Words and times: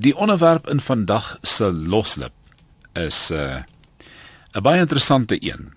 Die 0.00 0.16
onderwerp 0.16 0.68
in 0.68 0.80
vandag 0.80 1.38
se 1.42 1.72
loslip 1.72 2.32
is 2.92 3.30
'n 3.30 3.34
uh, 3.34 3.62
'n 4.54 4.62
baie 4.62 4.80
interessante 4.80 5.36
een. 5.44 5.72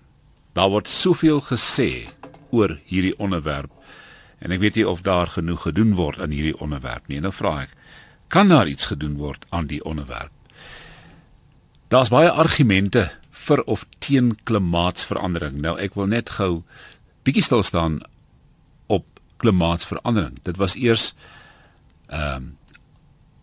Daar 0.52 0.68
word 0.68 0.88
soveel 0.88 1.40
gesê 1.40 2.08
oor 2.50 2.80
hierdie 2.84 3.18
onderwerp 3.18 3.70
en 4.38 4.50
ek 4.50 4.60
weet 4.60 4.74
nie 4.74 4.88
of 4.88 5.00
daar 5.00 5.26
genoeg 5.26 5.62
gedoen 5.62 5.94
word 5.94 6.20
aan 6.20 6.30
hierdie 6.30 6.58
onderwerp 6.58 7.06
nie. 7.06 7.20
Nou 7.20 7.32
vra 7.32 7.60
ek, 7.60 7.70
kan 8.28 8.48
daar 8.48 8.68
iets 8.68 8.86
gedoen 8.86 9.16
word 9.16 9.44
aan 9.48 9.66
die 9.66 9.84
onderwerp? 9.84 10.32
Daar's 11.88 12.08
baie 12.08 12.30
argumente 12.30 13.10
vir 13.30 13.64
of 13.64 13.86
teen 13.98 14.38
klimaatsverandering. 14.44 15.60
Nou 15.60 15.78
ek 15.78 15.94
wil 15.94 16.06
net 16.06 16.30
gou 16.30 16.62
bietjie 17.22 17.42
stil 17.42 17.62
staan 17.62 18.00
op 18.86 19.04
klimaatsverandering. 19.36 20.42
Dit 20.42 20.56
was 20.56 20.74
eers 20.74 21.14
ehm 22.08 22.36
um, 22.36 22.56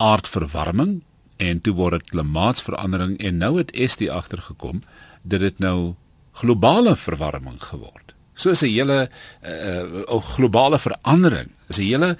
aardverwarming 0.01 1.01
en 1.41 1.61
toe 1.65 1.73
word 1.77 1.99
dit 1.99 2.13
klimaatsverandering 2.15 3.17
en 3.19 3.37
nou 3.41 3.57
het 3.57 3.73
SD 3.75 4.09
agtergekom 4.13 4.81
dat 5.21 5.43
dit 5.45 5.61
nou 5.63 5.93
globale 6.41 6.95
verwarming 6.95 7.59
geword. 7.63 8.15
So 8.33 8.49
is 8.49 8.61
'n 8.61 8.73
hele 8.73 9.09
uh, 9.43 9.83
uh, 10.09 10.21
globale 10.35 10.79
verandering. 10.79 11.49
Is 11.67 11.77
'n 11.77 11.81
hele 11.81 12.17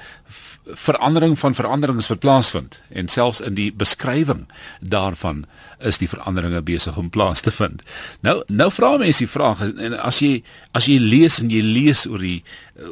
verandering 0.66 1.40
van 1.40 1.56
veranderings 1.56 2.08
wat 2.08 2.20
plaasvind 2.20 2.84
en 2.90 3.08
selfs 3.08 3.42
in 3.42 3.54
die 3.54 3.74
beskrywing 3.74 4.48
daarvan 4.80 5.46
is 5.80 5.98
die 5.98 6.10
veranderinge 6.10 6.62
besig 6.62 6.98
om 6.98 7.10
plaas 7.10 7.42
te 7.42 7.52
vind. 7.52 7.82
Nou 8.22 8.44
nou 8.48 8.72
vra 8.72 8.98
mense 8.98 9.26
die 9.26 9.32
vraag 9.32 9.62
en 9.62 10.00
as 10.00 10.20
jy 10.20 10.44
as 10.72 10.86
jy 10.86 11.00
lees 11.00 11.40
en 11.40 11.50
jy 11.50 11.62
lees 11.62 12.06
oor 12.08 12.20
die 12.20 12.44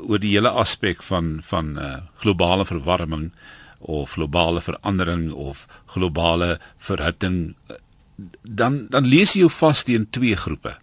oor 0.07 0.19
die 0.19 0.33
hele 0.33 0.49
aspek 0.49 1.03
van 1.03 1.39
van 1.43 1.77
uh, 1.77 1.95
globale 2.17 2.65
verwarming 2.65 3.31
of 3.79 4.11
globale 4.17 4.61
verandering 4.61 5.31
of 5.31 5.67
globale 5.85 6.59
verhitting 6.77 7.55
dan 8.43 8.87
dan 8.91 9.07
lees 9.07 9.33
jy 9.33 9.45
jou 9.45 9.51
vas 9.59 9.83
teen 9.87 10.09
twee 10.09 10.35
groepe. 10.35 10.75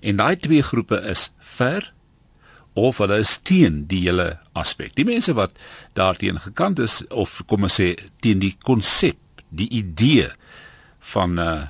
En 0.00 0.16
daai 0.16 0.36
twee 0.40 0.62
groepe 0.62 1.00
is 1.10 1.28
vir 1.56 1.90
of 2.74 2.98
hulle 2.98 3.20
is 3.22 3.36
teen 3.38 3.84
die 3.86 4.00
hele 4.06 4.38
aspek. 4.52 4.94
Die 4.96 5.06
mense 5.06 5.34
wat 5.36 5.52
daarteen 5.94 6.40
gekant 6.40 6.80
is 6.82 7.02
of 7.10 7.42
kom 7.46 7.68
ons 7.68 7.76
sê 7.80 7.92
teen 8.24 8.40
die 8.42 8.54
konsep, 8.66 9.18
die 9.50 9.68
idee 9.70 10.32
van 11.12 11.34
'n 11.34 11.38
uh, 11.38 11.52
eh, 11.52 11.68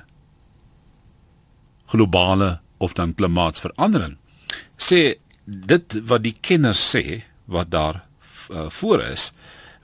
globale 1.85 2.59
of 2.77 2.93
dan 2.93 3.13
klimaatsverandering 3.13 4.17
sê 4.77 5.15
dit 5.45 5.99
wat 6.09 6.23
die 6.23 6.35
kenners 6.41 6.81
sê 6.95 7.23
wat 7.45 7.69
daar 7.71 8.03
uh, 8.51 8.69
voor 8.69 9.03
is 9.03 9.31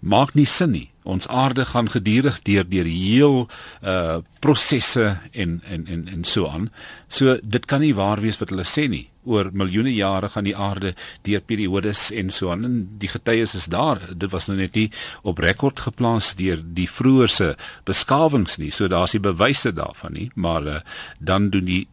maak 0.01 0.33
nie 0.35 0.45
sin 0.49 0.73
nie. 0.73 0.87
Ons 1.03 1.27
aarde 1.27 1.65
gaan 1.65 1.89
gedurig 1.89 2.41
deur 2.45 2.67
deur 2.69 2.89
heel 2.89 3.47
uh 3.81 4.19
prosesse 4.41 5.17
en 5.31 5.61
en 5.69 5.87
en 5.87 6.07
en 6.07 6.23
so 6.25 6.47
aan. 6.49 6.69
So 7.07 7.37
dit 7.43 7.65
kan 7.65 7.81
nie 7.81 7.93
waar 7.95 8.21
wees 8.21 8.37
wat 8.41 8.49
hulle 8.49 8.65
sê 8.65 8.87
nie. 8.89 9.07
Oor 9.23 9.51
miljoene 9.53 9.93
jare 9.93 10.29
gaan 10.29 10.45
die 10.45 10.57
aarde 10.57 10.95
deur 11.21 11.41
periodes 11.45 12.09
en 12.11 12.29
so 12.29 12.51
aan. 12.51 12.65
En 12.65 12.77
die 12.97 13.09
getuies 13.09 13.53
is 13.55 13.65
daar. 13.69 14.01
Dit 14.17 14.31
was 14.31 14.47
nou 14.49 14.57
net 14.57 14.75
nie 14.75 14.89
op 15.21 15.37
rekord 15.37 15.79
geplaas 15.79 16.33
deur 16.35 16.61
die 16.61 16.89
vroeërse 16.89 17.55
beskawings 17.85 18.57
nie. 18.57 18.71
So 18.71 18.87
daar's 18.87 19.13
die 19.17 19.21
bewyse 19.21 19.73
daarvan 19.73 20.17
nie, 20.17 20.31
maar 20.35 20.65
uh, 20.65 20.79
dan 21.19 21.49
doen 21.49 21.65
die 21.65 21.87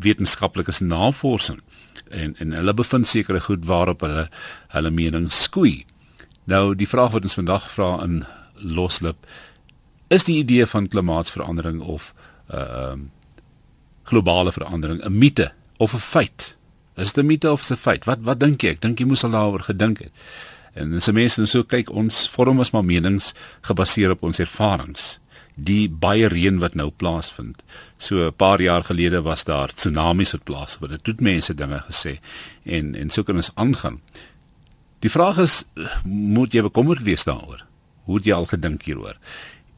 wetenskaplikes 0.00 0.80
navorsing 0.80 1.60
en 2.08 2.34
en 2.38 2.52
hulle 2.56 2.74
bevind 2.74 3.06
sekere 3.06 3.40
goed 3.40 3.64
waarop 3.68 4.00
hulle 4.00 4.28
hulle 4.72 4.90
mening 4.90 5.28
skoei. 5.32 5.84
Nou 6.50 6.74
die 6.74 6.88
vraag 6.88 7.14
wat 7.14 7.26
ons 7.28 7.38
vandag 7.38 7.68
vra 7.70 7.92
in 8.04 8.24
loslip 8.58 9.26
is 10.10 10.26
die 10.26 10.40
idee 10.40 10.66
van 10.66 10.88
klimaatsverandering 10.90 11.78
of 11.80 12.10
uh, 12.50 12.90
um, 12.90 13.10
globale 14.10 14.52
verandering 14.52 15.04
'n 15.04 15.18
mite 15.18 15.52
of 15.78 15.94
'n 15.94 16.02
feit? 16.02 16.56
Is 16.96 17.12
dit 17.12 17.24
'n 17.24 17.26
mite 17.26 17.52
of 17.52 17.70
'n 17.70 17.76
feit? 17.76 18.04
Wat 18.04 18.18
wat 18.20 18.40
dink 18.40 18.62
jy? 18.62 18.70
Ek 18.70 18.80
dink 18.80 18.98
jy 18.98 19.06
moes 19.06 19.24
al 19.24 19.30
daaroor 19.30 19.62
gedink 19.62 19.98
het. 19.98 20.12
En 20.74 20.94
as 20.94 21.10
mense 21.10 21.46
so 21.46 21.62
kyk, 21.62 21.90
ons 21.90 22.28
vorm 22.28 22.58
ons 22.58 22.70
maar 22.70 22.84
menings 22.84 23.34
gebaseer 23.60 24.10
op 24.10 24.22
ons 24.22 24.38
ervarings. 24.38 25.18
Die 25.54 25.88
baie 25.88 26.28
reën 26.28 26.58
wat 26.58 26.74
nou 26.74 26.90
plaasvind. 26.90 27.62
So 27.98 28.26
'n 28.26 28.34
paar 28.34 28.60
jaar 28.60 28.84
gelede 28.84 29.22
was 29.22 29.44
daar 29.44 29.72
tsunamies 29.72 30.32
wat 30.32 30.44
plaasvind. 30.44 30.90
Dit 30.90 31.06
het 31.06 31.20
mense 31.20 31.54
dinge 31.54 31.84
gesê 31.88 32.18
en 32.64 32.94
en 32.94 33.10
so 33.10 33.22
kan 33.22 33.36
ons 33.36 33.50
aangaan. 33.54 34.00
Die 35.00 35.10
vraag 35.10 35.38
is 35.40 35.62
moet 36.04 36.52
jy 36.52 36.62
bekommerd 36.66 37.02
wees 37.06 37.24
daaroor? 37.24 37.64
Hoe 38.04 38.18
het 38.18 38.26
jy 38.28 38.34
al 38.36 38.48
gedink 38.50 38.84
hieroor? 38.84 39.16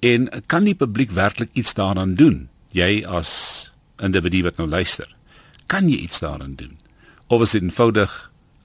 En 0.02 0.26
kan 0.50 0.66
die 0.66 0.74
publiek 0.74 1.12
werklik 1.14 1.52
iets 1.54 1.74
daaraan 1.78 2.16
doen? 2.18 2.48
Jy 2.74 3.04
as 3.06 3.70
individu 4.02 4.42
wat 4.48 4.58
nou 4.58 4.66
luister, 4.66 5.06
kan 5.70 5.86
jy 5.88 6.02
iets 6.08 6.22
daaraan 6.24 6.56
doen? 6.58 6.78
Of 7.30 7.44
is 7.46 7.54
dit 7.54 7.62
eenvoudig 7.62 8.10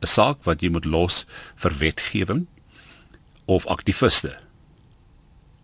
'n 0.02 0.08
saak 0.08 0.44
wat 0.46 0.62
jy 0.62 0.70
moet 0.70 0.86
los 0.86 1.26
vir 1.56 1.74
wetgewing 1.78 2.48
of 3.46 3.66
aktiviste? 3.66 4.40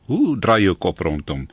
Hoe 0.05 0.39
draai 0.39 0.63
jou 0.63 0.75
kop 0.75 0.99
rondom 0.99 1.47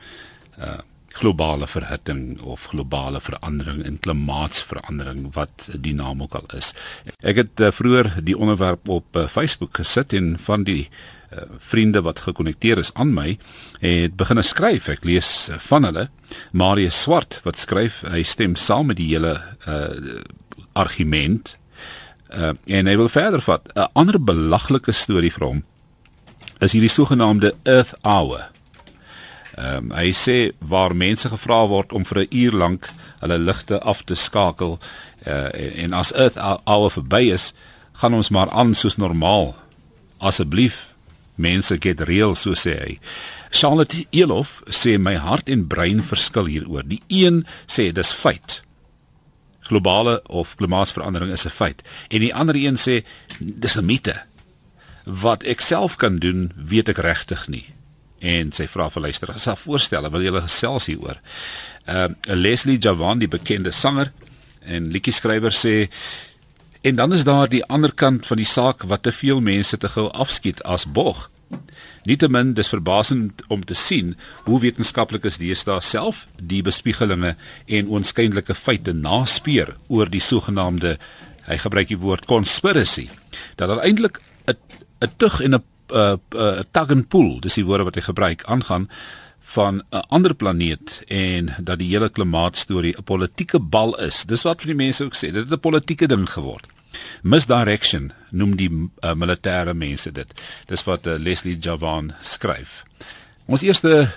uh 0.57 0.81
globale 1.11 1.67
verhitting 1.67 2.41
of 2.41 2.69
globale 2.71 3.21
verandering 3.21 3.83
en 3.85 3.99
klimaatsverandering 3.99 5.33
wat 5.35 5.69
die 5.75 5.93
naam 5.93 6.23
ook 6.23 6.35
al 6.39 6.47
is. 6.57 6.73
Ek 7.19 7.41
het 7.41 7.59
uh, 7.59 7.71
vroeër 7.71 8.13
die 8.23 8.37
onderwerp 8.37 8.89
op 8.89 9.15
uh, 9.15 9.27
Facebook 9.27 9.75
gesit 9.81 10.13
en 10.13 10.37
van 10.39 10.63
die 10.67 10.87
uh, 10.87 11.43
vriende 11.57 12.01
wat 12.01 12.23
gekonnekteer 12.27 12.79
is 12.81 12.93
aan 12.93 13.13
my 13.13 13.37
het 13.79 14.15
begin 14.15 14.43
skryf. 14.43 14.87
Ek 14.91 15.03
lees 15.07 15.49
uh, 15.49 15.59
van 15.59 15.87
hulle 15.89 16.07
Marius 16.51 17.01
Swart 17.01 17.41
wat 17.43 17.59
skryf 17.59 18.01
hy 18.07 18.23
stem 18.23 18.55
saam 18.55 18.91
met 18.91 18.99
die 19.01 19.11
hele 19.13 19.35
uh, 19.67 20.21
argument 20.73 21.57
uh, 22.31 22.53
en 22.65 22.87
hy 22.87 22.95
wil 22.99 23.11
verder 23.11 23.43
vat. 23.43 23.67
'n 23.75 23.89
Ander 23.93 24.19
belaglike 24.19 24.95
storie 24.95 25.31
vir 25.31 25.47
hom 25.47 25.63
is 26.61 26.75
hierdie 26.75 26.91
sogenaamde 26.93 27.55
Earth 27.65 27.95
Hour. 28.05 28.51
Ehm 29.61 29.91
um, 29.91 29.91
hy 29.93 30.09
sê 30.17 30.37
waar 30.57 30.95
mense 30.97 31.29
gevra 31.29 31.67
word 31.69 31.93
om 31.93 32.05
vir 32.05 32.19
'n 32.21 32.33
uur 32.43 32.55
lank 32.63 32.89
hulle 33.21 33.37
ligte 33.37 33.77
af 33.79 34.01
te 34.03 34.15
skakel 34.15 34.79
uh, 35.27 35.49
en, 35.53 35.73
en 35.83 35.93
as 35.93 36.13
earth 36.13 36.37
hour 36.65 36.89
verby 36.89 37.29
is, 37.33 37.53
gaan 37.93 38.13
ons 38.13 38.29
maar 38.29 38.49
aan 38.49 38.73
soos 38.73 38.97
normaal. 38.97 39.53
Asseblief 40.17 40.95
mense 41.35 41.77
get 41.79 42.01
real 42.01 42.35
so 42.35 42.53
sê 42.57 42.73
hy. 42.79 42.99
Charlotte 43.51 44.05
Elof 44.09 44.63
sê 44.65 44.97
my 44.97 45.15
hart 45.15 45.49
en 45.49 45.67
brein 45.67 46.01
verskil 46.03 46.45
hieroor. 46.45 46.87
Die 46.87 47.03
een 47.07 47.45
sê 47.67 47.91
dis 47.91 48.11
feit. 48.11 48.63
Globale 49.61 50.21
of 50.25 50.55
klimaatsverandering 50.55 51.31
is 51.31 51.45
'n 51.45 51.49
feit 51.49 51.83
en 52.09 52.19
die 52.19 52.33
ander 52.33 52.55
een 52.55 52.77
sê 52.77 53.03
dis 53.39 53.77
'n 53.77 53.85
mite. 53.85 54.23
Wat 55.05 55.43
ek 55.43 55.61
self 55.61 55.95
kan 55.95 56.17
doen, 56.17 56.51
weet 56.55 56.89
ek 56.89 56.97
regtig 56.97 57.47
nie 57.47 57.65
en 58.21 58.51
sy 58.53 58.67
vra 58.69 58.87
vir 58.93 59.07
luisteraars 59.07 59.47
sal 59.49 59.57
voorstel 59.57 60.09
wil 60.13 60.25
julle 60.25 60.43
gesels 60.45 60.89
hieroor. 60.91 61.19
Ehm 61.89 62.17
uh, 62.29 62.35
Leslie 62.37 62.77
Javan 62.77 63.19
die 63.19 63.31
bekende 63.31 63.71
sanger 63.71 64.11
en 64.61 64.91
liedjie 64.93 65.13
skrywer 65.13 65.55
sê 65.55 65.89
en 66.81 66.95
dan 66.95 67.13
is 67.13 67.25
daar 67.25 67.49
die 67.49 67.65
ander 67.65 67.93
kant 67.93 68.25
van 68.25 68.37
die 68.37 68.49
saak 68.49 68.85
wat 68.89 69.03
te 69.03 69.11
veel 69.11 69.41
mense 69.41 69.77
te 69.77 69.89
gou 69.89 70.09
afskiet 70.09 70.61
as 70.63 70.85
bog. 70.85 71.29
Nietemin 72.05 72.53
dis 72.57 72.69
verbasend 72.69 73.43
om 73.47 73.65
te 73.65 73.77
sien 73.77 74.15
hoe 74.45 74.59
wetenskaplik 74.61 75.25
is 75.29 75.37
deesdae 75.41 75.81
self 75.85 76.25
die 76.37 76.61
bespiegelinge 76.65 77.35
en 77.67 77.89
oënskynlike 77.89 78.55
feite 78.57 78.93
naspeur 78.93 79.75
oor 79.87 80.09
die 80.09 80.23
sogenaamde 80.23 80.97
hy 81.49 81.57
gebruik 81.61 81.89
die 81.89 81.99
woord 82.01 82.25
conspiracy 82.29 83.09
dat 83.57 83.69
daar 83.69 83.83
eintlik 83.85 84.21
'n 84.47 84.57
'n 85.01 85.13
tug 85.17 85.41
en 85.41 85.55
'n 85.55 85.63
uh, 85.93 86.17
uh 86.35 86.63
tug 86.71 86.91
and 86.91 87.09
pull, 87.09 87.39
dis 87.39 87.59
die 87.59 87.65
woorde 87.65 87.83
wat 87.83 87.95
hy 87.95 88.01
gebruik, 88.01 88.43
aangaan 88.45 88.89
van 89.51 89.83
'n 89.89 90.03
ander 90.07 90.33
planeet 90.33 91.03
en 91.07 91.55
dat 91.59 91.79
die 91.79 91.89
hele 91.91 92.09
klimaatstorie 92.09 92.95
'n 92.97 93.03
politieke 93.03 93.59
bal 93.59 93.99
is. 93.99 94.25
Dis 94.25 94.41
wat 94.43 94.61
vir 94.61 94.67
die 94.67 94.83
mense 94.85 95.03
ook 95.03 95.15
sê, 95.15 95.31
dit 95.31 95.43
het 95.43 95.51
'n 95.51 95.59
politieke 95.59 96.07
ding 96.07 96.29
geword. 96.29 96.67
Misdirection 97.21 98.11
noem 98.29 98.55
die 98.55 98.69
uh, 98.69 99.13
militêre 99.13 99.73
mense 99.73 100.11
dit. 100.11 100.41
Dis 100.67 100.83
wat 100.83 101.07
uh, 101.07 101.17
Leslie 101.19 101.57
Javan 101.57 102.13
skryf. 102.21 102.83
Ons 103.45 103.61
eerste 103.61 104.11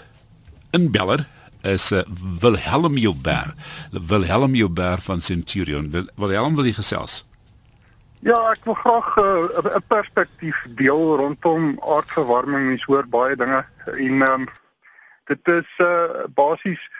inbeller 0.70 1.26
is 1.62 1.92
uh, 1.92 2.02
Wilhelm 2.40 2.96
Joubert. 2.96 3.54
Wilhelm 3.90 4.54
Joubert 4.54 5.02
van 5.02 5.20
Centurion. 5.20 5.90
Wil, 5.90 6.08
Wilhelm 6.14 6.54
wil 6.54 6.64
jy 6.64 6.72
gesels? 6.72 7.22
Ja, 8.24 8.38
ek 8.54 8.64
wil 8.64 8.74
graag 8.74 9.16
eh, 9.20 9.22
'n 9.60 9.66
uh, 9.68 9.76
perspektief 9.86 10.66
deel 10.68 11.16
rondom 11.16 11.76
aardverwarming. 11.80 12.66
Mens 12.66 12.84
hoor 12.84 13.08
baie 13.08 13.36
dinge 13.36 13.64
en 13.84 14.22
um, 14.22 14.46
dit 15.24 15.48
is 15.48 15.68
uh 15.78 16.24
basies 16.34 16.90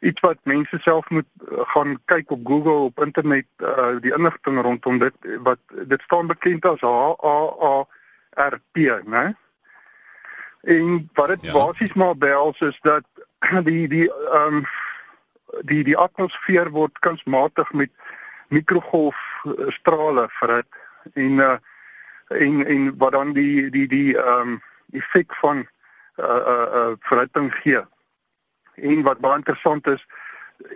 iets 0.00 0.20
wat 0.20 0.38
mense 0.42 0.78
self 0.82 1.10
moet 1.10 1.28
uh, 1.38 1.58
gaan 1.74 1.98
kyk 2.04 2.30
op 2.30 2.40
Google 2.46 2.90
op 2.90 3.04
internet 3.04 3.46
uh 3.58 3.94
die 4.02 4.14
inligting 4.14 4.62
rondom 4.62 4.98
dit 4.98 5.14
wat 5.46 5.58
dit 5.70 6.02
staan 6.02 6.26
bekend 6.26 6.64
as 6.66 6.80
HAARP, 6.80 8.74
né? 9.06 9.34
En 10.62 11.10
wat 11.14 11.28
dit 11.28 11.42
ja. 11.42 11.52
basies 11.52 11.92
maar 11.94 12.16
behels 12.16 12.58
is 12.58 12.78
dat 12.82 13.04
die 13.70 13.88
die 13.88 14.10
ehm 14.10 14.54
um, 14.54 14.66
die 15.62 15.84
die 15.84 15.96
atmosfeer 15.96 16.70
word 16.70 16.98
kunsmatig 16.98 17.72
met 17.72 17.90
mikrogolfstrale 19.44 20.26
verhit 20.28 20.66
en 21.14 21.38
uh 21.38 21.56
en 22.28 22.66
en 22.66 22.96
wat 22.96 23.12
dan 23.12 23.32
die 23.32 23.70
die 23.70 23.88
die 23.88 24.16
ehm 24.16 24.48
um, 24.48 24.62
effek 24.90 25.34
van 25.34 25.66
uh 26.16 26.26
uh, 26.26 26.66
uh 26.74 26.92
verhitting 27.00 27.54
gee. 27.54 27.80
En 28.74 29.02
wat 29.02 29.18
baie 29.18 29.36
interessant 29.36 29.86
is, 29.86 30.06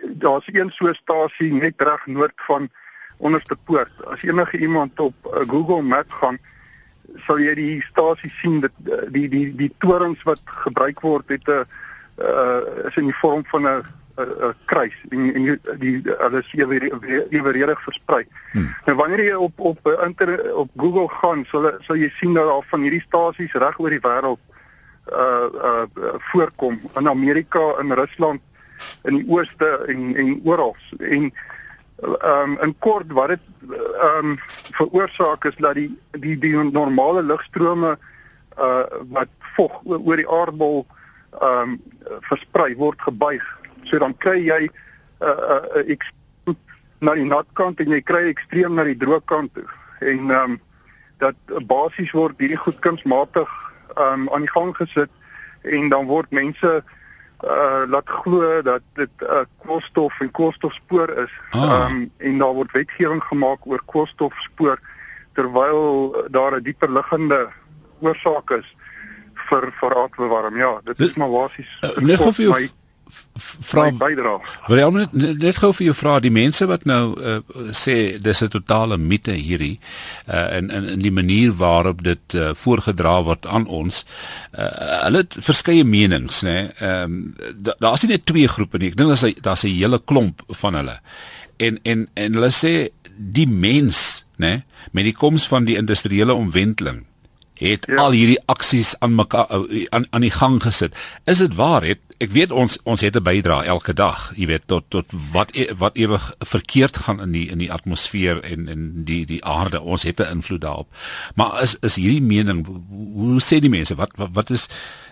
daar's 0.03 0.47
een 0.47 0.71
so 0.71 0.93
stasie 0.93 1.53
net 1.53 1.81
reg 1.81 2.05
noord 2.05 2.33
van 2.35 2.69
onderste 3.17 3.55
poort. 3.55 4.05
As 4.05 4.21
enige 4.21 4.57
iemand 4.57 4.99
op 4.99 5.15
Google 5.47 5.81
Maps 5.81 6.13
gaan, 6.13 6.37
sal 7.15 7.39
jy 7.39 7.53
die 7.55 7.81
stasie 7.81 8.31
sien 8.41 8.59
dat 8.59 8.71
uh, 8.85 9.01
die 9.09 9.29
die 9.29 9.55
die 9.55 9.73
torings 9.77 10.23
wat 10.23 10.41
gebruik 10.43 11.01
word 11.01 11.29
het 11.29 11.47
'n 11.47 11.65
uh 12.17 12.85
is 12.87 12.95
in 12.97 13.05
die 13.05 13.19
vorm 13.21 13.45
van 13.45 13.67
'n 13.67 13.85
'n 14.17 14.53
kruis 14.65 14.95
en 15.09 15.33
en 15.33 15.43
die, 15.43 15.59
die 15.77 16.01
hulle 16.05 16.39
is 16.39 16.53
eweredig 17.29 17.81
versprei. 17.81 18.25
Hmm. 18.51 18.75
Nou 18.85 18.97
wanneer 18.97 19.23
jy 19.23 19.33
op 19.33 19.59
op 19.59 19.87
inter 20.03 20.53
op 20.55 20.69
Google 20.75 21.09
gaan, 21.09 21.45
sal 21.45 21.71
sal 21.79 21.95
jy 21.95 22.09
sien 22.09 22.33
dat 22.33 22.47
daar 22.49 22.65
van 22.69 22.81
hierdie 22.81 23.03
stasies 23.05 23.53
reg 23.53 23.79
oor 23.79 23.89
die 23.89 24.01
wêreld 24.01 24.39
uh 25.11 25.47
uh 25.69 25.85
voorkom 26.31 26.81
in 26.95 27.09
Amerika, 27.09 27.75
in 27.79 27.91
Rusland, 27.91 28.41
in 29.03 29.15
die 29.21 29.29
ooste 29.29 29.85
en 29.87 30.15
en 30.15 30.41
oral. 30.43 30.75
En 30.97 31.31
ehm 32.01 32.51
um, 32.51 32.57
in 32.61 32.75
kort 32.79 33.11
wat 33.11 33.27
dit 33.27 33.45
ehm 33.69 34.25
um, 34.25 34.37
veroorsaak 34.71 35.45
is 35.45 35.55
dat 35.57 35.75
die 35.75 35.99
die 36.11 36.37
die 36.37 36.55
normale 36.71 37.23
lugstrome 37.23 37.97
uh 38.57 38.83
wat 39.09 39.29
vog 39.55 39.81
oor 39.83 40.15
die 40.15 40.29
aardbol 40.29 40.85
ehm 41.41 41.69
um, 41.69 41.81
versprei 42.21 42.75
word 42.75 43.01
gebuig. 43.01 43.56
So 43.89 43.99
dan 43.99 44.17
kry 44.17 44.39
jy 44.45 44.67
'n 44.67 44.71
uh, 45.19 45.83
'n 45.83 45.91
uh, 45.91 46.55
na 46.99 47.13
die 47.13 47.25
natkant 47.25 47.79
en 47.79 47.93
jy 47.93 48.01
kry 48.01 48.27
ekstreem 48.31 48.77
na 48.77 48.83
die 48.87 48.97
droogkant 48.97 49.53
toe. 49.53 49.67
En 49.99 50.31
ehm 50.31 50.51
um, 50.51 50.59
dat 51.17 51.35
basies 51.65 52.11
word 52.13 52.37
hierdie 52.37 52.59
goed 52.61 52.77
kunsmatig 52.85 53.49
ehm 53.95 54.27
um, 54.27 54.29
aan 54.33 54.45
die 54.45 54.53
gang 54.53 54.75
gesit 54.77 55.09
en 55.61 55.89
dan 55.89 56.05
word 56.05 56.31
mense 56.31 56.83
uh 57.45 57.83
laat 57.85 58.09
glo 58.09 58.61
dat 58.61 58.81
dit 58.93 59.09
'n 59.21 59.25
uh, 59.25 59.45
koolstof 59.65 60.19
en 60.19 60.31
koolstofspoor 60.31 61.09
is. 61.09 61.33
Ah. 61.51 61.61
Ehm 61.61 61.71
ah. 61.71 61.89
um, 61.89 62.11
en 62.17 62.37
daar 62.37 62.53
word 62.53 62.71
wetgewing 62.71 63.23
gemaak 63.23 63.65
oor 63.65 63.81
koolstofspoor 63.85 64.79
terwyl 65.33 66.15
daar 66.29 66.57
'n 66.57 66.63
dieper 66.63 66.91
liggende 66.91 67.49
oorsaak 67.99 68.49
is 68.49 68.75
vir 69.33 69.71
vir 69.79 69.95
aardbewarming. 69.95 70.61
Ja, 70.61 70.81
dit 70.83 70.99
is 70.99 71.13
maar 71.13 71.29
basies 71.29 71.77
uh, 71.81 71.97
net 71.97 72.21
vir 72.21 72.43
jou 72.43 72.69
vra 73.39 73.87
bydra. 73.91 74.37
Wil 74.67 74.81
jy 74.81 74.89
net 74.95 75.13
net 75.39 75.61
gou 75.61 75.71
vir 75.73 75.85
jou 75.89 75.95
vra 75.97 76.17
die 76.23 76.33
mense 76.33 76.65
wat 76.69 76.85
nou 76.89 77.01
uh, 77.15 77.39
sê 77.71 78.17
dis 78.21 78.43
'n 78.43 78.49
totale 78.49 78.97
mite 78.97 79.31
hierdie 79.31 79.79
uh, 80.27 80.57
en 80.57 80.69
in 80.69 80.89
in 80.97 81.01
die 81.01 81.11
manier 81.11 81.53
waarop 81.53 82.03
dit 82.03 82.33
uh, 82.35 82.53
voorgedra 82.53 83.23
word 83.23 83.45
aan 83.45 83.67
ons. 83.67 84.05
Uh, 84.53 84.69
hulle 85.05 85.23
het 85.25 85.37
verskeie 85.39 85.83
menings, 85.83 86.43
né? 86.43 86.71
Ehm 86.79 87.03
um, 87.03 87.35
daar's 87.79 88.01
da 88.01 88.07
nie 88.07 88.15
net 88.15 88.25
twee 88.25 88.47
groepe 88.47 88.77
nie. 88.77 88.89
Ek 88.89 88.97
dink 88.97 89.09
daar's 89.09 89.25
daar's 89.41 89.63
'n 89.63 89.75
hele 89.75 89.99
klomp 89.99 90.41
van 90.47 90.73
hulle. 90.73 90.99
En 91.57 91.79
en 91.83 92.07
en 92.13 92.33
hulle 92.33 92.51
sê 92.51 92.89
die 93.17 93.47
mens, 93.47 94.25
né, 94.37 94.63
met 94.91 95.03
die 95.03 95.15
koms 95.15 95.47
van 95.47 95.65
die 95.65 95.77
industriële 95.77 96.33
omwenteling 96.33 97.05
het 97.57 97.87
ja. 97.89 97.95
al 97.95 98.13
hierdie 98.13 98.39
aksies 98.45 98.95
aan 98.99 99.15
mekaar 99.17 99.49
aan 99.89 100.05
aan 100.09 100.21
die 100.21 100.33
gang 100.33 100.61
gesit. 100.63 100.97
Is 101.25 101.41
dit 101.41 101.55
waar 101.57 101.83
het 101.83 101.99
ek 102.17 102.31
weet 102.33 102.51
ons 102.51 102.77
ons 102.83 103.01
het 103.01 103.15
'n 103.15 103.23
bydra 103.23 103.63
elke 103.63 103.93
dag, 103.93 104.31
jy 104.35 104.47
weet 104.47 104.67
tot 104.67 104.85
tot 104.89 105.05
wat 105.31 105.51
e, 105.55 105.69
wat 105.77 105.95
ewig 105.95 106.33
verkeerd 106.39 106.97
gaan 106.97 107.21
in 107.21 107.31
die 107.31 107.49
in 107.49 107.57
die 107.57 107.71
atmosfeer 107.71 108.41
en 108.43 108.67
in 108.67 109.03
die 109.03 109.25
die 109.25 109.43
aarde. 109.45 109.81
Ons 109.81 110.03
het 110.03 110.19
'n 110.19 110.31
invloed 110.31 110.61
daarop. 110.61 110.87
Maar 111.35 111.61
is 111.61 111.77
is 111.79 111.95
hierdie 111.95 112.21
mening 112.21 112.65
hoe, 113.13 113.41
sê 113.41 113.59
die 113.59 113.69
mense 113.69 113.95
wat 113.95 114.11
wat, 114.15 114.29
wat 114.33 114.49
is 114.49 114.69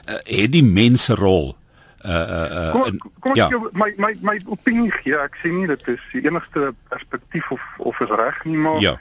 uh, 0.09 0.15
het 0.23 0.51
die 0.51 0.63
mens 0.63 1.03
se 1.03 1.13
rol? 1.13 1.55
Uh 2.05 2.11
uh, 2.11 2.51
uh 2.51 2.71
kom, 2.71 3.11
kom 3.19 3.35
ja. 3.35 3.49
Jou, 3.49 3.69
my 3.73 3.93
my 3.97 4.17
my 4.21 4.41
opinie 4.45 4.91
gee, 4.91 5.17
ek 5.17 5.37
sê 5.43 5.49
nie 5.49 5.67
dit 5.67 5.87
is 5.87 6.01
die 6.11 6.25
enigste 6.25 6.73
perspektief 6.89 7.51
of 7.51 7.61
of 7.77 7.99
is 7.99 8.09
reg 8.09 8.43
nie, 8.45 8.57
maar 8.57 8.81
ja. 8.81 8.99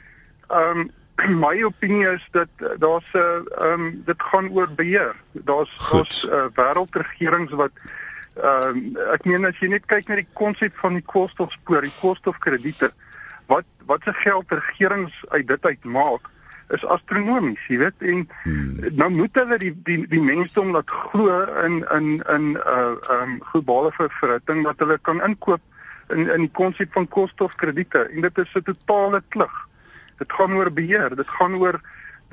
Ehm 0.49 0.79
um, 0.79 0.91
my 1.45 1.63
opinie 1.63 2.07
is 2.09 2.29
dat 2.31 2.49
uh, 2.59 2.69
daar's 2.79 3.11
'n 3.13 3.19
uh, 3.19 3.71
ehm 3.71 3.81
um, 3.81 4.03
dit 4.05 4.23
gaan 4.23 4.49
oor 4.51 4.69
beheer. 4.77 5.15
Daar's 5.33 5.89
daar's 5.91 6.25
uh, 6.25 6.47
wêreldregerings 6.55 7.53
wat 7.53 7.73
ehm 8.35 8.69
um, 8.69 8.97
ek 9.13 9.25
meen 9.25 9.45
as 9.45 9.59
jy 9.59 9.69
net 9.69 9.87
kyk 9.87 10.09
na 10.09 10.15
die 10.15 10.29
konsep 10.33 10.77
van 10.77 10.93
die 10.93 11.07
koolstofspoor, 11.07 11.81
die 11.81 11.99
koolstofkrediete, 12.01 12.93
wat 13.47 13.65
wat 13.87 14.01
se 14.05 14.13
geld 14.13 14.47
regerings 14.49 15.25
uit 15.29 15.49
dit 15.49 15.67
uit 15.67 15.85
maak 15.85 16.33
is 16.73 16.85
astronomies, 16.89 17.61
jy 17.69 17.79
weet 17.83 18.07
en 18.09 18.25
hmm. 18.43 18.95
nou 18.97 19.11
moet 19.13 19.37
hulle 19.37 19.59
die 19.61 19.73
die 19.87 19.99
die 20.09 20.23
mensdom 20.23 20.73
laat 20.75 20.91
glo 20.91 21.43
in 21.65 21.83
in 21.97 22.09
in 22.35 22.49
uh, 22.57 22.95
ehm 22.97 23.21
um, 23.21 23.37
globale 23.53 23.93
vervritting 23.93 24.65
wat 24.65 24.81
hulle 24.83 24.99
kan 25.03 25.23
inkoop 25.23 25.61
in 26.15 26.27
in 26.31 26.47
die 26.47 26.55
konsep 26.57 26.93
van 26.97 27.09
koolstofkrediete 27.09 28.09
en 28.09 28.27
dit 28.27 28.39
is 28.39 28.55
'n 28.55 28.63
totale 28.63 29.23
klug. 29.29 29.55
Dit 30.19 30.33
gaan 30.33 30.53
oor 30.53 30.73
beheer, 30.73 31.17
dit 31.17 31.29
gaan 31.29 31.55
oor 31.57 31.81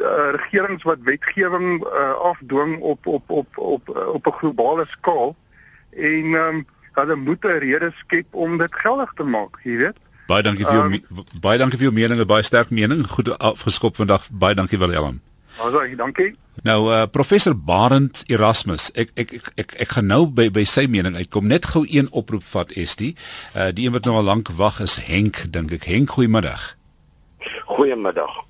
uh, 0.01 0.31
regerings 0.36 0.83
wat 0.83 0.98
wetgewing 1.04 1.81
uh, 1.83 2.12
afdwing 2.31 2.80
op 2.80 3.07
op 3.07 3.30
op 3.30 3.57
op 3.57 3.89
uh, 3.89 4.07
op 4.07 4.28
'n 4.28 4.38
globale 4.42 4.86
skaal 4.88 5.36
en 5.89 6.25
ehm 6.33 6.56
um, 6.56 6.66
hulle 6.92 7.16
moet 7.16 7.44
'n 7.44 7.60
rede 7.60 7.92
skep 7.98 8.28
om 8.31 8.57
dit 8.57 8.75
geldig 8.75 9.12
te 9.16 9.24
maak, 9.24 9.60
jy 9.63 9.78
weet. 9.78 9.98
Baie 10.28 10.44
dankie 10.44 10.66
vir 10.66 10.74
jou 10.74 10.94
um, 10.94 11.25
baie 11.42 11.57
dankie 11.57 11.78
vir 11.78 11.89
jou 11.89 11.94
mening, 11.95 12.25
baie 12.25 12.44
sterk 12.44 12.69
mening. 12.69 13.07
Goed 13.07 13.38
afgeskop 13.38 13.95
vandag. 13.95 14.30
Baie 14.31 14.56
dankie 14.56 14.78
Willem. 14.78 15.22
Baie 15.57 15.95
dankie. 15.95 16.36
Nou 16.63 16.92
uh, 16.92 17.04
professor 17.12 17.56
Barend 17.56 18.24
Erasmus, 18.28 18.92
ek 18.94 19.12
ek 19.16 19.33
ek 19.33 19.51
ek, 19.56 19.74
ek 19.86 19.95
gaan 19.95 20.07
nou 20.12 20.25
by 20.28 20.50
by 20.51 20.63
sy 20.63 20.86
mening 20.88 21.16
uitkom. 21.16 21.48
Net 21.48 21.66
gou 21.66 21.86
een 21.88 22.12
oproep 22.12 22.44
vat 22.44 22.72
Estie. 22.72 23.16
Uh 23.56 23.72
die 23.75 23.86
een 23.86 23.95
wat 23.95 24.06
nou 24.06 24.16
al 24.16 24.24
lank 24.28 24.51
wag 24.56 24.80
is 24.80 25.00
Henk, 25.07 25.45
dink 25.50 25.72
ek. 25.72 25.88
Henk, 25.89 26.10
goeiemiddag. 26.10 26.81
Goeiemiddag. 27.66 28.44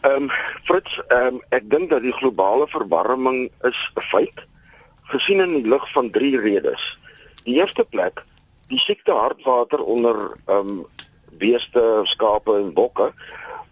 Ehm 0.00 0.22
um, 0.22 0.30
Fritz, 0.64 0.98
ehm 1.08 1.26
um, 1.26 1.40
ek 1.48 1.70
dink 1.70 1.90
dat 1.90 2.02
die 2.02 2.14
globale 2.14 2.68
verwarming 2.68 3.50
is 3.66 3.80
'n 3.96 4.00
feit 4.00 4.44
gesien 5.10 5.40
in 5.40 5.54
die 5.56 5.68
lig 5.68 5.90
van 5.92 6.10
drie 6.10 6.38
redes. 6.40 6.98
Die 7.44 7.54
eerste 7.54 7.84
plek, 7.84 8.24
die 8.68 8.78
siekte 8.78 9.12
hartwater 9.12 9.82
onder 9.84 10.38
ehm 10.46 10.68
um, 10.68 10.86
beeste, 11.38 12.00
skape 12.04 12.54
en 12.56 12.72
bokke 12.72 13.12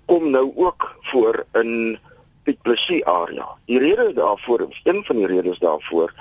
kom 0.07 0.31
nou 0.31 0.53
ook 0.55 0.97
voor 1.01 1.45
in 1.53 1.99
Piet 2.43 2.63
Plessis 2.63 3.05
area. 3.05 3.49
Die 3.65 3.79
rede 3.79 4.13
daarvoor, 4.13 4.69
een 4.85 5.05
van 5.05 5.17
die 5.17 5.27
redes 5.27 5.59
daarvoor 5.59 6.13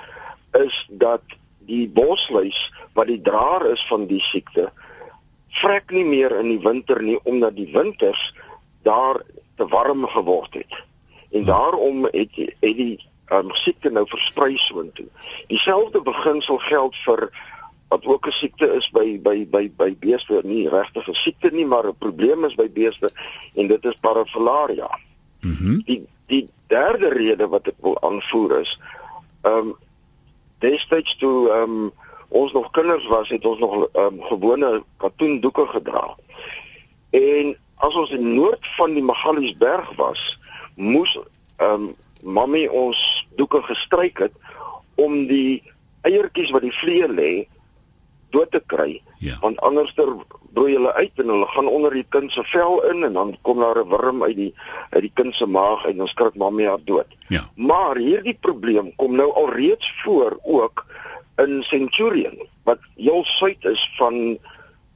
is 0.52 0.86
dat 0.90 1.22
die 1.58 1.88
bosluis 1.88 2.72
wat 2.92 3.06
die 3.06 3.20
draer 3.20 3.70
is 3.70 3.86
van 3.86 4.06
die 4.06 4.20
siekte 4.20 4.72
vrek 5.60 5.90
nie 5.90 6.04
meer 6.04 6.38
in 6.38 6.48
die 6.48 6.60
winter 6.62 7.02
nie 7.02 7.18
omdat 7.24 7.56
die 7.56 7.70
winters 7.72 8.34
daar 8.82 9.22
te 9.56 9.66
warm 9.66 10.06
geword 10.06 10.54
het. 10.54 10.84
En 11.30 11.42
hmm. 11.42 11.46
daarom 11.46 12.04
het 12.04 12.36
het 12.36 12.76
die 12.76 12.98
um, 13.32 13.50
siekte 13.54 13.90
nou 13.90 14.06
versprei 14.08 14.56
soontoe. 14.56 15.06
Dieselfde 15.46 16.02
beginsel 16.02 16.58
geld 16.58 16.96
vir 17.04 17.30
wat 17.88 18.04
ook 18.06 18.26
'n 18.26 18.32
siekte 18.32 18.66
is 18.74 18.90
by 18.90 19.20
by 19.22 19.46
by 19.50 19.70
by 19.76 19.96
beeste, 19.98 20.40
nie 20.44 20.68
regtig 20.68 21.08
'n 21.08 21.14
siekte 21.14 21.50
nie, 21.50 21.66
maar 21.66 21.86
'n 21.86 21.98
probleem 21.98 22.44
is 22.44 22.54
by 22.54 22.70
beeste 22.70 23.10
en 23.54 23.66
dit 23.66 23.84
is 23.84 23.96
parafalaria. 24.00 24.98
Mhm. 25.40 25.70
Mm 25.70 25.82
die 25.84 26.06
die 26.26 26.48
derde 26.66 27.08
rede 27.08 27.48
wat 27.48 27.66
ek 27.66 27.78
wil 27.80 28.00
aanvoer 28.02 28.60
is 28.60 28.78
ehm 29.42 29.58
um, 29.58 29.76
destyds 30.58 31.16
toe 31.16 31.50
ehm 31.50 31.62
um, 31.70 31.92
ons 32.28 32.52
nog 32.52 32.70
kinders 32.70 33.06
was, 33.06 33.28
het 33.28 33.44
ons 33.46 33.58
nog 33.58 33.88
um, 33.94 34.22
gewone 34.22 34.82
katoendoeke 34.96 35.66
gedra. 35.66 36.16
En 37.10 37.56
as 37.74 37.94
ons 37.94 38.10
in 38.10 38.34
noord 38.34 38.66
van 38.76 38.94
die 38.94 39.02
Magaliesberg 39.02 39.94
was, 39.96 40.38
moes 40.74 41.18
ehm 41.56 41.88
um, 41.88 41.94
mammy 42.26 42.64
ons 42.66 42.98
doeke 43.38 43.60
gestryk 43.62 44.18
het 44.18 44.32
om 44.98 45.26
die 45.28 45.62
eiertjies 46.08 46.50
wat 46.50 46.64
die 46.64 46.74
vlee 46.74 47.06
lê 47.06 47.32
dood 48.34 48.50
te 48.50 48.62
kry. 48.66 48.96
Ja. 49.22 49.36
Want 49.40 49.60
anderster 49.64 50.10
broei 50.56 50.74
hulle 50.74 50.92
uit 50.96 51.20
en 51.22 51.30
hulle 51.32 51.46
gaan 51.52 51.68
onder 51.68 51.94
die 51.94 52.06
kind 52.08 52.32
se 52.32 52.42
vel 52.48 52.80
in 52.90 53.04
en 53.04 53.12
dan 53.12 53.36
kom 53.42 53.60
daar 53.60 53.78
'n 53.84 53.88
wurm 53.88 54.22
uit 54.22 54.36
die 54.36 54.54
uit 54.90 55.02
die 55.02 55.12
kind 55.14 55.34
se 55.34 55.46
maag 55.46 55.84
en 55.84 55.96
dan 55.96 56.08
skrik 56.08 56.34
mammy 56.34 56.66
haar 56.66 56.84
dood. 56.84 57.06
Ja. 57.28 57.50
Maar 57.54 57.96
hierdie 57.96 58.38
probleem 58.40 58.92
kom 58.96 59.16
nou 59.16 59.32
alreeds 59.32 59.92
voor 60.02 60.38
ook 60.42 60.86
in 61.36 61.62
Centurion 61.62 62.46
wat 62.64 62.78
heel 62.94 63.24
suid 63.24 63.64
is 63.64 63.90
van 63.96 64.38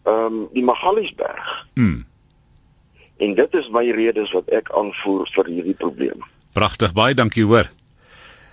ehm 0.02 0.25
um, 0.25 0.49
die 0.52 0.64
Magaliesberg. 0.64 1.66
Mm. 1.75 2.06
En 3.16 3.35
dit 3.35 3.54
is 3.54 3.68
my 3.68 3.90
redes 3.90 4.32
wat 4.32 4.49
ek 4.49 4.70
aanvoer 4.73 5.28
vir 5.35 5.50
hierdie 5.52 5.76
probleem. 5.76 6.25
Pragtig, 6.56 6.94
baie 6.97 7.14
dankie 7.14 7.44
hoor. 7.44 7.68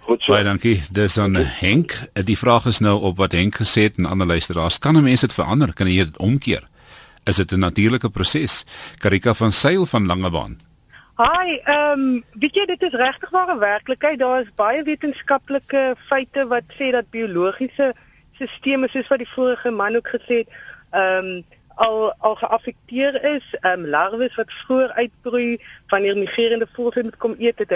Goed 0.07 0.23
so. 0.23 0.35
Baie 0.35 0.43
dankie. 0.43 0.81
Dis 0.91 1.15
dan 1.15 1.35
Henk. 1.35 1.95
Die 2.13 2.37
vraag 2.37 2.65
is 2.65 2.79
nou 2.83 2.99
op 3.09 3.17
wat 3.17 3.31
Henk 3.31 3.61
gesê 3.63 3.87
het 3.87 3.97
en 3.97 4.05
ander 4.05 4.27
luisteraars, 4.27 4.79
kan 4.79 4.97
'n 4.97 5.03
mens 5.03 5.21
dit 5.21 5.33
verander? 5.33 5.73
Kan 5.73 5.87
jy 5.87 6.05
dit 6.05 6.17
omkeer? 6.17 6.67
Is 7.25 7.35
dit 7.35 7.51
'n 7.51 7.59
natuurlike 7.59 8.09
proses? 8.09 8.65
Karika 8.97 9.33
van 9.33 9.51
Sail 9.51 9.85
van 9.85 10.05
Langebaan. 10.05 10.59
Hi, 11.17 11.55
ehm 11.65 12.01
um, 12.01 12.23
weet 12.37 12.57
jy 12.59 12.63
dit 12.69 12.83
is 12.85 12.95
regtig 13.01 13.31
ware 13.33 13.55
werklikheid. 13.57 14.19
Daar 14.21 14.43
is 14.43 14.51
baie 14.53 14.83
wetenskaplike 14.85 15.95
feite 16.09 16.43
wat 16.51 16.75
sê 16.77 16.91
dat 16.93 17.09
biologiese 17.09 17.87
stelsels 18.37 18.93
soos 18.93 19.09
wat 19.09 19.23
die 19.23 19.29
vorige 19.31 19.71
man 19.73 19.97
ook 19.97 20.11
gesê 20.13 20.43
het, 20.43 20.59
ehm 20.91 21.31
um, 21.31 21.39
al 21.87 22.13
al 22.21 22.37
geaffekteer 22.43 23.17
is, 23.31 23.47
ehm 23.63 23.87
um, 23.87 23.87
larwes 23.95 24.37
wat 24.37 24.53
vroeër 24.59 24.93
uitbroei 24.99 25.57
wanneer 25.89 26.21
migrerende 26.21 26.69
voëls 26.77 27.17
kom 27.17 27.33
eet 27.39 27.65
het. 27.65 27.73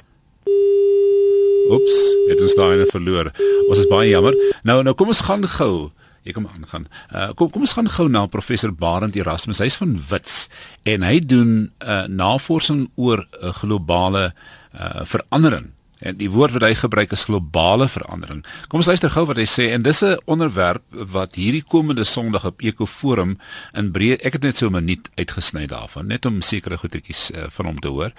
Oeps, 1.74 1.98
het 2.30 2.46
ons 2.46 2.56
daai 2.62 2.86
verloor. 2.94 3.34
Ons 3.70 3.82
is 3.82 3.90
baie 3.90 4.14
jammer. 4.14 4.38
Nou 4.62 4.84
nou 4.84 4.94
kom 4.94 5.16
ons 5.16 5.26
gaan 5.26 5.50
gou. 5.58 5.90
Ek 6.24 6.34
kom 6.38 6.48
aangaan. 6.48 6.88
Uh, 7.10 7.32
kom 7.36 7.50
kom 7.50 7.62
ons 7.62 7.74
gaan 7.74 7.90
gou 7.90 8.08
na 8.10 8.26
professor 8.26 8.74
Barend 8.74 9.16
Erasmus. 9.16 9.60
Hy's 9.60 9.80
van 9.82 9.98
Wits 10.10 10.48
en 10.84 11.02
hy 11.02 11.20
doen 11.20 11.72
uh, 11.80 12.06
navorsing 12.08 12.90
oor 12.96 13.26
'n 13.26 13.46
uh, 13.48 13.54
globale 13.54 14.34
uh, 14.74 15.06
verandering 15.06 15.72
En 16.02 16.18
die 16.18 16.32
woord 16.34 16.56
wat 16.56 16.64
hy 16.66 16.74
gebruik 16.78 17.12
is 17.14 17.28
globale 17.30 17.86
verandering. 17.90 18.42
Kom 18.72 18.82
ons 18.82 18.90
luister 18.90 19.12
gou 19.14 19.28
wat 19.30 19.38
hy 19.38 19.46
sê 19.46 19.70
en 19.76 19.86
dis 19.86 20.02
'n 20.02 20.18
onderwerp 20.26 20.82
wat 20.90 21.38
hierdie 21.38 21.64
komende 21.64 22.04
Sondag 22.04 22.46
op 22.46 22.62
Ekoforum 22.62 23.38
in 23.78 23.92
breë 23.94 24.18
ek 24.26 24.34
het 24.34 24.42
net 24.42 24.58
so 24.58 24.68
'n 24.68 24.82
minuut 24.82 25.10
uitgesny 25.16 25.68
daarvan 25.68 26.08
net 26.08 26.26
om 26.26 26.42
sekere 26.42 26.78
goedetjies 26.78 27.32
uh, 27.32 27.46
van 27.50 27.66
hom 27.66 27.80
te 27.80 27.88
hoor. 27.88 28.12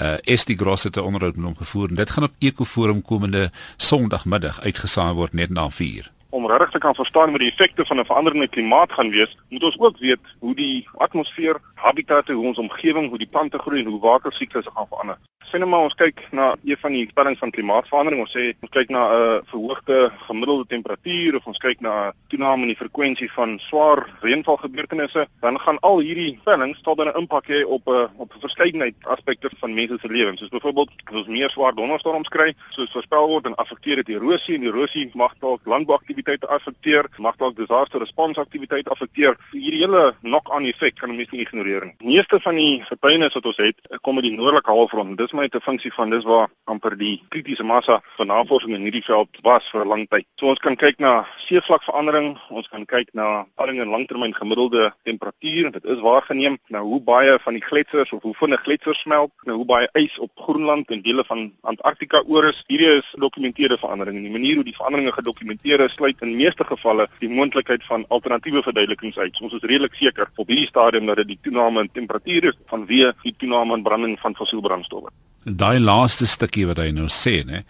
Uh 0.00 0.16
Estie 0.24 0.56
Gross 0.56 0.84
het 0.84 0.96
'n 0.96 1.00
onderhoud 1.00 1.36
met 1.36 1.44
hom 1.44 1.56
gevoer 1.56 1.94
dit 1.94 2.10
gaan 2.10 2.24
op 2.24 2.32
Ekoforum 2.38 3.02
komende 3.02 3.52
Sondagmiddag 3.76 4.60
uitgesaai 4.60 5.12
word 5.12 5.34
net 5.34 5.50
na 5.50 5.68
4 5.70 6.15
om 6.30 6.46
regtig 6.46 6.70
te 6.70 6.78
kan 6.78 6.94
verstaan 6.94 7.30
wat 7.30 7.40
die 7.40 7.50
effekte 7.50 7.86
van 7.86 8.00
'n 8.00 8.04
veranderende 8.04 8.48
klimaat 8.48 8.92
gaan 8.92 9.10
wees, 9.10 9.36
moet 9.48 9.62
ons 9.62 9.78
ook 9.78 9.98
weet 9.98 10.24
hoe 10.38 10.54
die 10.54 10.88
atmosfeer, 10.96 11.60
habitatte, 11.76 12.32
hoe 12.32 12.46
ons 12.46 12.58
omgewing, 12.58 13.08
hoe 13.08 13.18
die 13.18 13.30
plante 13.30 13.58
groei 13.58 13.80
en 13.84 13.90
hoe 13.92 14.00
watersiklusse 14.00 14.70
gaan 14.74 14.88
verander 14.88 15.18
sien 15.50 15.62
nou 15.62 15.68
maar 15.70 15.86
ons 15.86 15.94
kyk 15.94 16.20
na 16.34 16.46
een 16.66 16.78
van 16.80 16.94
die 16.94 17.06
spellings 17.08 17.38
van 17.38 17.52
klimaatsverandering. 17.54 18.22
Ons 18.24 18.34
sê 18.34 18.48
ons 18.64 18.72
kyk 18.72 18.90
na 18.90 19.02
'n 19.06 19.14
uh, 19.16 19.38
verhoogde 19.50 19.98
gemiddelde 20.26 20.66
temperatuur 20.74 21.36
of 21.36 21.46
ons 21.46 21.58
kyk 21.58 21.80
na 21.80 22.12
toename 22.28 22.62
in 22.62 22.72
die 22.74 22.80
frekwensie 22.82 23.30
van 23.32 23.58
swaar 23.58 24.02
reënvalgebeurtenisse, 24.22 25.26
dan 25.40 25.58
gaan 25.60 25.78
al 25.80 25.98
hierdie 26.00 26.38
spellings 26.40 26.82
tot 26.82 26.98
'n 27.00 27.14
impak 27.14 27.46
hê 27.46 27.62
op 27.64 27.86
'n 27.86 27.92
uh, 27.92 28.08
op 28.16 28.34
'n 28.34 28.40
verskeidenheid 28.40 28.94
aspekte 29.02 29.50
van 29.60 29.74
mense 29.74 29.98
se 30.00 30.08
lewens. 30.08 30.38
Soos 30.38 30.48
byvoorbeeld 30.48 30.90
as 31.04 31.18
ons 31.18 31.26
meer 31.26 31.50
swaar 31.50 31.74
donderstorms 31.74 32.28
kry, 32.28 32.54
soos 32.70 32.90
voorspel 32.90 33.28
word 33.28 33.46
en 33.46 33.54
affekteer 33.54 33.96
dit 33.96 34.08
erosie 34.08 34.54
en 34.54 34.62
erosie 34.62 35.10
mag 35.14 35.32
dalk 35.40 35.60
landbouaktiwiteite 35.64 36.46
affekteer, 36.46 37.06
mag 37.18 37.36
dalk 37.36 37.56
disaster 37.56 38.00
response 38.00 38.40
aktiwiteite 38.40 38.90
affekteer. 38.90 39.36
Hierdie 39.52 39.82
hele 39.82 40.14
knock-on 40.22 40.64
effek 40.64 40.94
kan 40.96 41.16
mense 41.16 41.32
nie 41.32 41.44
ignoreer 41.46 41.65
nie. 41.74 41.94
Meeste 41.98 42.40
van 42.40 42.54
die 42.54 42.82
verpynings 42.86 43.34
wat 43.34 43.46
ons 43.46 43.56
het, 43.56 43.80
kom 44.00 44.16
uit 44.16 44.24
die 44.28 44.36
noordelike 44.36 44.70
halfrond. 44.70 45.16
Dis 45.18 45.32
my 45.32 45.48
te 45.48 45.60
funksie 45.60 45.92
van 45.94 46.10
dis 46.10 46.24
waar 46.24 46.48
amper 46.64 46.96
die 46.98 47.22
kritiese 47.28 47.64
massa 47.66 48.00
van 48.16 48.30
navorsing 48.30 48.74
in 48.74 48.86
hierdie 48.86 49.04
veld 49.04 49.40
was 49.42 49.68
vir 49.70 49.84
'n 49.84 49.88
lang 49.88 50.06
tyd. 50.08 50.26
So 50.36 50.48
ons 50.48 50.58
kan 50.58 50.76
kyk 50.76 50.98
na 50.98 51.26
seevlakverandering, 51.46 52.38
ons 52.50 52.68
kan 52.68 52.84
kyk 52.86 53.08
na 53.14 53.46
daling 53.56 53.80
in 53.80 53.88
langtermyn 53.88 54.34
gemiddelde 54.34 54.92
temperatuur 55.04 55.66
en 55.66 55.72
dit 55.72 55.84
is 55.84 56.00
waargeneem 56.00 56.58
nou 56.68 56.84
hoe 56.84 57.00
baie 57.00 57.38
van 57.44 57.52
die 57.52 57.62
gletsers 57.62 58.12
of 58.12 58.22
hoe 58.22 58.34
vinnig 58.34 58.62
gletsers 58.62 59.00
smelt, 59.00 59.32
nou 59.44 59.56
hoe 59.56 59.64
baie 59.66 59.88
ys 59.92 60.18
op 60.18 60.30
Groenland 60.34 60.90
en 60.90 61.02
dele 61.02 61.24
van 61.24 61.52
Antarktika 61.62 62.22
oor 62.26 62.44
is. 62.44 62.62
Hierdie 62.66 62.98
is 62.98 63.06
gedokumenteerde 63.14 63.78
veranderinge. 63.78 64.22
Die 64.22 64.30
manier 64.30 64.54
hoe 64.54 64.64
die 64.64 64.76
veranderinge 64.76 65.12
gedokumenteer 65.12 65.80
is, 65.80 65.92
sluit 65.92 66.20
in 66.20 66.36
meeste 66.36 66.64
gevalle 66.64 67.08
die 67.18 67.28
moontlikheid 67.28 67.84
van 67.84 68.04
alternatiewe 68.08 68.62
verduidelikings 68.62 69.18
uit. 69.18 69.40
Ons 69.40 69.56
is 69.58 69.66
redelik 69.66 69.94
seker 69.94 70.30
op 70.36 70.48
hierdie 70.48 70.66
stadium 70.66 71.06
dat 71.06 71.16
dit 71.22 71.34
die 71.34 71.38
toename 71.56 71.86
in 71.86 71.94
temperatuur 72.00 72.50
is 72.52 72.58
vanweë 72.72 73.14
die 73.22 73.34
toename 73.40 73.80
in 73.80 73.86
branding 73.86 74.18
van 74.20 74.36
fossielbrandstowwe 74.36 75.14
daai 75.46 75.78
laaste 75.78 76.26
stukkie 76.26 76.64
wat 76.66 76.80
hy 76.82 76.88
nou 76.90 77.06
sê 77.12 77.38
nê. 77.46 77.62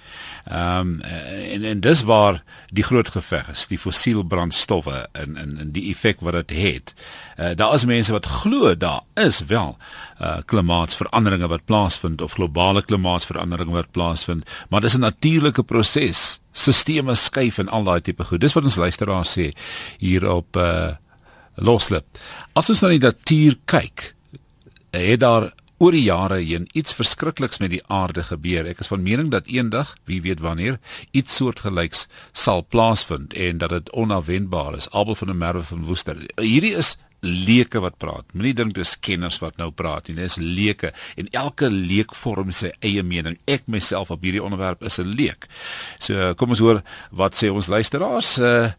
Ehm 0.49 0.95
um, 0.97 1.01
en 1.05 1.65
en 1.69 1.81
dis 1.85 2.03
waar 2.09 2.41
die 2.73 2.85
groot 2.85 3.09
geveg 3.13 3.51
is, 3.53 3.67
die 3.69 3.79
fossiel 3.79 4.25
brandstowwe 4.25 5.03
en 5.13 5.37
en 5.37 5.59
en 5.61 5.73
die 5.75 5.91
effek 5.91 6.25
wat 6.25 6.39
dit 6.41 6.57
het. 6.57 6.95
Uh, 7.37 7.53
daar 7.55 7.75
is 7.75 7.85
mense 7.85 8.13
wat 8.13 8.27
glo 8.27 8.75
daar 8.75 9.05
is 9.15 9.43
wel 9.53 9.77
uh 10.21 10.41
klimaatsveranderinge 10.47 11.49
wat 11.53 11.65
plaasvind 11.65 12.23
of 12.23 12.33
globale 12.41 12.83
klimaatsveranderinge 12.83 13.77
wat 13.77 13.93
plaasvind, 13.93 14.49
maar 14.71 14.81
dis 14.81 14.97
'n 14.97 15.01
natuurlike 15.01 15.63
proses. 15.63 16.41
Sisteme 16.53 17.15
skuif 17.15 17.59
en 17.59 17.69
al 17.69 17.85
daai 17.85 18.01
tipe 18.01 18.25
goed. 18.25 18.41
Dis 18.41 18.53
wat 18.53 18.65
ons 18.65 18.77
luisteraars 18.77 19.39
sê 19.39 19.53
hier 19.99 20.31
op 20.31 20.57
uh 20.57 20.97
loslip. 21.57 22.07
As 22.55 22.71
ons 22.71 22.83
na 22.83 22.93
die 22.95 23.03
natuur 23.03 23.59
kyk, 23.67 24.13
het 24.97 25.21
daar 25.21 25.51
oor 25.79 25.93
die 25.93 26.07
jare 26.07 26.39
heen 26.41 26.69
iets 26.73 26.95
verskrikliks 26.97 27.61
met 27.61 27.75
die 27.75 27.83
aarde 27.93 28.25
gebeur. 28.25 28.69
Ek 28.69 28.81
is 28.81 28.89
van 28.89 29.05
mening 29.05 29.29
dat 29.33 29.49
eendag, 29.53 29.93
wie 30.09 30.23
weet 30.25 30.41
wanneer, 30.45 30.79
iets 31.13 31.37
soortgelyks 31.37 32.07
sal 32.33 32.65
plaasvind 32.65 33.37
en 33.37 33.61
dat 33.61 33.75
dit 33.75 33.91
onverwendbaar 33.93 34.79
is. 34.79 34.89
Abel 34.93 35.19
van 35.19 35.33
der 35.33 35.37
Merwe 35.37 35.67
van 35.69 35.85
Woester. 35.85 36.23
Hierdie 36.41 36.73
is 36.77 36.97
leuke 37.27 37.81
wat 37.83 37.99
praat. 38.01 38.33
Moenie 38.37 38.55
dink 38.57 38.75
dis 38.77 38.95
kenners 39.03 39.39
wat 39.43 39.57
nou 39.61 39.71
praat 39.75 40.09
nie. 40.09 40.17
Dis 40.19 40.39
leuke 40.41 40.93
en 41.17 41.29
elke 41.37 41.69
leek 41.73 42.15
vorm 42.17 42.53
sy 42.55 42.71
eie 42.85 43.03
mening. 43.05 43.39
Ek 43.51 43.67
myself 43.73 44.13
op 44.15 44.25
hierdie 44.25 44.43
onderwerp 44.43 44.85
is 44.87 44.99
'n 45.01 45.13
leek. 45.17 45.49
So 45.99 46.35
kom 46.35 46.51
ons 46.51 46.61
hoor 46.61 46.83
wat 47.11 47.35
sê 47.35 47.51
ons 47.51 47.69
luisteraars. 47.69 48.39
Uh, 48.39 48.71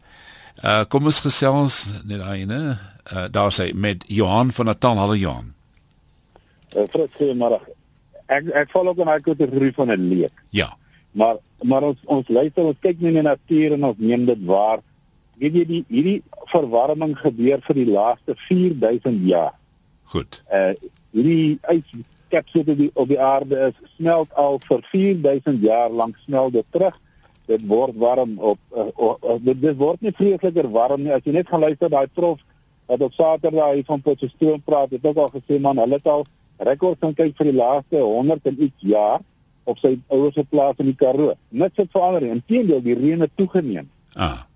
uh 0.64 0.84
kom 0.90 1.06
ons 1.06 1.20
gesels 1.22 1.86
net 2.04 2.18
daai 2.18 2.42
ene. 2.42 2.78
Uh 3.12 3.26
daar 3.30 3.52
sê 3.54 3.70
met 3.74 4.04
Johan 4.06 4.52
van 4.52 4.66
Natal. 4.66 4.98
Hallo 4.98 5.14
Johan. 5.14 5.52
Uh, 6.76 6.84
Frits, 6.90 7.14
goeiemôre. 7.16 7.60
Ek 8.26 8.50
ek 8.52 8.72
val 8.74 8.90
ook 8.90 8.98
in 8.98 9.10
daai 9.10 9.20
kategorie 9.20 9.72
van 9.72 9.92
'n 9.92 10.08
leek. 10.08 10.34
Ja. 10.50 10.76
Maar 11.12 11.36
maar 11.62 11.82
ons 11.82 11.98
ons 12.04 12.28
luister, 12.28 12.64
ons 12.64 12.80
kyk 12.80 13.00
nie 13.00 13.12
na 13.12 13.22
natuur 13.22 13.72
en 13.72 13.84
ons 13.84 13.98
neem 13.98 14.24
dit 14.26 14.44
waar. 14.44 14.82
Weet 15.38 15.54
jy 15.54 15.64
die 15.64 15.84
hierdie 15.88 16.22
verwarming 16.50 17.16
gebeur 17.18 17.60
vir 17.62 17.74
die 17.74 17.90
laaste 17.90 18.34
4000 18.48 19.26
jaar. 19.26 19.54
Goed. 20.04 20.42
Uh 20.52 20.74
hierdie 21.12 21.58
yskapsule 21.70 22.72
op 22.72 22.78
die 22.78 22.90
op 22.94 23.08
die 23.08 23.20
aarde 23.20 23.56
is 23.70 23.90
smelt 23.96 24.32
al 24.34 24.60
vir 24.68 24.82
4000 24.90 25.62
jaar 25.62 25.90
lank 25.90 26.16
smelt 26.26 26.52
dit 26.52 26.66
terug. 26.70 26.98
Dit 27.48 27.64
word 27.66 27.96
warm 27.96 28.36
op 28.38 28.58
uh, 28.76 28.90
uh, 28.92 29.36
dit, 29.40 29.60
dit 29.62 29.76
word 29.76 30.02
nie 30.04 30.12
vreesliker 30.16 30.68
warm 30.72 31.02
nie 31.06 31.14
as 31.16 31.24
jy 31.24 31.32
net 31.38 31.48
gaan 31.48 31.64
luister 31.64 31.90
daai 31.92 32.06
prof 32.12 32.42
wat 32.88 33.04
op 33.04 33.12
Saterdag 33.12 33.74
hier 33.76 33.84
van 33.84 34.00
Potchefstroom 34.00 34.62
praat, 34.64 34.90
het 34.90 35.04
ook 35.04 35.16
al 35.16 35.32
gesê 35.34 35.58
man, 35.60 35.80
hulle 35.80 35.98
het 35.98 36.06
al 36.08 36.24
rekords 36.64 37.00
kan 37.00 37.12
kyk 37.14 37.34
vir 37.36 37.50
die 37.50 37.58
laaste 37.58 38.00
100 38.00 38.48
en 38.48 38.62
iets 38.64 38.86
jaar 38.92 39.20
op 39.68 39.80
sy 39.82 39.98
ouers 40.08 40.36
se 40.38 40.44
plaas 40.48 40.78
in 40.80 40.88
die 40.88 40.96
Karoo. 40.96 41.34
Niks 41.52 41.76
het 41.76 41.90
verander 41.92 42.24
nie. 42.24 42.36
Inteendeel, 42.38 42.80
die 42.84 42.96
reën 42.96 43.24
het 43.26 43.34
toegeneem. 43.36 43.90
Ah. 44.16 44.46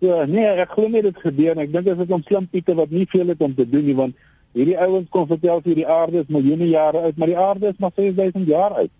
So 0.00 0.24
nee, 0.28 0.46
ek 0.64 0.72
glo 0.72 0.88
nie 0.88 1.04
dit 1.04 1.20
gebeur 1.20 1.58
nie. 1.58 1.66
Ek 1.68 1.74
dink 1.74 1.90
dit 1.90 2.00
is 2.06 2.14
om 2.16 2.24
slim 2.24 2.48
piete 2.50 2.76
wat 2.78 2.92
nie 2.94 3.04
veel 3.12 3.34
het 3.34 3.44
om 3.44 3.54
te 3.54 3.68
doen 3.68 3.84
nie 3.84 3.96
want 3.98 4.16
hierdie 4.56 4.78
ouens 4.78 5.10
kon 5.12 5.28
vertel 5.28 5.60
vir 5.64 5.80
die 5.82 5.86
aarde 5.90 6.22
is 6.22 6.32
miljoene 6.32 6.70
jare 6.70 7.00
oud, 7.08 7.16
maar 7.18 7.30
die 7.32 7.38
aarde 7.38 7.72
is 7.72 7.80
maar 7.82 7.92
6000 7.96 8.46
jaar 8.48 8.76
oud. 8.80 8.92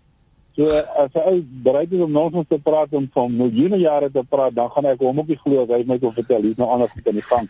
So 0.55 0.71
as 0.71 1.11
hy 1.19 1.41
bereid 1.65 1.91
is 1.91 2.01
om 2.05 2.13
nonsens 2.15 2.47
te 2.47 2.57
praat 2.63 2.93
om 2.95 3.09
van 3.11 3.33
miljoene 3.35 3.79
jare 3.81 4.07
te 4.11 4.23
praat, 4.23 4.53
dan 4.55 4.69
gaan 4.71 4.87
ek 4.93 5.01
hom 5.03 5.19
ook 5.19 5.33
nie 5.33 5.39
glo 5.41 5.65
as 5.65 5.73
hy 5.75 5.81
my 5.87 5.97
kon 5.99 6.13
vertel 6.15 6.47
hier's 6.47 6.59
nou 6.61 6.69
anders 6.71 6.93
goed 6.95 7.09
aan 7.11 7.19
die 7.19 7.25
gang. 7.27 7.49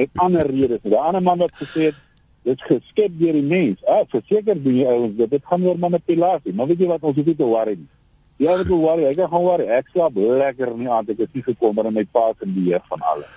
Met 0.00 0.12
ander 0.20 0.50
redes. 0.50 0.82
Die 0.84 0.98
ander 0.98 1.24
man 1.24 1.40
wat 1.40 1.54
gesê 1.56 1.88
het 1.88 2.02
dit 2.44 2.66
geskep 2.68 3.14
deur 3.16 3.38
die 3.38 3.46
mens. 3.46 3.80
Ah, 3.88 4.02
verseker 4.12 4.60
doen 4.60 4.76
jy 4.82 4.90
ouens 4.90 5.16
dit. 5.16 5.30
Dit 5.32 5.48
gaan 5.48 5.64
oor 5.64 5.80
manipulasie. 5.80 6.52
Maar 6.58 6.68
weet 6.72 6.84
jy 6.84 6.90
wat 6.90 7.06
ons 7.08 7.16
hoef 7.16 7.30
nie 7.30 7.38
te 7.38 7.48
worry 7.48 7.78
nie. 7.78 7.88
Ja, 8.42 8.58
ek 8.58 8.68
wil 8.68 8.82
worry. 8.82 9.06
Ek 9.08 9.22
gaan 9.22 9.46
worry. 9.46 9.70
Ek 9.72 9.88
slaap 9.94 10.18
lekker 10.18 10.74
nie 10.76 10.90
aan. 10.92 11.08
Ek 11.08 11.24
het 11.24 11.32
nie 11.38 11.46
gekom 11.46 11.78
maar 11.78 11.88
my 11.94 12.04
pa 12.04 12.26
se 12.34 12.50
beheer 12.50 12.84
van 12.90 13.08
alles. 13.14 13.32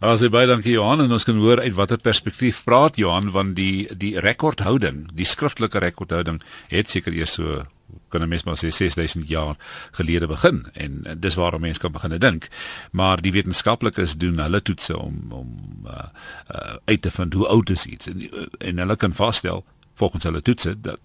As 0.00 0.22
jy 0.24 0.30
baie 0.32 0.48
dankie 0.48 0.76
Johan 0.76 1.02
en 1.02 1.12
ons 1.12 1.26
kan 1.28 1.36
hoor 1.36 1.60
uit 1.60 1.74
watter 1.76 1.98
perspektief 2.00 2.62
praat 2.64 2.96
Johan 2.96 3.34
want 3.34 3.58
die 3.58 3.84
die 3.90 4.14
rekordhouding, 4.22 5.10
die 5.12 5.28
skriftelike 5.28 5.82
rekordhouding 5.82 6.38
het 6.70 6.88
seker 6.88 7.12
eers 7.12 7.34
so 7.36 7.66
kan 8.10 8.22
'n 8.22 8.28
mens 8.28 8.44
maar 8.44 8.58
sê 8.58 8.68
6000 8.68 9.28
jaar 9.28 9.56
gelede 9.90 10.26
begin 10.26 10.66
en, 10.72 11.00
en 11.04 11.20
dis 11.20 11.34
waarom 11.34 11.60
mense 11.60 11.80
kan 11.80 11.92
begine 11.92 12.18
dink. 12.18 12.48
Maar 12.90 13.20
die 13.20 13.32
wetenskaplikes 13.32 14.16
doen 14.16 14.38
hulle 14.38 14.62
toetse 14.62 14.98
om 14.98 15.32
om 15.32 15.48
uh, 15.86 15.92
uh, 15.92 16.74
uit 16.84 17.02
te 17.02 17.10
vind 17.10 17.32
hoe 17.32 17.46
oud 17.46 17.70
is 17.70 17.86
iets 17.86 18.06
en 18.06 18.28
en 18.58 18.78
hulle 18.78 18.96
kan 18.96 19.14
vasstel 19.14 19.64
volgens 19.94 20.24
hulle 20.24 20.42
toetse 20.42 20.80
dat 20.80 20.98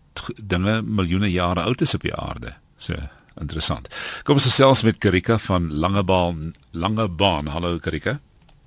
dinge 0.43 0.81
miljoene 0.81 1.31
jare 1.31 1.61
oud 1.61 1.81
is 1.81 1.93
op 1.93 2.01
die 2.01 2.15
aarde. 2.15 2.53
So 2.77 2.95
interessant. 3.39 3.89
Kom 4.23 4.39
ons 4.39 4.47
gesels 4.47 4.83
met 4.83 4.97
Karika 4.97 5.37
van 5.37 5.73
Langebaan 5.73 6.53
Langebaan. 6.71 7.47
Hallo 7.47 7.79
Karika. 7.79 8.19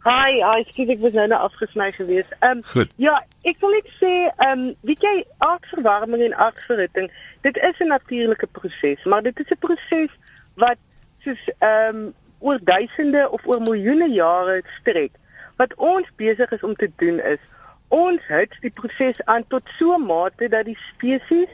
Hi, 0.09 0.39
hi, 0.41 0.63
skielik 0.65 0.97
ek 0.97 1.03
was 1.03 1.17
nou 1.19 1.27
nou 1.29 1.39
afgesny 1.45 1.91
geweest. 1.93 2.31
Ehm 2.39 2.63
um, 2.65 2.87
ja, 3.03 3.19
ek 3.51 3.59
wil 3.61 3.75
net 3.77 3.89
sê, 3.99 4.13
ehm 4.31 4.63
um, 4.63 4.63
weet 4.89 5.05
jy, 5.05 5.13
aardverwarming 5.45 6.23
en 6.25 6.37
aardverhitting, 6.47 7.11
dit 7.45 7.61
is 7.69 7.83
'n 7.85 7.93
natuurlike 7.93 8.49
proses, 8.57 9.05
maar 9.05 9.23
dit 9.23 9.41
is 9.45 9.51
'n 9.53 9.59
proses 9.67 10.15
wat 10.57 10.81
soos 11.27 11.43
ehm 11.59 11.97
um, 11.97 12.15
oor 12.39 12.59
duisende 12.63 13.29
of 13.31 13.45
oor 13.45 13.61
miljoene 13.61 14.09
jare 14.15 14.63
strek. 14.79 15.13
Wat 15.57 15.75
ons 15.77 16.09
besig 16.17 16.57
is 16.57 16.63
om 16.63 16.75
te 16.75 16.91
doen 16.97 17.21
is 17.21 17.43
ons 17.89 18.21
hits 18.33 18.61
die 18.65 18.73
proses 18.81 19.21
aan 19.25 19.45
tot 19.49 19.63
so 19.79 19.93
'n 19.99 20.07
mate 20.07 20.49
dat 20.49 20.65
die 20.65 20.79
spesies 20.89 21.53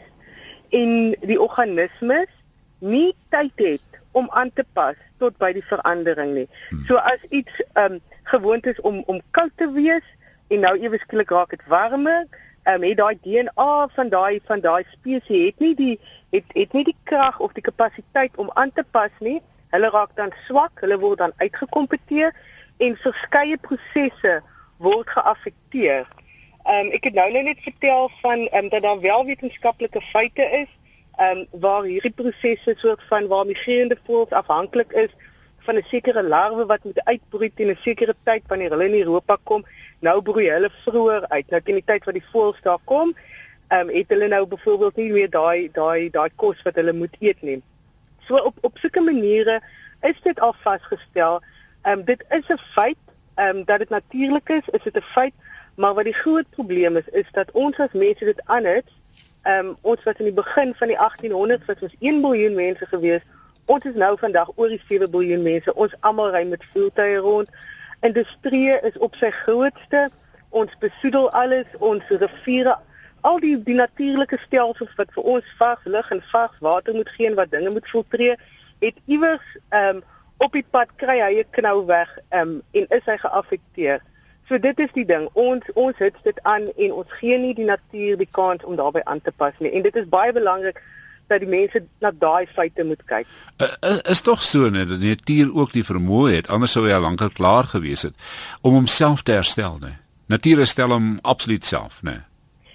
en 0.71 1.17
die 1.21 1.41
organismes 1.41 2.31
nie 2.79 3.17
tyd 3.29 3.53
het 3.57 3.91
om 4.13 4.31
aan 4.31 4.53
te 4.53 4.65
pas 4.73 4.97
tot 5.19 5.37
by 5.39 5.53
die 5.53 5.67
verandering 5.67 6.35
nie. 6.35 6.49
Hmm. 6.69 6.85
So 6.87 6.95
as 6.97 7.19
iets 7.31 7.63
ehm 7.73 7.93
um, 7.93 8.03
gewoond 8.25 8.67
is 8.67 8.81
om 8.81 9.03
om 9.07 9.21
koud 9.31 9.53
te 9.57 9.71
wees 9.73 10.07
en 10.49 10.61
nou 10.61 10.75
ewe 10.79 10.99
skielik 10.99 11.31
raak 11.31 11.51
dit 11.51 11.65
warmer, 11.67 12.27
ehm 12.65 12.83
um, 12.83 12.89
het 12.89 12.97
daai 12.97 13.19
DNA 13.23 13.89
van 13.97 14.09
daai 14.09 14.41
van 14.45 14.61
daai 14.61 14.85
spesies 14.93 15.47
het 15.47 15.59
nie 15.59 15.75
die 15.75 16.01
het 16.31 16.45
het 16.57 16.73
nie 16.73 16.85
die 16.85 16.97
krag 17.03 17.41
of 17.41 17.53
die 17.53 17.63
kapasiteit 17.63 18.37
om 18.37 18.51
aan 18.55 18.73
te 18.73 18.85
pas 18.91 19.13
nie. 19.21 19.41
Hulle 19.75 19.91
raak 19.91 20.17
dan 20.17 20.33
swak, 20.47 20.81
hulle 20.81 20.99
word 20.99 21.19
dan 21.19 21.33
uitgekompeteer 21.37 22.33
en 22.79 22.97
verskeie 22.97 23.57
prosesse 23.57 24.41
word 24.77 25.11
geaffekteer. 25.11 26.09
Ehm 26.65 26.87
um, 26.87 26.95
ek 26.97 27.11
het 27.11 27.15
nou 27.15 27.29
net 27.33 27.61
vertel 27.61 28.11
van 28.23 28.47
ehm 28.47 28.65
um, 28.65 28.71
dat 28.71 28.83
daar 28.83 29.01
wel 29.01 29.25
wetenskaplike 29.25 30.01
feite 30.01 30.49
is 30.63 30.71
ehm 31.17 31.45
um, 31.45 31.61
waar 31.61 31.85
hierdie 31.85 32.17
prosesse 32.23 32.75
soort 32.77 33.03
van 33.09 33.29
waar 33.29 33.47
migrerende 33.47 33.99
voëls 34.07 34.31
afhanklik 34.31 34.93
is 34.93 35.13
van 35.65 35.77
'n 35.77 35.87
sekere 35.89 36.23
larwe 36.23 36.67
wat 36.67 36.85
moet 36.85 37.05
uitbroei 37.05 37.51
teen 37.55 37.71
'n 37.71 37.79
sekere 37.81 38.15
tyd 38.23 38.43
wanneer 38.49 38.71
hulle 38.71 38.89
in 38.89 39.01
Europa 39.01 39.37
kom. 39.43 39.65
Nou 39.99 40.23
broei 40.23 40.49
hulle 40.51 40.71
vroeër 40.85 41.29
uit. 41.29 41.51
Nou 41.51 41.63
teen 41.63 41.81
die 41.81 41.85
tyd 41.87 42.05
wat 42.05 42.15
die 42.15 42.29
voëls 42.33 42.61
daar 42.63 42.83
kom, 42.85 43.15
ehm 43.69 43.89
um, 43.89 43.95
het 43.95 44.09
hulle 44.09 44.29
nou 44.29 44.47
byvoorbeeld 44.47 44.97
nie 44.97 45.13
meer 45.13 45.31
daai 45.31 45.71
daai 45.73 46.11
daai 46.11 46.31
kos 46.37 46.63
wat 46.63 46.75
hulle 46.75 46.93
moet 46.93 47.17
eet 47.21 47.43
nie. 47.43 47.63
So 48.27 48.37
op 48.37 48.57
op 48.61 48.79
sulke 48.79 49.01
maniere 49.01 49.61
is 50.01 50.21
dit 50.23 50.41
al 50.41 50.55
vasgestel. 50.63 51.43
Ehm 51.83 51.99
um, 51.99 52.05
dit 52.05 52.25
is 52.29 52.47
'n 52.49 52.61
feit, 52.75 53.03
ehm 53.35 53.57
um, 53.57 53.65
dat 53.65 53.79
dit 53.79 53.89
natuurlik 53.89 54.49
is, 54.49 54.69
is 54.69 54.83
dit 54.83 54.97
'n 54.97 55.11
feit 55.15 55.35
Maar 55.75 55.95
wat 55.95 56.05
die 56.05 56.15
groot 56.15 56.51
probleem 56.51 56.97
is 56.97 57.09
is 57.09 57.27
dat 57.33 57.51
ons 57.51 57.77
as 57.77 57.93
mense 57.93 58.25
dit 58.25 58.43
aanhit. 58.45 58.85
Ehm 59.43 59.67
um, 59.67 59.77
ons 59.81 60.03
was 60.03 60.19
in 60.19 60.25
die 60.25 60.35
begin 60.35 60.75
van 60.75 60.89
die 60.89 60.99
1800s 60.99 61.65
was 61.67 61.81
ons 61.81 61.97
1 61.99 62.21
miljard 62.21 62.55
mense 62.55 62.87
gewees. 62.87 63.21
Ons 63.67 63.85
is 63.85 63.95
nou 63.97 64.13
vandag 64.21 64.51
oor 64.57 64.69
die 64.69 64.81
7 64.89 65.09
miljard 65.11 65.43
mense. 65.43 65.75
Ons 65.75 65.95
almal 66.01 66.35
ry 66.35 66.43
met 66.45 66.65
voertuie 66.73 67.17
rond. 67.25 67.49
Industrie 68.05 68.75
is 68.85 68.99
op 68.99 69.15
sy 69.17 69.31
grootste. 69.45 70.11
Ons 70.51 70.75
besoedel 70.83 71.31
alles, 71.33 71.71
ons 71.81 72.11
riviere, 72.11 72.77
al 73.25 73.41
die 73.41 73.55
die 73.65 73.77
natuurlike 73.79 74.37
stelsels 74.45 74.93
wat 74.99 75.13
vir 75.17 75.31
ons 75.37 75.53
vars 75.59 75.87
lug 75.89 76.11
en 76.13 76.21
vars 76.33 76.59
water 76.61 76.95
moet 76.95 77.09
gee 77.17 77.31
en 77.31 77.39
wat 77.39 77.51
dinge 77.55 77.73
moet 77.73 77.89
filtreer, 77.89 78.37
het 78.85 78.99
iewers 79.07 79.47
ehm 79.71 79.97
um, 79.97 80.03
op 80.43 80.53
die 80.53 80.67
pad 80.77 80.91
kry 81.01 81.15
hy 81.23 81.41
'n 81.41 81.51
knou 81.57 81.87
weg 81.87 82.11
ehm 82.29 82.41
um, 82.49 82.63
en 82.73 82.87
is 82.99 83.07
hy 83.07 83.17
geaffekteer. 83.17 84.03
So 84.49 84.59
dit 84.59 84.79
is 84.79 84.93
die 84.93 85.07
ding. 85.09 85.29
Ons 85.33 85.65
ons 85.75 85.97
hits 85.99 86.21
dit 86.23 86.43
aan 86.43 86.69
en 86.77 86.93
ons 86.93 87.13
gee 87.21 87.39
nie 87.39 87.55
die 87.55 87.65
natuur 87.65 88.17
die 88.21 88.29
kans 88.31 88.65
om 88.65 88.77
daarbey 88.77 89.03
aan 89.05 89.21
te 89.21 89.33
pas 89.33 89.57
nie. 89.59 89.73
En 89.73 89.83
dit 89.83 89.97
is 89.97 90.09
baie 90.09 90.33
belangrik 90.33 90.83
dat 91.29 91.41
die 91.41 91.49
mense 91.49 91.85
na 92.01 92.11
daai 92.11 92.47
feite 92.55 92.85
moet 92.85 93.03
kyk. 93.09 93.27
Uh, 93.59 93.69
is 93.91 94.01
is 94.17 94.21
tog 94.21 94.43
so 94.43 94.69
net 94.71 94.89
dat 94.89 95.01
die 95.01 95.15
natuur 95.15 95.55
ook 95.55 95.73
die 95.73 95.85
vermoë 95.85 96.35
het, 96.35 96.49
anders 96.49 96.73
sou 96.73 96.85
hy 96.87 96.93
al 96.93 97.05
lankal 97.07 97.31
klaar 97.31 97.65
gewees 97.71 98.03
het 98.03 98.15
om 98.63 98.75
homself 98.75 99.23
te 99.23 99.33
herstel, 99.33 99.79
né? 99.81 99.97
Natuur 100.27 100.65
herstel 100.65 100.91
hom 100.91 101.19
absoluut 101.23 101.65
self, 101.65 102.03
né? 102.03 102.23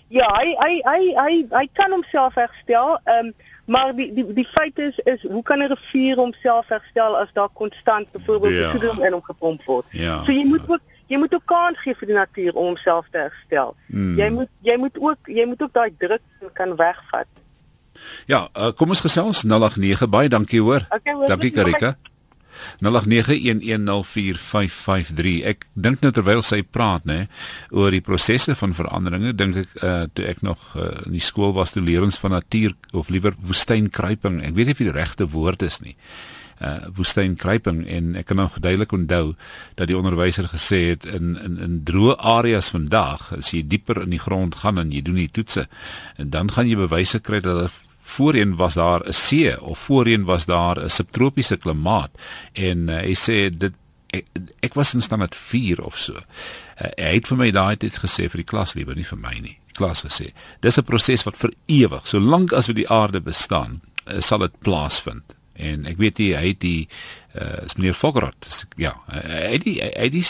Ja, 0.09 0.25
hy 0.39 0.55
hy 0.57 0.81
hy 0.85 1.01
hy 1.17 1.33
hy 1.53 1.65
kan 1.77 1.91
homself 1.93 2.35
herstel. 2.35 2.97
Ehm 3.05 3.29
um, 3.29 3.33
maar 3.69 3.91
die 3.95 4.13
die 4.13 4.25
die 4.33 4.47
feit 4.49 4.79
is 4.81 4.97
is 5.05 5.21
hoe 5.21 5.43
kan 5.43 5.59
'n 5.61 5.69
rivier 5.69 6.15
homself 6.17 6.67
herstel 6.67 7.17
as 7.17 7.29
daar 7.33 7.49
konstant 7.53 8.11
byvoorbeeld 8.11 8.53
ja. 8.53 8.71
soedering 8.71 9.05
in 9.05 9.11
hom 9.11 9.23
gepomp 9.23 9.63
word? 9.63 9.85
Ja, 9.89 10.23
so 10.25 10.31
jy 10.31 10.45
moet 10.45 10.65
ook 10.67 10.81
jy 11.07 11.17
moet 11.17 11.33
ook 11.33 11.45
kans 11.45 11.81
gee 11.81 11.95
vir 11.95 12.07
die 12.07 12.15
natuur 12.15 12.53
om 12.53 12.65
homself 12.65 13.05
te 13.11 13.17
herstel. 13.17 13.75
Hmm. 13.85 14.17
Jy 14.17 14.29
moet 14.29 14.49
jy 14.61 14.77
moet 14.77 14.97
ook 14.97 15.17
jy 15.25 15.45
moet 15.45 15.61
ook 15.61 15.73
daai 15.73 15.93
druk 15.97 16.51
kan 16.53 16.75
wegvat. 16.75 17.27
Ja, 18.29 18.45
uh, 18.53 18.71
kom 18.77 18.93
ons 18.93 19.05
gesels 19.05 19.45
089 19.47 20.09
baie 20.09 20.29
dankie 20.29 20.61
hoor. 20.61 20.85
Okay, 20.89 21.13
hoor 21.13 21.29
dankie 21.31 21.53
Karika. 21.55 21.95
0891104553. 22.83 25.47
Ek 25.47 25.63
dink 25.79 26.01
nou 26.03 26.11
terwyl 26.15 26.41
sy 26.45 26.61
praat 26.63 27.05
nê 27.07 27.27
oor 27.71 27.91
die 27.95 28.03
prosesse 28.03 28.55
van 28.59 28.73
veranderinge, 28.77 29.33
dink 29.37 29.55
ek 29.63 29.69
uh 29.79 30.05
toe 30.13 30.25
ek 30.27 30.39
nog 30.45 30.59
uh, 30.75 30.81
in 31.07 31.13
die 31.15 31.23
skool 31.23 31.53
was 31.55 31.71
te 31.75 31.81
leer 31.83 32.03
ons 32.05 32.21
van 32.21 32.31
natuur 32.35 32.71
of 32.91 33.09
liewer 33.13 33.33
woestynkruiping. 33.39 34.35
Ek 34.43 34.55
weet 34.57 34.67
nie 34.67 34.75
of 34.75 34.81
dit 34.83 34.91
die 34.91 34.99
regte 34.99 35.25
woord 35.31 35.61
is 35.67 35.77
nie 35.85 35.95
uh 36.59 36.89
woestynkruiping 36.95 37.85
en 37.87 38.15
ek 38.19 38.25
kan 38.31 38.39
nog 38.41 38.59
duidelik 38.59 38.91
onthou 38.91 39.35
dat 39.79 39.87
die 39.87 39.97
onderwyser 39.97 40.49
gesê 40.51 40.79
het 40.91 41.05
in 41.07 41.37
in 41.39 41.59
in 41.63 41.83
droë 41.87 42.17
areas 42.19 42.71
vandag 42.75 43.31
as 43.37 43.53
jy 43.55 43.63
dieper 43.63 44.01
in 44.03 44.11
die 44.11 44.19
grond 44.19 44.55
gaan 44.59 44.77
en 44.81 44.91
jy 44.91 45.01
doen 45.01 45.21
die 45.21 45.31
toetse 45.31 45.69
en 46.17 46.29
dan 46.35 46.51
gaan 46.51 46.67
jy 46.67 46.75
bewyse 46.75 47.19
kry 47.23 47.39
dat 47.39 47.71
voorheen 48.09 48.55
was 48.59 48.73
daar 48.79 49.05
'n 49.07 49.13
see 49.13 49.61
of 49.61 49.79
voorheen 49.79 50.25
was 50.25 50.45
daar 50.45 50.79
'n 50.83 50.89
subtropiese 50.89 51.57
klimaat 51.57 52.11
en 52.53 52.89
uh, 52.89 53.01
hy 53.01 53.15
sê 53.15 53.49
dit 53.57 53.73
ek, 54.09 54.25
ek 54.59 54.73
was 54.73 54.93
in 54.93 55.01
standaard 55.01 55.35
4 55.35 55.83
of 55.83 55.97
so. 55.97 56.13
Uh, 56.13 56.89
hy 56.97 57.13
het 57.19 57.27
vir 57.27 57.37
my 57.37 57.51
daai 57.51 57.77
tyd 57.77 57.99
gesê 57.99 58.29
vir 58.29 58.41
die 58.43 58.51
klas 58.51 58.73
liewer 58.73 58.95
nie 58.95 59.05
vir 59.05 59.19
my 59.19 59.35
nie. 59.39 59.57
Die 59.67 59.77
klas 59.77 60.03
gesê 60.03 60.33
dis 60.61 60.77
'n 60.77 60.83
proses 60.83 61.23
wat 61.23 61.37
vir 61.37 61.53
ewig, 61.67 62.07
solank 62.07 62.53
as 62.53 62.67
wat 62.67 62.75
die 62.75 62.89
aarde 62.89 63.21
bestaan, 63.21 63.81
uh, 64.07 64.19
sal 64.19 64.39
dit 64.39 64.59
plaasvind 64.59 65.35
en 65.59 65.85
ek 65.85 65.97
weet 65.99 66.17
hy 66.17 66.29
hy 66.39 66.53
die 66.59 66.87
uh, 67.35 67.65
is 67.65 67.75
meneer 67.77 67.97
Fogerot 67.97 68.47
ja 68.79 68.95
hy 69.11 69.59
die 69.63 69.77
hy 69.83 70.09
die 70.09 70.25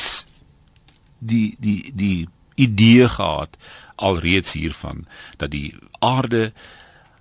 die 1.19 1.55
die 1.59 1.91
die 1.93 2.27
idee 2.59 3.07
gehad 3.07 3.55
alreeds 3.95 4.55
hiervan 4.57 5.05
dat 5.37 5.53
die 5.55 5.75
aarde 5.99 6.51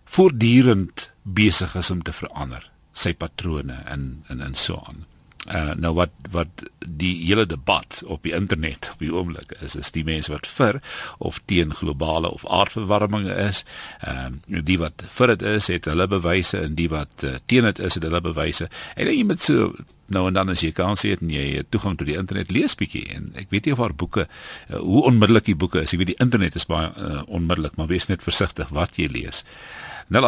voortdurend 0.08 1.10
besig 1.22 1.76
is 1.76 1.90
om 1.90 2.02
te 2.02 2.12
verander 2.16 2.64
sy 2.98 3.14
patrone 3.14 3.82
en 3.86 4.10
en 4.32 4.40
en 4.42 4.54
so 4.58 4.82
aan. 4.86 5.04
Uh, 5.48 5.72
nou 5.80 5.94
wat 5.96 6.12
wat 6.34 6.64
die 6.84 7.14
hele 7.24 7.46
debat 7.48 8.02
op 8.06 8.24
die 8.26 8.34
internet 8.36 8.90
op 8.92 9.00
die 9.00 9.12
oomblik 9.14 9.54
is 9.64 9.76
is 9.78 9.92
die 9.94 10.04
mense 10.04 10.32
wat 10.32 10.48
vir 10.50 10.80
of 11.24 11.38
teen 11.48 11.72
globale 11.78 12.28
of 12.28 12.44
aardverwarming 12.46 13.30
is. 13.32 13.62
Ehm 14.04 14.40
uh, 14.50 14.64
die 14.64 14.80
wat 14.82 15.06
vir 15.18 15.32
dit 15.36 15.46
is 15.54 15.70
het 15.72 15.88
hulle 15.88 16.08
bewyse 16.10 16.60
en 16.66 16.74
die 16.76 16.90
wat 16.92 17.24
uh, 17.24 17.38
teen 17.46 17.64
dit 17.70 17.78
is 17.78 17.96
het 17.96 18.04
hulle 18.04 18.20
bewyse. 18.20 18.68
En 18.96 19.08
jy 19.08 19.24
moet 19.24 19.42
so 19.42 19.72
nou 20.08 20.26
en 20.28 20.36
dan 20.36 20.52
as 20.52 20.64
jy 20.64 20.72
kan 20.72 20.96
sien 20.96 21.20
en 21.20 21.32
jy 21.32 21.62
toegang 21.68 21.96
tot 21.96 22.08
die 22.08 22.16
internet 22.16 22.52
lees 22.52 22.76
bietjie 22.76 23.06
en 23.14 23.32
ek 23.36 23.52
weet 23.54 23.68
nie 23.68 23.76
of 23.76 23.84
haar 23.84 23.94
boeke 23.94 24.26
uh, 24.26 24.80
hoe 24.80 25.04
onmiddellik 25.12 25.48
die 25.48 25.56
boeke 25.56 25.84
is. 25.86 25.94
Ek 25.94 26.02
weet 26.02 26.12
die 26.16 26.22
internet 26.24 26.60
is 26.60 26.68
baie 26.68 26.90
uh, 26.92 27.22
onmiddellik 27.26 27.78
maar 27.80 27.88
wees 27.92 28.10
net 28.12 28.26
versigtig 28.26 28.74
wat 28.74 29.00
jy 29.00 29.08
lees 29.12 29.44
0891104553 30.08 30.16
uh, 30.16 30.24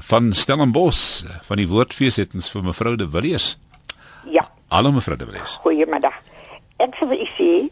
van 0.00 0.32
Stellenbos 0.32 1.24
van 1.42 1.56
die 1.58 1.68
woordfees 1.68 2.16
het 2.22 2.34
ons 2.38 2.50
vir 2.54 2.62
mevrou 2.62 2.94
De 2.96 3.10
Villiers. 3.10 3.58
Ja. 4.30 4.46
Hallo 4.70 4.92
mevrou 4.94 5.18
De 5.18 5.26
Villiers. 5.26 5.56
Goeiemiddag. 5.64 6.14
Ek 6.78 6.94
sê 7.00 7.04
u 7.10 7.26
sê 7.34 7.66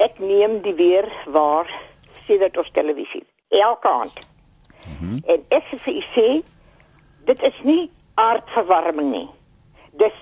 ek 0.00 0.16
neem 0.18 0.62
die 0.64 0.72
weer 0.78 1.04
waar 1.34 1.68
sien 2.24 2.40
dit 2.40 2.56
op 2.56 2.64
televisie. 2.72 3.20
Elke 3.52 3.88
aand. 3.88 4.18
Mm 4.84 4.96
-hmm. 5.00 5.22
En 5.26 5.44
ek 5.48 5.64
sê 5.84 5.90
u 5.92 6.02
sê 6.16 6.42
dit 7.24 7.42
is 7.42 7.60
nie 7.62 7.90
aardverwarming 8.14 9.10
nie. 9.10 9.28
Dis 9.92 10.16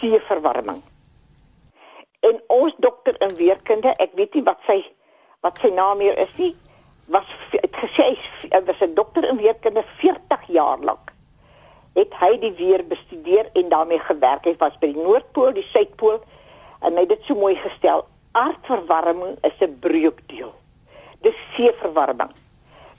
seeverwarming. 0.00 0.82
En 2.20 2.42
ons 2.46 2.74
dokter 2.78 3.20
in 3.20 3.34
weerkunde, 3.36 3.88
ek 3.88 4.10
weet 4.14 4.34
nie 4.34 4.42
wat 4.42 4.58
sy 4.66 4.84
wat 5.40 5.58
sy 5.60 5.68
naam 5.68 6.00
hier 6.00 6.18
is 6.18 6.36
nie, 6.36 6.56
was 7.06 7.26
het 7.50 7.76
gesê 7.76 8.06
hy 8.50 8.62
was 8.64 8.80
'n 8.80 8.94
dokter 8.94 9.28
in 9.28 9.36
weerkunde 9.36 9.84
40 9.96 10.46
jaar 10.46 10.78
lank. 10.78 11.12
Het 11.94 12.14
hy 12.20 12.38
die 12.38 12.52
weer 12.52 12.86
bestudeer 12.86 13.50
en 13.52 13.68
daarmee 13.68 13.98
gewerk. 13.98 14.44
Hy 14.44 14.56
was 14.58 14.78
by 14.78 14.92
die 14.92 15.02
Noordpool, 15.02 15.52
die 15.52 15.68
Suidpool 15.72 16.20
en 16.80 16.92
hy 16.92 17.00
het 17.00 17.08
dit 17.08 17.24
so 17.24 17.34
mooi 17.34 17.56
gestel. 17.56 18.06
Aardverwarming 18.32 19.38
is 19.42 19.60
'n 19.60 19.78
breukdeel. 19.80 20.54
Dis 21.20 21.36
seeverwarming. 21.54 22.30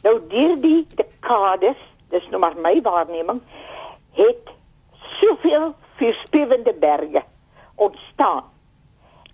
Nou 0.04 0.28
deur 0.28 0.62
die 0.62 0.88
dekades, 0.96 1.78
dis 2.10 2.28
nou 2.30 2.39
maar 2.39 2.56
my 2.58 2.82
waarneming, 2.82 3.41
het 4.12 4.50
soveel 5.20 5.76
verspewende 5.96 6.74
berge 6.74 7.24
ontstaan 7.76 8.44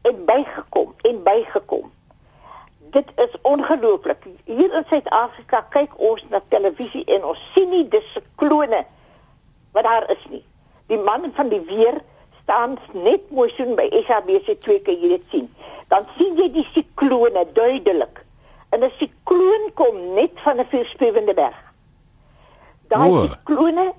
en 0.01 0.25
bygekom 0.25 0.95
en 1.01 1.23
bygekom 1.23 1.91
dit 2.91 3.11
is 3.15 3.35
ongelooflik. 3.41 4.25
Hier 4.43 4.73
in 4.73 4.85
Suid-Afrika 4.89 5.61
kyk 5.73 5.93
ons 5.99 6.23
na 6.29 6.41
televisie 6.53 7.03
en 7.15 7.25
ons 7.31 7.41
sien 7.55 7.69
nie 7.71 7.85
dis 7.91 8.07
siklone 8.15 8.83
wat 9.71 9.87
daar 9.87 10.07
is 10.11 10.23
nie. 10.29 10.43
Die 10.91 10.99
man 10.99 11.31
van 11.35 11.49
die 11.51 11.61
weer 11.69 12.01
staan 12.41 12.77
net 12.91 13.29
mooi 13.31 13.47
so 13.55 13.75
by 13.79 13.87
SABC2 14.03 14.81
kan 14.83 14.99
jy 14.99 15.13
dit 15.15 15.25
sien. 15.31 15.47
Dan 15.91 16.07
sien 16.17 16.35
jy 16.39 16.49
die 16.51 16.67
siklone 16.73 17.45
duidelik. 17.55 18.25
En 18.71 18.83
'n 18.83 18.91
sikloon 18.99 19.71
kom 19.73 20.13
net 20.13 20.31
van 20.43 20.59
'n 20.59 20.67
vuurspewende 20.71 21.33
berg. 21.33 21.59
Daai 22.87 23.29
siklone 23.29 23.93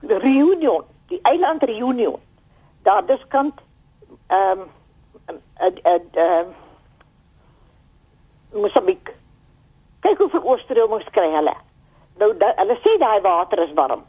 die 0.00 0.18
Reunion, 0.18 0.84
die 1.08 1.20
eiland 1.22 1.62
Reunion. 1.62 2.20
Daar 2.82 3.06
diskant 3.06 3.54
ehm 4.26 4.60
um, 5.26 5.38
ehm 5.56 6.02
ehm 6.12 6.63
Mosambik. 8.54 9.14
Kyk 10.00 10.18
hoe 10.18 10.30
veel 10.30 10.44
oorstromings 10.44 11.10
kry 11.10 11.30
hulle. 11.34 11.54
Nou 12.20 12.30
da, 12.38 12.52
hulle 12.60 12.76
sê 12.82 12.96
daai 13.02 13.20
water 13.24 13.64
is 13.64 13.72
warm. 13.74 14.04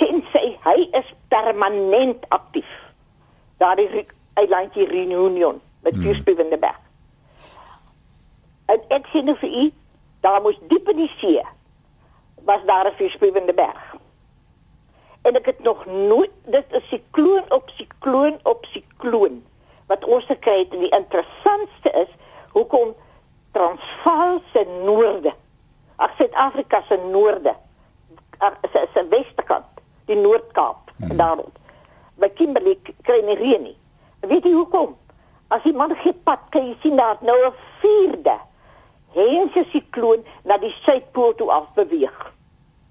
Tensy 0.00 0.56
hy 0.64 0.88
is 0.98 1.12
permanent 1.32 2.26
aktief. 2.34 2.68
Daardie 3.62 4.06
eilandjie 4.36 4.88
Reunion 4.90 5.60
met 5.80 5.94
hmm. 5.94 6.02
vuurspewende 6.02 6.58
berg. 6.58 6.80
En 8.66 8.82
ek 8.92 9.06
sê 9.12 9.22
nou 9.24 9.36
vir 9.40 9.52
u, 9.62 9.66
daar 10.26 10.42
moes 10.44 10.58
diep 10.68 10.90
in 10.92 11.04
die 11.04 11.12
see 11.20 11.44
was 12.46 12.62
daar 12.66 12.86
'n 12.90 12.98
vuurspewende 12.98 13.54
berg. 13.54 13.96
En 15.22 15.34
ek 15.34 15.46
het 15.46 15.62
nog 15.62 15.86
nooit 15.86 16.30
dit 16.44 16.66
is 16.70 16.88
sikloon 16.88 17.46
op 17.48 17.70
sikloon 17.74 18.38
op 18.42 18.66
sikloon 18.70 19.42
wat 19.86 20.04
ons 20.04 20.24
gekry 20.24 20.58
het 20.58 20.74
en 20.74 20.84
die 20.84 20.96
interessantste 20.98 21.90
is 22.02 22.12
hoekom 22.50 22.94
Transvaal 23.56 24.42
se 24.52 24.64
noorde. 24.84 25.32
Ag 25.96 26.10
Suid-Afrika 26.18 26.82
se 26.88 26.96
noorde. 26.96 27.54
Ag 28.38 28.58
se 28.72 28.84
se 28.92 29.04
westekant, 29.08 29.80
die 30.04 30.16
Noord-Kaap 30.16 30.90
hmm. 30.96 31.16
daarop. 31.16 31.56
By 32.20 32.28
Kimberley 32.36 32.76
kry 33.06 33.22
nie 33.24 33.36
reën 33.40 33.64
nie. 33.64 33.76
Weet 34.28 34.44
jy 34.44 34.52
hoekom? 34.52 34.92
As 35.48 35.64
jy 35.64 35.72
man 35.72 35.94
gee 36.02 36.12
pad, 36.26 36.44
kan 36.52 36.68
jy 36.68 36.76
sien 36.82 37.00
daar 37.00 37.16
nou 37.24 37.38
'n 37.46 37.54
vierde 37.80 38.36
heense 39.16 39.64
sikloon 39.72 40.24
na 40.44 40.58
die 40.60 40.74
suidpool 40.84 41.34
toe 41.34 41.50
af 41.50 41.72
beweeg. 41.74 42.18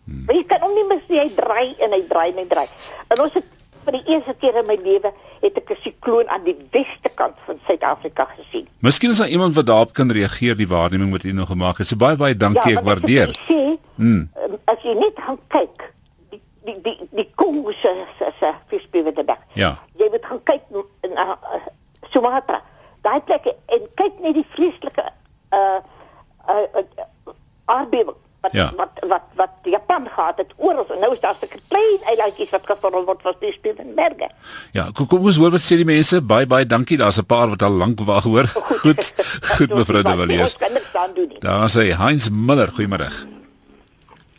Hmm. 0.06 0.26
Jy 0.30 0.44
kan 0.50 0.62
hom 0.62 0.74
nie 0.74 0.88
mis 0.90 1.06
nie, 1.10 1.20
hy 1.20 1.30
draai 1.38 1.76
en 1.78 1.94
hy 1.94 2.02
draai 2.10 2.30
en 2.32 2.42
hy 2.42 2.48
draai. 2.50 2.70
En 3.14 3.22
ons 3.22 3.34
het 3.34 3.46
vir 3.86 3.98
die 4.00 4.04
eerste 4.14 4.34
keer 4.42 4.58
in 4.62 4.68
my 4.68 4.76
lewe 4.82 5.12
het 5.42 5.58
ek 5.62 5.72
'n 5.72 5.82
sikloon 5.84 6.30
aan 6.30 6.44
die 6.44 6.56
weste 6.72 7.10
kant 7.16 7.36
van 7.46 7.60
Suid-Afrika 7.68 8.28
gesien. 8.38 8.68
Miskien 8.80 9.10
is 9.10 9.18
daar 9.18 9.28
iemand 9.28 9.56
wat 9.56 9.66
daarop 9.66 9.94
kan 9.94 10.12
reageer 10.12 10.56
die 10.56 10.68
waarneming 10.68 11.12
wat 11.12 11.24
jy 11.24 11.32
nou 11.32 11.46
gemaak 11.46 11.78
het. 11.78 11.88
So 11.88 11.96
baie 11.96 12.16
baie 12.16 12.36
dankie, 12.38 12.72
ja, 12.72 12.80
ek 12.80 12.86
waardeer. 12.86 13.30
Sê, 13.48 13.78
hmm. 13.96 14.30
As 14.66 14.82
jy 14.82 14.94
net 14.94 15.16
gaan 15.16 15.40
kyk 15.48 15.94
die 16.30 16.42
die 16.66 16.82
die 16.82 17.08
die 17.12 17.30
Kongo 17.36 17.72
se 17.72 18.06
se 18.40 18.54
visbewende 18.68 19.24
berg. 19.24 19.40
Ja. 19.54 19.78
Jy 19.98 20.08
moet 20.12 20.26
gaan 20.26 20.44
kyk 20.44 20.62
na 21.16 21.38
uh, 21.42 21.66
Sumatra. 22.10 22.62
Daai 23.02 23.22
plekke 23.22 23.56
en 23.66 23.82
kyk 23.96 24.20
net 24.20 24.34
die 24.34 24.48
vreeslike 24.50 25.06
uh 25.54 25.80
uh, 26.50 26.68
uh 26.74 27.34
aardbewing 27.66 28.18
wat 28.46 28.54
ja. 28.54 28.68
wat 28.78 29.02
wat 29.10 29.26
wat 29.40 29.54
Japan 29.64 30.08
gehad 30.16 30.38
het 30.38 30.54
oral 30.58 30.86
en 30.94 31.00
nou 31.04 31.12
is 31.14 31.20
daar 31.20 31.36
'n 31.42 31.62
klein 31.68 32.00
eilandjies 32.12 32.50
wat 32.50 32.66
gevorm 32.72 33.06
word 33.06 33.22
van 33.22 33.36
die 33.40 33.52
Spitzenberge. 33.52 34.30
Ja, 34.72 34.90
kom, 34.94 35.08
kom 35.08 35.26
ons 35.26 35.38
hoor 35.38 35.52
wat 35.52 35.66
sê 35.66 35.76
die 35.82 35.86
mense. 35.86 36.22
Baie 36.22 36.46
baie 36.46 36.66
dankie. 36.66 36.98
Daar's 36.98 37.18
'n 37.18 37.26
paar 37.26 37.50
wat 37.50 37.62
al 37.62 37.72
lank 37.72 38.00
wag 38.00 38.24
hoor. 38.24 38.48
Goed. 38.48 39.04
Goed, 39.56 39.58
goed 39.58 39.70
mevrou 39.74 40.04
De 40.04 40.16
Villiers. 40.16 40.56
Daar 41.40 41.70
sê 41.70 41.96
Heinz 41.98 42.30
Miller, 42.30 42.70
goeiemôre. 42.78 43.10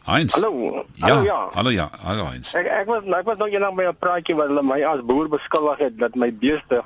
Heinz. 0.07 0.35
Hallo. 0.35 0.85
Ja, 0.95 1.07
hallo 1.07 1.23
ja. 1.23 1.49
Hallo 1.53 1.71
ja. 1.71 1.91
Hallo 2.03 2.25
Heinz. 2.25 2.55
Ek 2.55 2.67
ek 2.67 2.87
was 2.87 3.03
ek 3.03 3.25
was 3.27 3.39
nog 3.39 3.49
eendag 3.49 3.75
by 3.75 3.89
'n 3.91 3.97
praatjie 3.99 4.37
waar 4.37 4.47
hulle 4.47 4.63
my 4.63 4.83
as 4.83 5.01
boer 5.03 5.29
beskuldig 5.29 5.79
het 5.79 5.99
dat 5.99 6.15
my 6.15 6.31
beeste 6.33 6.85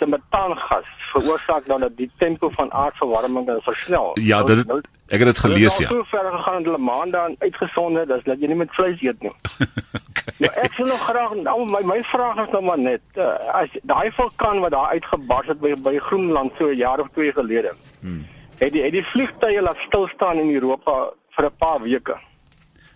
se 0.00 0.06
metaangas 0.06 0.88
veroorsaak 1.12 1.66
dan 1.66 1.80
dat 1.80 1.96
die 1.96 2.10
tempo 2.18 2.50
van 2.50 2.72
aardverwarming 2.72 3.50
versnel. 3.62 4.10
Ja, 4.14 4.42
nou, 4.42 4.54
dit 4.54 4.66
nou, 4.66 4.80
ek 5.06 5.18
het 5.18 5.28
dit 5.32 5.38
gelees 5.38 5.76
ja. 5.76 5.88
Hoe 5.88 6.04
ver 6.12 6.32
gegaan 6.32 6.64
hulle 6.64 6.78
maande 6.78 7.18
aan 7.18 7.34
uitgesonde 7.38 8.06
dat 8.06 8.24
dat 8.24 8.40
jy 8.40 8.50
nie 8.52 8.60
met 8.62 8.74
vleis 8.78 9.02
eet 9.02 9.22
nie. 9.26 9.32
okay. 10.10 10.34
Nou 10.38 10.52
ek 10.64 10.78
sou 10.78 10.88
nog 10.88 11.04
graag 11.08 11.34
nou 11.42 11.58
my 11.70 11.82
my 11.92 12.00
vraag 12.12 12.40
is 12.46 12.52
nou 12.54 12.62
maar 12.70 12.78
net 12.78 13.20
uh, 13.20 13.34
as 13.62 13.76
daai 13.82 14.10
vulkaan 14.16 14.62
wat 14.64 14.74
daar 14.76 14.94
uitgebars 14.96 15.52
het 15.52 15.60
by 15.60 15.74
by 15.88 15.96
Groenland 16.08 16.56
so 16.58 16.72
'n 16.72 16.80
jaar 16.80 17.04
of 17.04 17.12
twee 17.12 17.32
gelede. 17.32 17.74
Hmm. 18.00 18.26
Het 18.58 18.72
die 18.72 18.82
het 18.82 18.92
die 18.92 19.06
vliegtye 19.12 19.62
laat 19.62 19.86
stil 19.86 20.08
staan 20.08 20.38
in 20.38 20.54
Europa 20.54 20.96
vir 21.36 21.44
'n 21.44 21.56
paar 21.58 21.82
weke. 21.82 22.16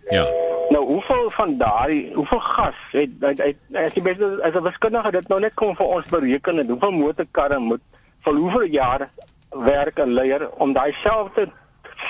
Ja. 0.09 0.27
Nou, 0.69 0.85
hoeveel 0.87 1.31
van 1.31 1.59
daai, 1.59 2.13
hoeveel 2.15 2.41
gas 2.41 2.75
het 2.91 3.11
uit 3.21 3.41
uit 3.41 3.57
as 3.73 3.95
jy 3.95 4.03
beter 4.03 4.43
as 4.43 4.55
'n 4.55 4.63
wiskundige 4.63 5.11
dit 5.11 5.29
nou 5.29 5.41
net 5.41 5.55
kom 5.55 5.77
vir 5.77 5.87
ons 5.87 6.07
bereken 6.09 6.59
en 6.59 6.69
hoeveel 6.69 6.93
motorkarre 6.93 7.59
moet 7.59 7.81
vir 8.25 8.35
hoeveel 8.35 8.65
jare 8.65 9.09
werk 9.51 9.99
en 9.99 10.13
leier 10.13 10.51
om 10.51 10.73
daai 10.73 10.93
selfde 10.93 11.49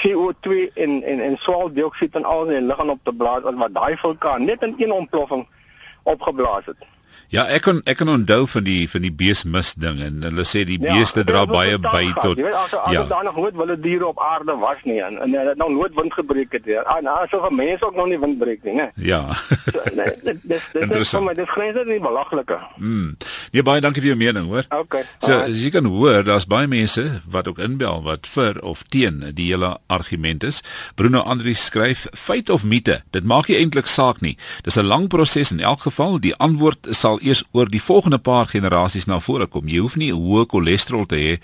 CO2 0.02 0.70
en 0.74 1.02
en 1.02 1.20
en 1.20 1.36
swaweldioksied 1.36 2.14
en 2.14 2.24
al 2.24 2.46
die 2.46 2.60
lug 2.60 2.80
aan 2.80 2.90
op 2.90 3.00
te 3.02 3.12
blaas 3.12 3.42
wat 3.42 3.74
daai 3.74 3.96
vulkaan 3.96 4.44
net 4.44 4.62
in 4.62 4.74
een 4.78 4.92
ontploffing 4.92 5.46
opgeblaas 6.02 6.64
het. 6.64 6.76
Ja, 7.34 7.46
ek 7.50 7.64
kon 7.66 7.80
ek 7.84 7.98
kan 7.98 8.08
onthou 8.08 8.46
van 8.46 8.64
die 8.64 8.88
van 8.90 9.02
die 9.02 9.12
beesmis 9.12 9.74
ding 9.74 9.98
en 10.04 10.22
hulle 10.22 10.44
sê 10.46 10.62
die 10.68 10.78
ja, 10.78 10.94
beeste 10.94 11.24
dra 11.26 11.44
baie 11.50 11.78
by 11.82 12.04
tot 12.20 12.38
jy 12.38 12.44
weet 12.46 12.54
as 12.54 12.74
as 12.78 12.92
ja. 12.94 13.02
daar 13.10 13.24
nog 13.24 13.36
nooit 13.36 13.56
wille 13.58 13.76
diere 13.80 14.06
op 14.06 14.20
aarde 14.22 14.54
was 14.62 14.84
nie 14.84 15.00
en 15.02 15.18
en 15.18 15.34
dit 15.34 15.58
nou 15.58 15.70
nooit 15.72 15.94
wind 15.98 16.14
gebreek 16.14 16.52
het 16.52 16.64
weer. 16.64 16.84
En 16.96 17.06
as 17.10 17.30
so 17.30 17.42
'n 17.48 17.54
mens 17.54 17.82
ook 17.82 17.96
nog 17.96 18.06
nie 18.06 18.18
wind 18.18 18.38
breek 18.38 18.62
nie, 18.64 18.74
né? 18.74 18.90
Ja. 18.94 19.34
so, 19.72 19.82
nee, 19.94 20.12
dit 20.22 20.38
dis 20.42 20.62
dis 20.72 20.96
is 20.96 21.08
sommer 21.08 21.34
dis 21.34 21.50
grens 21.50 21.74
dit 21.74 21.86
nie 21.86 22.00
belaglike. 22.00 22.58
Mm. 22.76 23.16
Nee, 23.52 23.62
baie 23.62 23.80
dankie 23.80 24.02
vir 24.02 24.14
jou 24.14 24.18
mening, 24.18 24.46
hoor. 24.46 24.64
Okay. 24.68 25.04
So 25.18 25.32
as 25.32 25.64
jy 25.64 25.70
kan 25.70 25.84
hoor, 25.84 26.22
daar's 26.24 26.46
baie 26.46 26.66
mense 26.66 27.20
wat 27.30 27.48
ook 27.48 27.58
inbel 27.58 28.02
wat 28.02 28.26
vir 28.26 28.60
of 28.62 28.82
teen 28.88 29.32
die 29.34 29.50
hele 29.50 29.78
argument 29.86 30.44
is. 30.44 30.62
Bruno 30.94 31.20
Andri 31.20 31.54
skryf 31.54 32.06
feit 32.12 32.50
of 32.50 32.64
mite, 32.64 33.02
dit 33.10 33.24
maak 33.24 33.48
nie 33.48 33.58
eintlik 33.58 33.86
saak 33.86 34.20
nie. 34.20 34.36
Dis 34.62 34.78
'n 34.78 34.86
lang 34.86 35.08
proses 35.08 35.52
in 35.52 35.60
elk 35.60 35.80
geval. 35.80 36.20
Die 36.20 36.34
antwoord 36.36 36.86
sal 37.04 37.20
eers 37.20 37.44
oor 37.52 37.68
die 37.68 37.82
volgende 37.82 38.18
paar 38.18 38.48
generasies 38.48 39.08
na 39.10 39.20
vore 39.20 39.46
kom. 39.50 39.68
Jy 39.68 39.82
hoef 39.84 39.98
nie 40.00 40.12
hoë 40.14 40.48
cholesterol 40.52 41.04
te 41.10 41.20
hê 41.20 41.34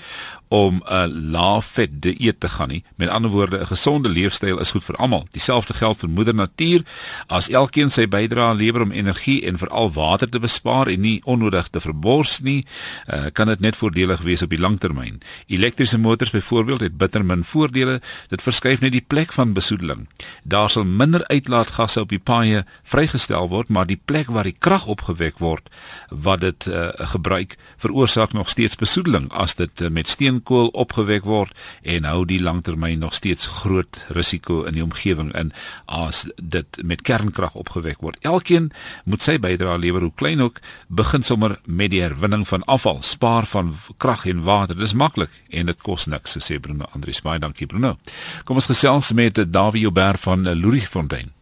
om 0.51 0.83
'n 0.85 1.31
lae 1.31 1.63
vet 1.63 2.03
dieet 2.03 2.41
te 2.41 2.49
gaan 2.49 2.69
nie. 2.69 2.85
Met 2.97 3.09
ander 3.09 3.31
woorde, 3.31 3.61
'n 3.61 3.67
gesonde 3.67 4.09
leefstyl 4.09 4.59
is 4.59 4.71
goed 4.71 4.85
vir 4.85 4.97
almal. 4.97 5.27
Dieselfde 5.31 5.75
geld 5.75 5.99
vir 5.99 6.09
moeder 6.09 6.35
natuur. 6.35 6.83
As 7.27 7.49
elkeen 7.49 7.91
sy 7.91 8.09
bydrae 8.09 8.55
lewer 8.55 8.83
om 8.83 8.91
energie 8.91 9.47
en 9.47 9.59
veral 9.59 9.93
water 9.93 10.29
te 10.29 10.39
bespaar 10.39 10.87
en 10.87 11.01
nie 11.01 11.21
onnodig 11.25 11.69
te 11.69 11.81
verbors 11.81 12.41
nie, 12.41 12.67
uh, 13.07 13.25
kan 13.33 13.47
dit 13.47 13.61
net 13.61 13.77
voordelig 13.77 14.21
wees 14.21 14.43
op 14.43 14.51
die 14.51 14.59
langtermyn. 14.59 15.21
Elektriese 15.47 15.99
motors 15.99 16.31
byvoorbeeld 16.31 16.81
het 16.81 16.97
bitter 16.97 17.25
min 17.25 17.45
voordele. 17.45 18.01
Dit 18.29 18.43
verskuif 18.43 18.81
net 18.81 18.93
die 18.93 19.05
plek 19.07 19.33
van 19.33 19.53
besoedeling. 19.53 20.09
Daar 20.43 20.71
sal 20.71 20.85
minder 20.85 21.27
uitlaatgasse 21.27 22.01
op 22.01 22.09
die 22.09 22.19
paaie 22.19 22.65
vrygestel 22.83 23.49
word, 23.49 23.69
maar 23.69 23.87
die 23.87 24.01
plek 24.05 24.27
waar 24.27 24.45
die 24.45 24.57
krag 24.59 24.87
opgewek 24.87 25.39
word 25.39 25.69
wat 26.09 26.41
dit 26.41 26.67
uh, 26.67 26.89
gebruik, 26.95 27.57
veroorsaak 27.77 28.33
nog 28.33 28.49
steeds 28.49 28.77
besoedeling 28.77 29.33
as 29.33 29.55
dit 29.55 29.81
uh, 29.81 29.89
met 29.89 30.09
steen 30.09 30.40
steenkool 30.41 30.71
opgewek 30.73 31.25
word 31.25 31.53
en 31.83 32.05
hou 32.05 32.25
die 32.25 32.41
langtermyn 32.41 33.01
nog 33.01 33.15
steeds 33.15 33.47
groot 33.47 33.99
risiko 34.09 34.65
in 34.65 34.75
die 34.75 34.83
omgewing 34.83 35.33
in 35.35 35.53
as 35.87 36.27
dit 36.37 36.67
met 36.83 37.03
kernkrag 37.03 37.55
opgewek 37.55 38.01
word. 38.01 38.19
Elkeen 38.23 38.73
moet 39.05 39.23
sy 39.23 39.39
bydrae 39.39 39.79
lewer 39.79 40.03
hoe 40.03 40.15
klein 40.15 40.41
ook, 40.41 40.61
begin 40.89 41.23
sommer 41.23 41.59
met 41.67 41.91
die 41.91 42.03
herwinning 42.03 42.47
van 42.49 42.65
afval, 42.65 43.03
spaar 43.03 43.47
van 43.47 43.77
krag 43.99 44.27
en 44.27 44.43
water. 44.43 44.77
Dis 44.77 44.95
maklik 44.95 45.31
en 45.51 45.67
dit 45.67 45.83
kos 45.83 46.07
niks, 46.07 46.39
sê 46.39 46.61
Bruno 46.61 46.89
Andrius. 46.95 47.23
Baie 47.23 47.39
dankie 47.39 47.67
Bruno. 47.67 47.97
Kom 48.45 48.57
ons 48.57 48.71
gesels 48.71 49.13
met 49.13 49.39
Dawie 49.53 49.83
Joubert 49.83 50.21
van 50.21 50.47
Louriefontein. 50.49 51.33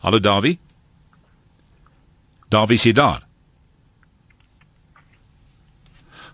Hallo 0.00 0.20
Dawie. 0.20 0.58
Dawie 2.48 2.78
is 2.78 2.92
daar. 2.94 3.25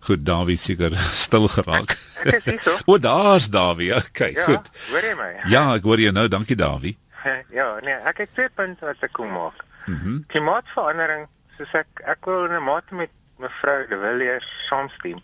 Goed, 0.03 0.25
Dawie 0.27 0.57
seker 0.59 0.97
stil 1.25 1.47
geraak. 1.49 1.95
Ek 2.25 2.41
is 2.41 2.45
hier 2.45 2.63
so. 2.65 2.75
o, 2.91 2.99
daar's 2.99 3.47
Dawie. 3.51 3.93
Okay, 3.95 4.33
ja, 4.35 4.47
goed. 4.49 4.71
Hoor 4.91 5.07
jy 5.07 5.13
my? 5.19 5.29
Ja, 5.53 5.63
ek 5.77 5.87
hoor 5.87 6.03
jou 6.03 6.13
nou. 6.15 6.27
Dankie, 6.33 6.59
Dawie. 6.59 6.97
ja, 7.59 7.69
nee, 7.87 7.95
ek 8.11 8.25
het 8.25 8.33
twee 8.35 8.51
punte 8.51 8.89
wat 8.89 9.05
ek 9.07 9.15
kom 9.19 9.31
maak. 9.31 9.63
Mhm. 9.87 9.99
Mm 9.99 10.25
Klimaatsverandering, 10.33 11.29
soos 11.59 11.77
ek 11.79 12.03
ek 12.15 12.27
wil 12.27 12.49
'n 12.51 12.65
mate 12.67 12.99
met 12.99 13.15
mevrou 13.43 13.79
De 13.91 13.99
Villiers 13.99 14.51
saamstem. 14.67 15.23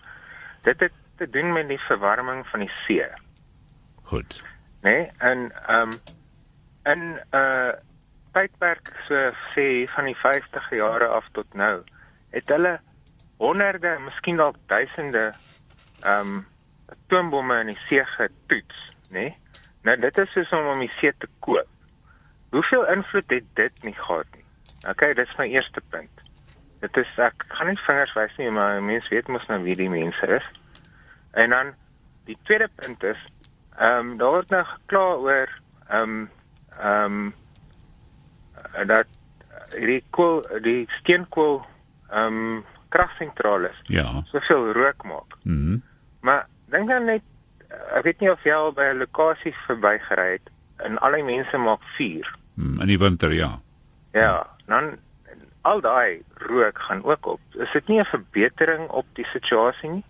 Dit 0.67 0.87
het 0.87 0.95
te 1.19 1.27
doen 1.31 1.53
met 1.53 1.69
die 1.69 1.81
verwarming 1.89 2.47
van 2.47 2.63
die 2.63 2.73
see. 2.87 3.07
Goed. 4.11 4.43
Nee, 4.87 5.11
en 5.19 5.51
ehm 5.67 5.91
um, 5.91 6.01
in 6.87 7.03
'n 7.19 7.19
uh, 7.35 7.75
tydperk 8.33 8.93
so 9.09 9.31
sê 9.55 9.89
van 9.91 10.07
die 10.07 10.17
50 10.17 10.71
jare 10.71 11.07
af 11.07 11.27
tot 11.33 11.55
nou, 11.55 11.83
het 12.31 12.49
hulle 12.49 12.79
honderde, 13.39 13.99
miskien 14.05 14.37
dalk 14.37 14.57
duisende 14.67 15.33
ehm 16.01 16.37
um, 16.37 16.47
atoombomme 16.89 17.59
in 17.61 17.73
die 17.73 17.81
see 17.87 18.05
getoets, 18.05 18.79
nê? 19.09 19.29
Nee? 19.29 19.37
Nou 19.83 19.97
dit 20.01 20.19
is 20.19 20.31
soos 20.33 20.53
om 20.57 20.67
om 20.73 20.81
die 20.83 20.93
see 20.99 21.13
te 21.19 21.29
koop. 21.45 21.69
Hoeveel 22.51 22.87
invloed 22.95 23.31
het 23.31 23.45
dit 23.55 23.83
nie 23.83 23.95
gehad 23.95 24.27
nie? 24.35 24.45
Okay, 24.89 25.15
dit 25.15 25.29
is 25.29 25.37
my 25.37 25.47
eerste 25.53 25.83
punt. 25.89 26.23
Dit 26.81 26.97
is 26.97 27.11
ek 27.21 27.45
gaan 27.49 27.69
nie 27.73 27.81
vingers 27.83 28.15
wys 28.17 28.37
nie, 28.39 28.51
maar 28.55 28.83
mense 28.83 29.11
weet 29.13 29.29
mos 29.29 29.47
nou 29.51 29.61
wie 29.65 29.77
die 29.77 29.91
mense 29.91 30.29
is. 30.39 30.47
En 31.31 31.51
dan 31.51 31.75
die 32.29 32.39
tweede 32.43 32.71
punt 32.75 33.03
is 33.03 33.21
ehm 33.79 34.13
um, 34.13 34.17
daar 34.19 34.35
word 34.35 34.51
nou 34.55 34.65
gekla 34.65 35.05
oor 35.27 35.53
ehm 35.89 36.03
um, 36.03 36.31
ehm 36.79 37.21
um, 38.75 38.87
dat 38.87 39.07
hierdie 39.75 40.03
kool 40.11 40.43
die 40.63 40.83
steenkool 41.01 41.61
ehm 42.11 42.43
um, 42.43 42.65
kragsentrale 42.89 43.71
Ja. 43.87 44.23
soveel 44.33 44.73
rook 44.73 45.05
maak. 45.05 45.37
Mhm. 45.43 45.77
Maar 46.21 46.47
dink 46.71 46.89
dan 46.89 47.05
net 47.05 47.23
uh, 47.71 47.97
ek 47.99 48.05
weet 48.05 48.21
nie 48.21 48.31
of 48.33 48.43
jy 48.45 48.53
al 48.53 48.73
by 48.73 48.83
'n 48.93 48.99
lokasie 48.99 49.55
verbygery 49.67 50.31
het 50.39 50.51
en 50.77 50.99
al 50.99 51.13
die 51.13 51.25
mense 51.25 51.59
maak 51.59 51.83
vuur. 51.97 52.37
Mm, 52.55 52.81
in 52.81 52.87
die 52.87 52.99
winter 52.99 53.33
ja. 53.33 53.61
Ja, 54.13 54.47
dan 54.67 54.97
al 55.63 55.81
daai 55.81 56.23
rook 56.35 56.79
gaan 56.79 57.05
ook 57.05 57.27
op. 57.27 57.41
Is 57.55 57.71
dit 57.73 57.89
nie 57.89 58.01
'n 58.01 58.05
verbetering 58.05 58.89
op 58.89 59.07
die 59.13 59.27
situasie 59.27 59.91
nie? 59.91 60.05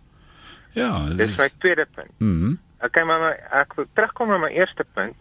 Ja, 0.72 1.08
Dis 1.16 1.36
my 1.36 1.48
tweede 1.58 1.86
punt. 1.94 2.10
Mhm. 2.18 2.54
Okay, 2.80 3.04
maar 3.04 3.20
my, 3.20 3.32
ek 3.50 3.74
wil 3.74 3.86
terugkom 3.92 4.28
na 4.28 4.38
my 4.38 4.48
eerste 4.54 4.84
punt. 4.94 5.14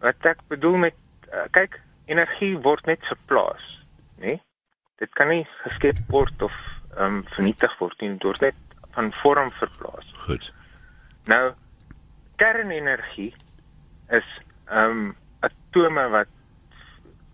Wat 0.00 0.14
ek 0.20 0.38
bedoel 0.48 0.76
met 0.76 0.94
uh, 1.32 1.46
kyk, 1.50 1.80
energie 2.04 2.58
word 2.58 2.84
net 2.86 3.06
verplaas, 3.06 3.62
né? 4.18 4.26
Nee? 4.26 4.42
Dit 5.00 5.12
kan 5.18 5.28
nie 5.28 5.46
geskep 5.64 5.98
word 6.12 6.42
of 6.42 6.52
ehm 6.96 7.16
um, 7.16 7.24
vernietig 7.34 7.78
word 7.78 8.00
nie, 8.00 8.12
dit 8.14 8.22
word 8.28 8.40
net 8.40 8.54
van 8.92 9.12
vorm 9.22 9.50
verplaas. 9.58 10.12
Goed. 10.26 10.52
Nou 11.24 11.52
kernenergie 12.36 13.32
is 14.08 14.28
ehm 14.66 14.90
um, 14.90 15.16
atome 15.40 16.08
wat 16.12 16.28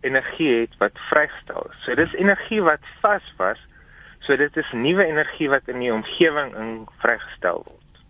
energie 0.00 0.60
het 0.60 0.76
wat 0.78 1.00
vrygestel 1.10 1.66
is. 1.70 1.82
So 1.84 1.94
dis 1.94 2.14
energie 2.14 2.62
wat 2.62 2.84
vas 3.00 3.34
was. 3.36 3.58
So 4.18 4.36
dit 4.36 4.56
is 4.56 4.70
nuwe 4.72 5.04
energie 5.06 5.48
wat 5.48 5.68
in 5.70 5.82
die 5.82 5.92
omgewing 5.92 6.54
in 6.56 6.86
vrygestel 7.02 7.62
word. 7.66 8.02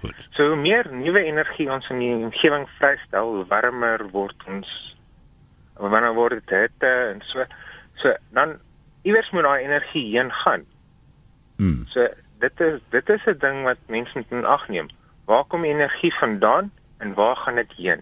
Goed. 0.00 0.28
So 0.30 0.48
hoe 0.52 0.60
meer 0.60 0.88
nuwe 0.92 1.24
energie 1.24 1.70
ons 1.72 1.88
in 1.92 2.00
die 2.00 2.14
omgewing 2.14 2.68
vrystel, 2.78 3.32
hoe 3.34 3.46
warmer 3.48 4.04
word 4.12 4.44
ons. 4.48 4.70
Wanneer 5.76 6.14
word 6.16 6.40
dit 6.44 6.56
hitte 6.66 6.92
en 7.12 7.20
so. 7.24 7.44
So 8.00 8.14
dan 8.36 8.56
iewers 9.02 9.30
moet 9.30 9.48
daai 9.48 9.64
energie 9.64 10.06
heen 10.12 10.32
gaan. 10.32 10.64
Mm. 11.56 11.84
So 11.88 12.08
dit 12.38 12.60
is 12.60 12.80
dit 12.90 13.08
is 13.08 13.24
'n 13.26 13.38
ding 13.38 13.62
wat 13.64 13.76
mense 13.86 14.12
moet 14.14 14.30
in 14.30 14.44
ag 14.44 14.68
neem. 14.68 14.88
Waar 15.24 15.44
kom 15.44 15.62
die 15.62 15.70
energie 15.72 16.14
vandaan 16.14 16.70
en 16.98 17.14
waar 17.14 17.36
gaan 17.36 17.54
dit 17.54 17.72
heen? 17.76 18.00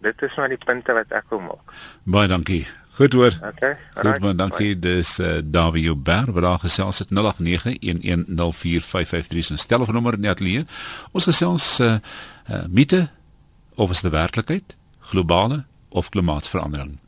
Dit 0.00 0.22
is 0.22 0.34
maar 0.36 0.48
die 0.48 0.64
punte 0.64 0.92
wat 0.92 1.08
ek 1.08 1.24
wil 1.28 1.40
maak. 1.40 1.72
Baie 2.02 2.28
dankie. 2.28 2.66
Goed 2.94 3.12
hoor. 3.12 3.38
Okay. 3.42 3.76
Goed 3.94 4.18
man, 4.18 4.36
dankie. 4.36 4.78
Dis 4.78 5.18
uh, 5.18 5.38
Dawie 5.44 5.88
Uber 5.90 6.32
wat 6.32 6.42
daar 6.42 6.58
gesels 6.58 6.98
het 6.98 7.08
0891104553 7.10 7.14
se 9.38 9.66
telefoonnommer 9.66 10.14
in 10.14 10.20
die 10.20 10.30
ateljee. 10.30 10.66
Ons 11.12 11.24
gesels 11.24 11.80
uh, 11.80 11.94
uh 12.50 12.64
mite 12.68 13.08
of 13.74 13.90
is 13.90 14.00
dit 14.00 14.12
werklikheid, 14.12 14.76
globale 15.00 15.64
of 15.88 16.08
klimaatsverandering. 16.08 16.98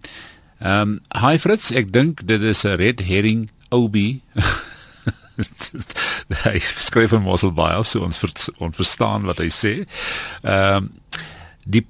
Ehm 0.59 0.81
um, 0.81 1.01
hi 1.27 1.39
Fritz, 1.39 1.71
ek 1.71 1.93
dink 1.93 2.27
dit 2.27 2.41
is 2.41 2.65
'n 2.65 2.77
red 2.81 3.01
herring 3.07 3.51
obi. 3.69 4.23
hy 6.47 6.59
skryf 6.61 7.13
in 7.17 7.25
Mossel 7.27 7.53
baie 7.57 7.83
so 7.85 8.05
ons 8.07 8.19
ver, 8.19 8.33
ons 8.59 8.77
verstaan 8.77 9.29
wat 9.29 9.43
hy 9.43 9.51
sê. 9.53 9.75
Ehm 10.43 10.87
um, 10.87 10.91
die 11.67 11.83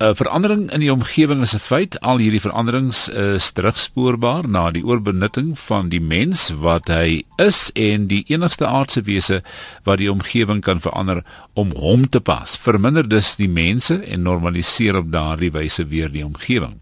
uh, 0.00 0.14
verandering 0.16 0.70
in 0.72 0.80
die 0.80 0.92
omgewing 0.92 1.42
is 1.42 1.54
'n 1.54 1.58
feit. 1.58 2.00
Al 2.00 2.18
hierdie 2.18 2.40
veranderings 2.40 3.08
is 3.08 3.52
terugspoorbaar 3.52 4.48
na 4.48 4.70
die 4.70 4.84
oorbenutting 4.84 5.58
van 5.58 5.88
die 5.88 6.00
mens 6.00 6.50
wat 6.50 6.88
hy 6.88 7.22
is 7.36 7.70
en 7.74 8.06
die 8.06 8.24
enigste 8.28 8.66
aardse 8.66 9.02
wese 9.02 9.42
wat 9.84 9.98
die 9.98 10.10
omgewing 10.12 10.60
kan 10.60 10.80
verander 10.80 11.24
om 11.52 11.70
hom 11.76 12.08
te 12.08 12.20
pas. 12.20 12.56
Verminder 12.56 13.08
dus 13.08 13.36
die 13.36 13.48
mense 13.48 14.02
en 14.04 14.22
normaliseer 14.22 14.96
op 14.96 15.12
daardie 15.12 15.52
wyse 15.52 15.86
weer 15.86 16.12
die 16.12 16.24
omgewing. 16.24 16.80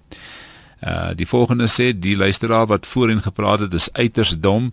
Uh 0.81 1.11
die 1.14 1.27
volgende 1.27 1.66
sê 1.66 1.90
die 1.99 2.16
luisteraar 2.16 2.66
wat 2.66 2.87
voorheen 2.87 3.23
gepraat 3.23 3.61
het 3.61 3.75
is 3.75 3.92
uiters 3.92 4.37
dom. 4.38 4.71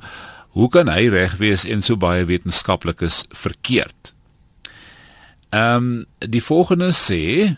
Hoe 0.56 0.70
kan 0.72 0.88
hy 0.88 1.10
reg 1.12 1.36
wees 1.42 1.66
en 1.68 1.82
so 1.84 2.00
baie 2.00 2.24
wetenskaplik 2.26 3.02
is 3.04 3.26
verkeerd? 3.36 4.14
Ehm 5.52 5.76
um, 5.76 6.06
die 6.20 6.44
volgende 6.44 6.94
sê 6.96 7.56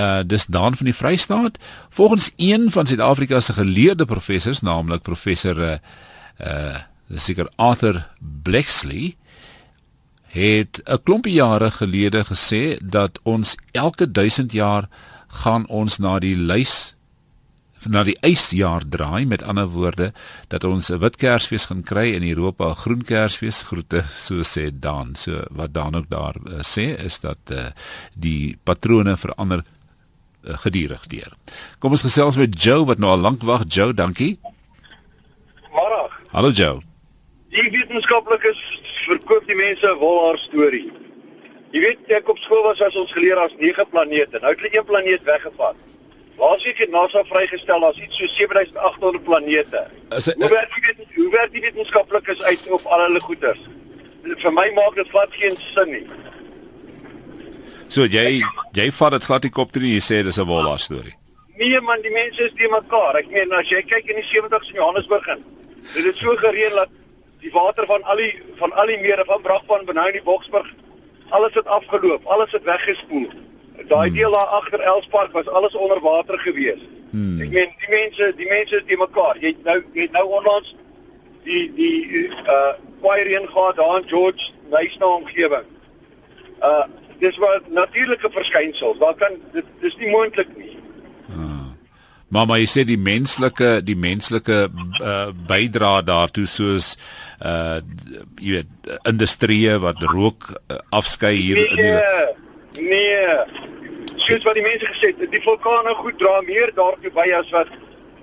uh 0.00 0.22
dis 0.26 0.46
daan 0.46 0.74
van 0.76 0.88
die 0.88 0.94
Vrystaat 0.94 1.58
volgens 1.90 2.30
een 2.36 2.70
van 2.70 2.86
Suid-Afrika 2.86 3.40
se 3.40 3.52
geleerde 3.52 4.04
professors 4.04 4.60
naamlik 4.60 5.02
professor 5.02 5.58
uh 5.58 5.78
uh 6.40 6.78
seker 7.14 7.50
Arthur 7.56 8.08
Blakeslee 8.42 9.16
het 10.34 10.82
'n 10.84 11.02
klompie 11.02 11.32
jare 11.32 11.70
gelede 11.70 12.24
gesê 12.24 12.78
dat 12.82 13.18
ons 13.22 13.56
elke 13.72 14.10
1000 14.10 14.52
jaar 14.52 14.88
gaan 15.26 15.66
ons 15.66 15.98
na 15.98 16.18
die 16.18 16.36
lys 16.36 16.94
na 17.88 18.02
die 18.04 18.16
ysjaar 18.26 18.84
draai 18.84 19.24
met 19.24 19.42
ander 19.42 19.68
woorde 19.72 20.12
dat 20.48 20.64
ons 20.64 20.90
'n 20.90 20.98
wit 20.98 21.16
kersfees 21.16 21.66
gaan 21.66 21.82
kry 21.82 22.12
in 22.12 22.28
Europa 22.28 22.70
'n 22.70 22.76
groen 22.76 23.02
kersfees 23.02 23.62
groete 23.62 24.04
so 24.14 24.42
sê 24.42 24.70
Dan 24.72 25.14
so 25.16 25.44
wat 25.50 25.72
Dan 25.72 25.94
ook 25.94 26.08
daar 26.08 26.36
uh, 26.46 26.60
sê 26.60 26.96
is 27.04 27.20
dat 27.20 27.38
uh, 27.50 27.70
die 28.14 28.58
patrone 28.64 29.16
verander 29.16 29.64
uh, 30.44 30.58
gedurig 30.58 31.06
deur. 31.06 31.32
Kom 31.78 31.90
ons 31.90 32.02
gesels 32.02 32.36
met 32.36 32.62
Joe 32.62 32.84
wat 32.84 32.98
nou 32.98 33.10
al 33.10 33.18
lank 33.18 33.42
wag. 33.42 33.64
Joe, 33.68 33.94
dankie. 33.94 34.38
Môre. 35.72 36.10
Hallo 36.32 36.50
Joe. 36.50 36.82
Die 37.48 37.70
wetenskaplikes 37.70 38.60
verkoop 39.06 39.46
die 39.46 39.56
mense 39.56 39.86
'n 39.86 39.98
wolhaar 39.98 40.38
storie. 40.38 40.92
Jy 41.72 41.80
weet 41.80 42.12
ek 42.18 42.28
op 42.28 42.38
skool 42.38 42.62
was 42.62 42.80
as 42.82 42.96
ons 42.96 43.12
geleer 43.12 43.38
as 43.38 43.54
9 43.58 43.88
planete. 43.88 44.38
Nou 44.40 44.50
het 44.50 44.60
hulle 44.60 44.76
een 44.76 44.84
planeet 44.84 45.22
weggevat. 45.22 45.76
Laasweek 46.40 46.78
het 46.80 46.90
NASA 46.90 47.22
vrygestel 47.28 47.84
as 47.84 47.98
iets 48.00 48.16
so 48.16 48.26
7800 48.26 49.24
planete. 49.24 49.82
Is 50.16 50.24
dit 50.24 50.34
Hoe 50.40 50.48
werk 50.48 50.74
die 50.74 50.84
weten, 50.86 51.14
hoe 51.14 51.30
werk 51.30 51.52
die 51.52 51.60
wetenskaplikes 51.60 52.42
uit 52.42 52.68
op 52.76 52.84
al 52.84 53.04
hulle 53.04 53.20
goeters? 53.20 53.60
Vir 54.24 54.52
my 54.56 54.66
maak 54.76 54.96
dit 54.96 55.08
glad 55.12 55.36
geen 55.36 55.56
sin 55.74 55.92
nie. 55.92 56.04
So 57.88 58.06
jy 58.06 58.40
jy 58.76 58.88
vat 59.00 59.16
dit 59.16 59.26
glad 59.28 59.44
die 59.44 59.52
kop 59.52 59.72
toe 59.74 59.82
en 59.82 59.92
jy 59.92 60.02
sê 60.06 60.22
dis 60.24 60.38
'n 60.38 60.48
wolhaar 60.48 60.80
storie. 60.80 61.16
Nee 61.60 61.80
man, 61.80 62.00
die 62.02 62.14
mense 62.14 62.42
is 62.48 62.56
te 62.56 62.68
mekaar. 62.72 63.16
Ek 63.20 63.28
meen 63.28 63.52
as 63.52 63.68
jy 63.68 63.82
kyk 63.82 64.08
in 64.08 64.16
die 64.16 64.28
70's 64.32 64.70
in 64.70 64.80
Johannesburg 64.80 65.26
in, 65.26 65.44
het 65.92 66.04
dit 66.04 66.16
so 66.16 66.36
gereën 66.36 66.74
dat 66.74 66.88
die 67.40 67.52
water 67.52 67.86
van 67.86 68.02
al 68.02 68.16
die 68.16 68.32
van 68.56 68.72
al 68.72 68.86
die 68.86 69.00
mere 69.00 69.24
van 69.26 69.42
Brakpan 69.42 69.84
benau 69.84 70.06
in 70.06 70.12
die 70.12 70.22
Boksburg 70.22 70.72
alles 71.30 71.54
het 71.54 71.66
afgeloop, 71.66 72.26
alles 72.26 72.52
het 72.52 72.62
weggespoel. 72.62 73.28
Daai 73.88 74.08
hmm. 74.08 74.16
deel 74.16 74.32
daar 74.32 74.52
agter 74.60 74.80
Elspark 74.80 75.32
was 75.32 75.48
alles 75.48 75.74
onder 75.74 76.00
water 76.00 76.38
gewees. 76.38 76.82
Hmm. 77.10 77.40
Ek 77.40 77.50
meen 77.50 77.74
die 77.78 77.90
mense, 77.90 78.32
die 78.36 78.48
mense 78.48 78.76
is 78.76 78.86
te 78.86 78.96
mekaar. 78.96 79.38
Jy 79.40 79.54
het 79.54 79.64
nou 79.64 79.78
jy 79.94 80.06
het 80.06 80.12
nou 80.12 80.26
onlangs 80.38 80.74
die 81.48 81.66
die 81.74 82.28
uh 82.28 82.72
kwai 83.00 83.22
reën 83.24 83.46
gehad 83.48 83.76
daar 83.76 84.02
in 84.02 84.08
George 84.08 84.50
Nyasna 84.70 85.06
omgewing. 85.06 85.68
Uh 86.62 86.84
dis 87.20 87.38
maar 87.38 87.60
natuurlike 87.68 88.30
verskynsels. 88.32 88.98
Daar 88.98 89.14
kan 89.14 89.40
dit 89.52 89.64
dis 89.80 89.96
nie 89.96 90.10
moontlik 90.10 90.56
nie. 90.56 90.70
Maar 92.30 92.46
maar 92.46 92.60
jy 92.62 92.68
sê 92.70 92.84
die 92.86 92.98
menslike 92.98 93.80
die 93.82 93.96
menslike 93.98 94.58
uh, 94.70 95.30
bydra 95.50 95.96
daartoe 96.06 96.46
soos 96.46 96.94
uh 97.42 97.80
jy 98.38 98.60
weet 98.60 98.92
industrie 99.10 99.64
wat 99.82 99.98
rook 100.12 100.46
uh, 100.52 100.78
afskei 100.94 101.34
hier 101.34 101.58
in 101.64 101.80
die 101.80 101.96
Nee. 102.78 103.26
Soos 104.16 104.42
wat 104.44 104.54
die 104.54 104.64
mense 104.64 104.86
gesê 104.86 105.12
het, 105.12 105.30
die 105.32 105.42
vulkane 105.42 105.94
goed 105.98 106.18
dra 106.18 106.40
meer 106.46 106.72
daartoe 106.76 107.12
by 107.14 107.26
as 107.38 107.50
wat 107.54 107.70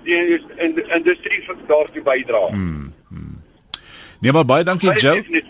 die 0.06 0.18
in, 0.56 0.76
industrie 0.96 1.42
daartoe 1.66 2.02
bydra. 2.02 2.44
Hmm, 2.52 2.92
hmm. 3.08 3.40
Nee 4.20 4.32
maar 4.32 4.46
baie 4.48 4.64
dankie 4.64 4.92
Joe. 5.00 5.42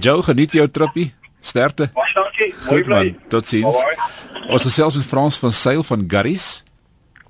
Joe 0.00 0.22
geniet 0.22 0.52
jou 0.52 0.68
trippie. 0.68 1.12
Sterkte. 1.40 1.90
Baie 1.94 2.12
dankie. 2.14 2.50
Mooi 2.52 2.82
Goed 2.82 2.86
man. 2.86 2.98
bly. 2.98 3.28
Totsiens. 3.28 3.80
Ons 4.48 4.66
gesels 4.68 4.96
met 4.96 5.06
Frans 5.06 5.38
van 5.38 5.52
Sail 5.52 5.82
van 5.82 6.04
Garries. 6.08 6.64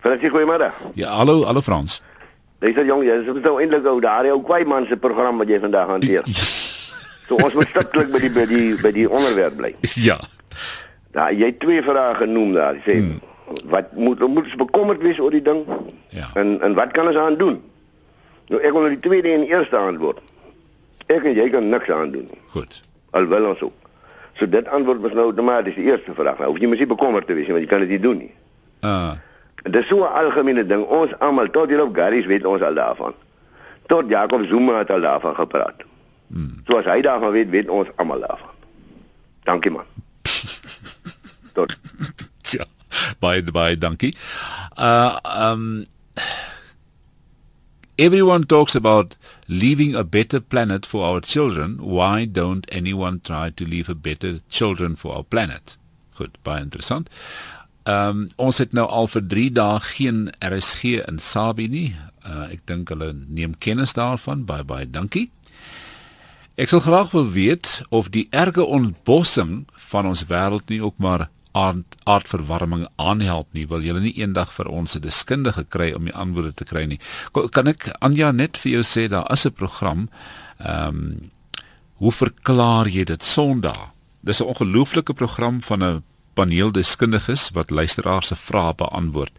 Fransie, 0.04 0.30
goeiemôre. 0.30 0.70
Ja, 0.94 1.14
hallo, 1.16 1.44
hallo 1.44 1.60
Frans. 1.64 2.02
Dis 2.64 2.76
al 2.80 2.88
jong, 2.88 3.02
jy 3.04 3.16
is 3.20 3.40
nou 3.44 3.58
eintlik 3.60 3.86
ou 3.88 3.98
daar, 4.00 4.26
ou 4.32 4.40
kwai 4.44 4.62
man 4.68 4.86
se 4.88 4.96
program 5.00 5.40
wat 5.42 5.50
jy 5.52 5.58
vandag 5.60 5.90
hanteer. 5.90 6.28
so 7.28 7.36
ons 7.40 7.56
moet 7.56 7.68
stiklik 7.72 8.12
by 8.12 8.20
die 8.22 8.30
by 8.32 8.44
die 8.48 8.68
by 8.82 8.92
die 8.94 9.06
onderwerp 9.08 9.58
bly. 9.60 9.72
Ja. 10.00 10.18
Ja, 11.14 11.30
jy 11.30 11.52
het 11.52 11.60
twee 11.62 11.82
vrae 11.82 12.14
genoem 12.18 12.52
daar. 12.56 12.74
Jy 12.80 12.82
sê 12.86 12.96
hmm. 12.98 13.20
wat 13.70 13.92
moet 13.92 14.20
moet 14.26 14.44
ons 14.44 14.56
bekommerd 14.64 15.02
wees 15.02 15.20
oor 15.22 15.34
die 15.34 15.42
ding? 15.42 15.64
Ja. 16.14 16.30
En 16.34 16.58
en 16.60 16.74
wat 16.74 16.92
kan 16.96 17.06
ons 17.10 17.16
aan 17.16 17.38
doen? 17.38 17.60
Nou 18.50 18.60
ek 18.60 18.72
wil 18.72 18.86
nou 18.86 18.92
die 18.96 19.04
tweede 19.04 19.32
en 19.32 19.46
eerste 19.46 19.76
antwoord. 19.76 20.20
Ek 21.06 21.22
en 21.24 21.36
jy 21.36 21.48
kan 21.52 21.68
niks 21.68 21.90
aan 21.90 22.10
doen. 22.10 22.30
Goed. 22.54 22.82
Alwel 23.10 23.46
ons 23.52 23.62
ook. 23.62 23.90
So 24.34 24.48
dit 24.50 24.68
antwoord 24.68 25.04
was 25.04 25.14
nou 25.14 25.28
outomaties 25.30 25.78
die 25.78 25.86
eerste 25.92 26.14
vraag. 26.14 26.40
Nou 26.42 26.50
hoef 26.50 26.58
jy 26.60 26.70
mos 26.72 26.82
nie 26.82 26.90
bekommerd 26.90 27.26
te 27.30 27.36
wees 27.38 27.46
nie, 27.46 27.54
want 27.54 27.64
jy 27.66 27.70
kan 27.70 27.86
dit 27.86 27.94
nie 27.96 28.02
doen 28.02 28.26
nie. 28.26 28.34
Uh 28.82 29.14
Dit 29.64 29.76
is 29.80 29.86
so 29.88 30.04
'n 30.04 30.12
algemene 30.12 30.66
ding. 30.66 30.84
Ons 30.84 31.18
almal 31.18 31.50
tot 31.50 31.68
hier 31.68 31.82
op 31.82 31.96
Garries 31.96 32.26
weet 32.26 32.44
ons 32.44 32.62
al 32.62 32.74
daarvan. 32.74 33.14
Tot 33.86 34.04
Jacob 34.08 34.44
Zuma 34.44 34.78
het 34.78 34.90
al 34.90 35.00
daarvan 35.00 35.34
gepraat. 35.34 35.84
Hmm. 36.26 36.60
So 36.66 36.76
as 36.76 36.84
hy 36.84 37.00
daarvan 37.00 37.32
weet, 37.32 37.50
weet 37.50 37.68
ons 37.68 37.88
almal 37.96 38.20
daarvan. 38.20 38.52
Dankie 39.44 39.70
man. 39.70 39.84
Tot. 41.54 41.76
Ja. 42.54 42.66
Baie 43.18 43.42
baie 43.42 43.78
dankie. 43.80 44.12
Uh 44.76 45.16
um 45.24 45.86
everyone 47.96 48.46
talks 48.46 48.76
about 48.76 49.16
leaving 49.48 49.94
a 49.94 50.04
better 50.04 50.40
planet 50.40 50.86
for 50.86 51.04
our 51.04 51.20
children. 51.20 51.78
Why 51.80 52.26
don't 52.26 52.66
anyone 52.70 53.20
try 53.24 53.50
to 53.50 53.64
leave 53.64 53.88
a 53.88 53.94
better 53.94 54.40
children 54.48 54.96
for 54.96 55.14
our 55.16 55.24
planet? 55.24 55.78
Goed, 56.14 56.38
baie 56.42 56.62
interessant. 56.62 57.08
Ehm 57.84 58.08
um, 58.08 58.28
ons 58.36 58.58
het 58.58 58.72
nou 58.72 58.86
al 58.88 59.08
vir 59.12 59.26
3 59.28 59.48
dae 59.52 59.80
geen 59.84 60.28
RSG 60.40 61.00
in 61.04 61.18
Sabie 61.20 61.68
nie. 61.68 61.90
Uh, 62.24 62.46
ek 62.54 62.62
dink 62.70 62.88
hulle 62.88 63.10
neem 63.12 63.58
kennis 63.58 63.92
daarvan. 63.92 64.46
Baie 64.48 64.64
baie 64.64 64.86
dankie. 64.88 65.30
Ek 66.56 66.70
sal 66.70 66.80
graag 66.80 67.10
wil 67.12 67.28
weet 67.34 67.82
of 67.90 68.08
die 68.14 68.28
erge 68.30 68.64
ontbossing 68.64 69.66
van 69.90 70.06
ons 70.06 70.24
wêreld 70.30 70.70
nie 70.70 70.80
ook 70.80 70.94
maar 71.02 71.28
aard, 71.54 71.96
aardverwarming 72.04 72.86
aanhelp 72.96 73.52
nie. 73.54 73.66
Wil 73.70 73.86
julle 73.86 74.02
nie 74.04 74.14
eendag 74.18 74.52
vir 74.52 74.68
ons 74.68 74.96
'n 74.96 75.00
deskundige 75.00 75.64
kry 75.64 75.92
om 75.94 76.04
die 76.04 76.14
antwoorde 76.14 76.54
te 76.54 76.64
kry 76.64 76.84
nie? 76.84 77.00
Kan 77.50 77.68
ek 77.68 77.90
Anja 78.00 78.32
net 78.32 78.58
vir 78.58 78.72
jou 78.72 78.82
sê 78.82 79.08
daar 79.08 79.30
is 79.32 79.46
'n 79.46 79.52
program. 79.52 80.08
Ehm 80.58 80.88
um, 80.88 81.30
hoe 81.94 82.12
verklaar 82.12 82.88
jy 82.88 83.04
dit 83.04 83.22
Sondag? 83.22 83.92
Dis 84.20 84.40
'n 84.40 84.46
ongelooflike 84.46 85.14
program 85.14 85.62
van 85.62 85.82
'n 85.82 86.02
paneeldeskundiges 86.34 87.50
wat 87.56 87.70
luisteraars 87.70 88.32
se 88.32 88.36
vrae 88.36 88.74
beantwoord. 88.74 89.32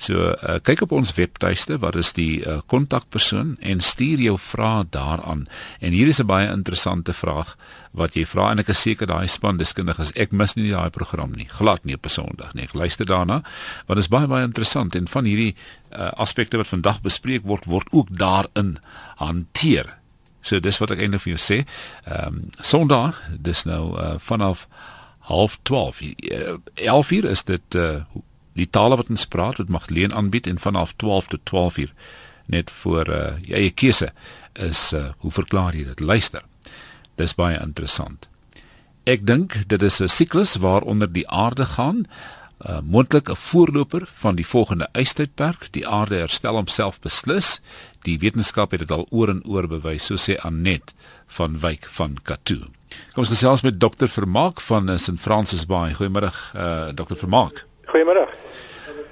So 0.00 0.30
uh, 0.32 0.56
kyk 0.64 0.86
op 0.86 0.94
ons 0.96 1.12
webtuiste 1.16 1.76
wat 1.82 1.96
is 2.00 2.12
die 2.16 2.40
uh, 2.40 2.60
kontakpersoon 2.72 3.56
en 3.60 3.82
stuur 3.84 4.22
jou 4.24 4.36
vrae 4.40 4.86
daaraan. 4.90 5.46
En 5.80 5.92
hier 5.92 6.08
is 6.08 6.20
'n 6.20 6.26
baie 6.26 6.48
interessante 6.48 7.12
vraag 7.12 7.56
wat 7.92 8.14
jy 8.14 8.26
vra 8.26 8.50
en 8.50 8.58
ek 8.58 8.68
is 8.68 8.80
seker 8.80 9.06
daai 9.06 9.28
span 9.28 9.56
deskundiges 9.56 10.12
ek 10.14 10.32
mis 10.32 10.54
nie 10.54 10.70
daai 10.70 10.90
program 10.90 11.32
nie. 11.36 11.48
Glad 11.48 11.84
nie 11.84 11.94
op 11.94 12.04
'n 12.04 12.08
Sondag 12.08 12.54
nie. 12.54 12.64
Ek 12.64 12.74
luister 12.74 13.06
daarna 13.06 13.42
want 13.86 13.98
dit 13.98 14.04
is 14.04 14.08
baie 14.08 14.26
baie 14.26 14.44
interessant 14.44 14.94
en 14.94 15.08
van 15.08 15.24
hierdie 15.24 15.54
uh, 15.92 16.10
aspekte 16.16 16.56
wat 16.56 16.68
vandag 16.68 17.00
bespreek 17.02 17.42
word 17.44 17.64
word 17.64 17.88
ook 17.90 18.08
daarin 18.10 18.78
hanteer. 19.16 20.00
So 20.40 20.60
dis 20.60 20.78
wat 20.78 20.90
ek 20.90 21.02
eintlik 21.04 21.22
vir 21.26 21.34
jou 21.36 21.42
sê. 21.42 21.58
Ehm 22.06 22.26
um, 22.26 22.48
Sondag, 22.60 23.20
dis 23.38 23.64
nou 23.64 23.98
uh, 23.98 24.14
vanaf 24.18 24.66
half 25.28 25.58
12. 25.62 26.00
11 26.74 27.10
uur 27.10 27.24
is 27.24 27.44
dit 27.44 27.74
uh 27.74 28.02
die 28.58 28.66
tale 28.66 28.96
wat 28.98 29.08
ons 29.08 29.28
praat, 29.30 29.56
dit 29.56 29.68
mag 29.68 29.86
leen 29.88 30.12
aanbied 30.12 30.46
en 30.46 30.58
vanaf 30.58 30.92
12 30.96 31.26
tot 31.26 31.40
12 31.44 31.76
uur 31.78 31.92
net 32.46 32.70
vir 32.82 33.10
uh 33.10 33.36
jy 33.46 33.54
eie 33.54 33.70
keuse 33.70 34.10
is 34.54 34.92
uh 34.92 35.12
hoe 35.18 35.30
verklaar 35.30 35.76
jy 35.76 35.84
dit? 35.84 36.00
Luister. 36.00 36.42
Dis 37.16 37.34
baie 37.34 37.60
interessant. 37.60 38.28
Ek 39.04 39.24
dink 39.26 39.62
dit 39.66 39.82
is 39.82 40.00
'n 40.00 40.08
siklus 40.08 40.56
waaronder 40.56 41.12
die 41.12 41.28
aarde 41.28 41.66
gaan 41.66 42.06
uh, 42.68 42.80
moontlik 42.84 43.30
'n 43.30 43.36
voorloper 43.36 44.08
van 44.12 44.34
die 44.34 44.46
volgende 44.46 44.88
ystydperk. 44.92 45.68
Die 45.70 45.88
aarde 45.88 46.14
herstel 46.14 46.54
homself 46.54 47.00
beslis. 47.00 47.60
Die 48.02 48.18
wetenskap 48.18 48.70
het 48.70 48.80
dit 48.80 48.90
al 48.90 49.06
oor 49.10 49.28
en 49.28 49.44
oor 49.44 49.66
bewys, 49.66 50.04
so 50.04 50.16
sê 50.16 50.36
Anet 50.36 50.94
van 51.26 51.58
Wyk 51.60 51.88
van 51.88 52.16
Katoo. 52.22 52.79
Kom 53.12 53.24
ons 53.24 53.32
gesels 53.32 53.62
met 53.62 53.80
dokter 53.80 54.08
Vermaak 54.08 54.60
van 54.60 54.90
uh, 54.90 54.96
St 54.96 55.20
Francis 55.20 55.66
Bay. 55.66 55.94
Goeiemôre, 55.94 56.30
uh, 56.56 56.88
dokter 56.94 57.16
Vermaak. 57.16 57.64
Goeiemôre. 57.90 58.28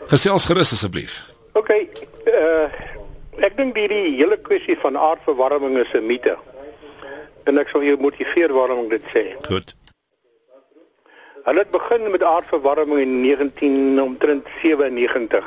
Gesels 0.09 0.47
gerus 0.49 0.73
asseblief. 0.73 1.21
OK. 1.53 1.71
Uh 2.27 2.69
ek 3.39 3.55
dink 3.55 3.77
die, 3.77 3.87
die 3.87 4.17
hele 4.19 4.35
kwessie 4.43 4.75
van 4.83 4.97
aardverwarming 4.99 5.77
is 5.79 5.93
'n 5.95 6.07
mite. 6.07 6.37
En 7.47 7.59
ek 7.59 7.69
sal 7.69 7.83
jou 7.87 7.97
motiveer 8.01 8.53
waarom 8.53 8.85
ek 8.85 8.91
dit 8.91 9.03
sê. 9.15 9.37
Goed. 9.47 9.75
Hulle 11.45 11.59
het 11.59 11.71
begin 11.71 12.11
met 12.11 12.23
aardverwarming 12.23 13.01
in 13.01 13.23
1997. 13.23 15.45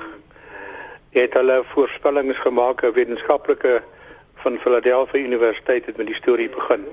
Het 1.10 1.34
hulle 1.34 1.64
voorspellings 1.74 2.40
gemaak, 2.40 2.84
'n 2.84 2.94
wetenskaplike 2.94 3.84
van 4.36 4.58
Philadelphia 4.58 5.22
Universiteit 5.22 5.86
het 5.86 5.98
met 5.98 6.06
die 6.06 6.16
storie 6.16 6.50
begin. 6.50 6.86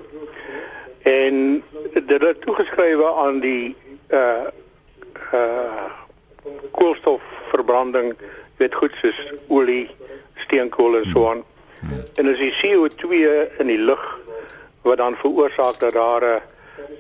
En 1.09 1.63
dit 1.93 2.23
het 2.23 2.41
toegeskryf 2.41 3.03
aan 3.17 3.41
die 3.41 3.77
uh 4.09 4.47
uh 5.33 5.87
koolstofverbranding, 6.71 8.15
weet 8.57 8.75
goed 8.75 8.95
soos 9.01 9.19
olie, 9.49 9.91
steenkool 10.35 10.97
en 10.97 11.11
so 11.13 11.29
aan. 11.31 11.43
En 12.15 12.31
as 12.33 12.39
die 12.39 12.55
CO2 12.61 13.09
in 13.59 13.67
die 13.67 13.79
lug 13.79 14.05
wat 14.83 14.99
dan 14.99 15.17
veroorsaak 15.17 15.79
dat 15.81 15.93
daar 15.93 16.25
'n 16.25 16.43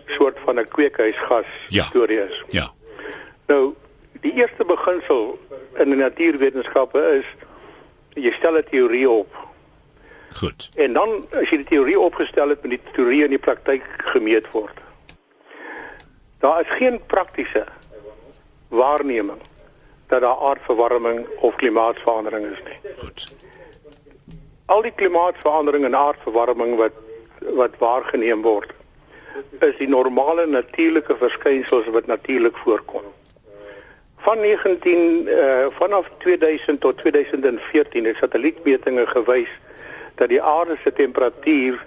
soort 0.07 0.39
van 0.45 0.61
'n 0.61 0.69
kweekhuisgas 0.69 1.51
ja. 1.69 1.85
storie 1.85 2.21
is. 2.29 2.45
Ja. 2.49 2.71
Nou, 3.47 3.75
die 4.21 4.33
eerste 4.33 4.65
beginsel 4.65 5.39
in 5.75 5.85
die 5.85 5.99
natuurwetenskappe 5.99 7.01
is 7.19 7.27
jy 8.15 8.33
stel 8.33 8.57
'n 8.57 8.65
teorie 8.71 9.11
op. 9.11 9.48
Goed. 10.35 10.71
En 10.75 10.93
dan 10.93 11.25
as 11.33 11.51
jy 11.51 11.57
die 11.65 11.71
teorie 11.73 11.99
opgestel 12.01 12.49
het 12.49 12.63
met 12.63 12.71
die 12.71 12.93
teorie 12.93 13.25
in 13.25 13.35
die 13.35 13.43
praktyk 13.43 13.85
gemeet 14.13 14.51
word. 14.51 14.81
Daar 16.39 16.61
is 16.61 16.77
geen 16.79 17.01
praktiese 17.07 17.65
waarneming 18.69 19.41
dat 20.07 20.21
daar 20.21 20.37
aardverwarming 20.37 21.27
of 21.41 21.55
klimaatsverandering 21.57 22.47
is 22.47 22.63
nie. 22.65 22.95
Goed. 22.99 23.35
Al 24.67 24.83
die 24.83 24.93
klimaatsverandering 24.95 25.85
en 25.85 25.97
aardverwarming 25.97 26.77
wat 26.77 26.93
wat 27.39 27.77
waargeneem 27.79 28.43
word 28.43 28.73
is 29.61 29.77
die 29.79 29.89
normale 29.89 30.47
natuurlike 30.47 31.17
verskynsels 31.17 31.87
wat 31.95 32.07
natuurlik 32.07 32.57
voorkom. 32.57 33.03
Van 34.17 34.41
19 34.41 34.99
uh, 35.27 35.67
vanaf 35.71 36.11
2000 36.19 36.81
tot 36.81 36.99
2014 36.99 38.05
het 38.05 38.17
satellietmetings 38.17 39.11
gewys 39.11 39.51
dat 40.19 40.29
die 40.29 40.43
aarde 40.43 40.77
se 40.83 40.93
temperatuur 40.93 41.87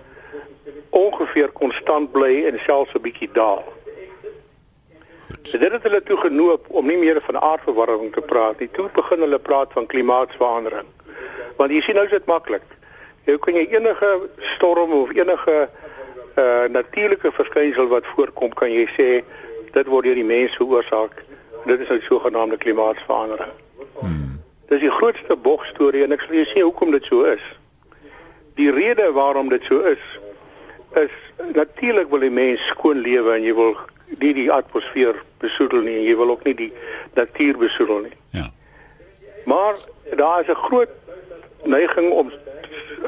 ongeveer 0.89 1.51
konstant 1.51 2.11
bly 2.11 2.45
en 2.45 2.59
selfs 2.59 2.93
'n 2.95 3.01
bietjie 3.01 3.29
daal. 3.33 3.63
So 5.43 5.57
dit 5.57 5.71
het 5.71 5.83
hulle 5.83 6.03
toe 6.03 6.17
genoop 6.17 6.65
om 6.69 6.85
nie 6.85 6.97
meer 6.97 7.21
van 7.21 7.41
aardverwarming 7.41 8.13
te 8.13 8.21
praat 8.21 8.59
nie. 8.59 8.69
Toe 8.71 8.89
begin 8.93 9.19
hulle 9.19 9.39
praat 9.39 9.73
van 9.73 9.85
klimaatsverandering. 9.85 10.87
Want 11.57 11.71
jy 11.71 11.81
sien 11.81 11.95
nou 11.95 12.05
is 12.05 12.11
dit 12.11 12.25
maklik. 12.25 12.65
Jy 13.25 13.37
kan 13.37 13.57
jy 13.57 13.65
enige 13.69 14.11
storm 14.55 14.91
of 14.91 15.13
enige 15.13 15.69
uh 16.39 16.65
natuurlike 16.69 17.31
verskynsel 17.31 17.87
wat 17.87 18.05
voorkom, 18.05 18.53
kan 18.53 18.71
jy 18.71 18.85
sê 18.95 19.07
dit 19.73 19.87
word 19.87 20.05
deur 20.05 20.15
die 20.15 20.27
mens 20.27 20.55
veroorsaak. 20.55 21.23
Dit 21.65 21.79
is 21.79 21.89
nou 21.89 21.99
sogenaamde 22.01 22.57
klimaatsverandering. 22.57 23.51
Hmm. 23.99 24.39
Dis 24.69 24.79
die 24.79 24.91
grootste 24.91 25.35
bogstorie 25.35 26.03
en 26.03 26.11
ek 26.11 26.21
sal 26.21 26.39
jou 26.39 26.45
sê 26.45 26.63
hoekom 26.63 26.91
dit 26.91 27.05
so 27.05 27.27
is. 27.27 27.43
Die 28.55 28.71
rede 28.71 29.11
waarom 29.11 29.49
dit 29.49 29.63
so 29.63 29.79
is 29.79 30.19
is 30.93 31.11
natuurlik 31.53 32.09
wil 32.09 32.19
die 32.19 32.29
mens 32.29 32.67
skoon 32.67 32.99
lewe 32.99 33.33
en 33.33 33.43
jy 33.43 33.53
wil 33.55 33.77
nie 34.19 34.33
die 34.33 34.51
atmosfeer 34.51 35.15
besoedel 35.39 35.85
nie 35.85 35.95
en 36.01 36.03
jy 36.03 36.15
wil 36.19 36.33
ook 36.35 36.43
nie 36.43 36.55
die 36.55 36.73
natuur 37.15 37.57
besoedel 37.57 37.99
nie. 38.07 38.17
Ja. 38.29 38.49
Maar 39.45 39.75
daar 40.15 40.41
is 40.41 40.47
'n 40.47 40.63
groot 40.67 40.89
neiging 41.63 42.11
om 42.11 42.31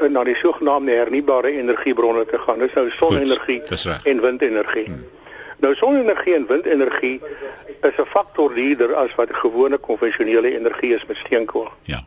na 0.08 0.24
die 0.24 0.34
sogenaamde 0.34 0.92
hernubare 0.92 1.50
energiebronne 1.50 2.26
te 2.26 2.38
gaan. 2.38 2.58
Dis 2.58 2.72
nou 2.72 2.90
sonenergie 2.90 3.62
en 4.02 4.20
windenergie. 4.20 4.84
Hmm. 4.84 5.04
Nou 5.56 5.74
sonenergie 5.74 6.34
en 6.34 6.46
windenergie 6.46 7.20
is 7.82 7.96
'n 7.96 8.06
faktor 8.06 8.54
duurder 8.54 8.94
as 8.94 9.14
wat 9.14 9.28
gewone 9.32 9.76
konvensionele 9.76 10.58
energie 10.58 10.94
is 10.94 11.06
met 11.06 11.16
steenkool. 11.16 11.68
Ja. 11.82 12.04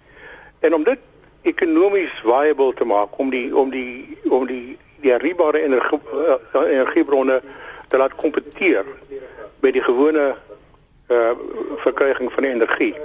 En 0.59 0.73
om 0.73 0.83
dit 0.83 0.99
ekonomies 1.47 2.13
viable 2.23 2.73
te 2.73 2.85
maak 2.85 3.17
om 3.19 3.29
die 3.29 3.47
om 3.55 3.71
die 3.71 4.17
om 4.29 4.47
die 4.47 4.77
die 5.01 5.11
hernubare 5.11 5.61
energie 5.63 5.99
uh, 6.13 6.37
energiebronne 6.65 7.41
te 7.87 7.97
laat 7.97 8.15
kompeteer 8.15 8.85
met 9.59 9.73
die 9.73 9.83
gewone 9.83 10.35
uh 11.07 11.31
verkryging 11.77 12.31
van 12.33 12.43
energie. 12.43 12.95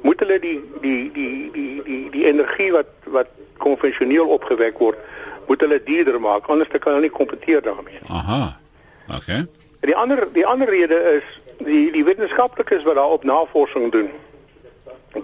Moet 0.00 0.20
hulle 0.22 0.38
die 0.38 0.58
die 0.80 1.12
die 1.12 1.50
die 1.52 1.82
die 1.82 2.10
die 2.10 2.24
energie 2.24 2.70
wat 2.72 2.92
wat 3.04 3.32
konvensioneel 3.58 4.28
opgewek 4.28 4.78
word, 4.78 4.98
moet 5.46 5.60
hulle 5.60 5.82
duurder 5.82 6.20
maak 6.20 6.46
anders 6.46 6.68
kan 6.70 6.92
hulle 6.92 7.08
nie 7.08 7.16
kompeteer 7.16 7.62
daarmee. 7.62 7.98
Aha. 8.06 8.58
Okay. 9.16 9.46
En 9.80 9.88
die 9.90 9.96
ander 9.96 10.28
die 10.32 10.46
ander 10.46 10.68
rede 10.68 11.00
is 11.18 11.40
die 11.66 11.90
die 11.92 12.04
wetenskaplikes 12.04 12.86
wat 12.86 12.94
daarop 12.94 13.24
navorsing 13.24 13.90
doen. 13.92 14.10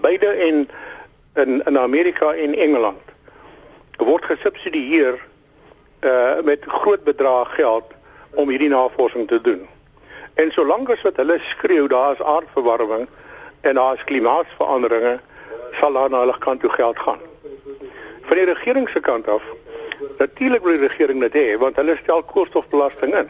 Beide 0.01 0.37
in 0.47 0.67
in 1.37 1.61
in 1.65 1.77
Amerika 1.77 2.33
en 2.33 2.55
Engeland 2.55 3.03
word 3.97 4.25
gesubsidieer 4.25 5.17
uh 6.05 6.41
met 6.43 6.63
groot 6.67 7.03
bedrae 7.03 7.45
geld 7.45 7.93
om 8.33 8.49
hierdie 8.49 8.69
navorsing 8.69 9.27
te 9.27 9.41
doen. 9.41 9.67
En 10.33 10.51
solank 10.51 10.89
as 10.93 11.01
wat 11.01 11.17
hulle 11.17 11.39
skreeu 11.41 11.87
daar 11.87 12.13
is 12.13 12.21
aardverwarming 12.21 13.07
en 13.61 13.75
daar 13.75 13.95
is 13.95 14.03
klimaatsveranderinge, 14.03 15.19
sal 15.79 15.93
daar 15.93 16.09
na 16.09 16.19
hulle 16.19 16.37
kant 16.37 16.61
toe 16.61 16.69
geld 16.69 16.99
gaan. 16.99 17.19
Van 18.21 18.37
die 18.37 18.45
regering 18.45 18.89
se 18.89 18.99
kant 18.99 19.27
af, 19.27 19.41
natuurlik 20.17 20.63
wil 20.63 20.77
die 20.77 20.87
regering 20.87 21.21
dit 21.25 21.33
hê 21.33 21.57
want 21.57 21.75
hulle 21.75 21.97
stel 21.97 22.23
koolstofbelasting 22.23 23.15
in. 23.15 23.29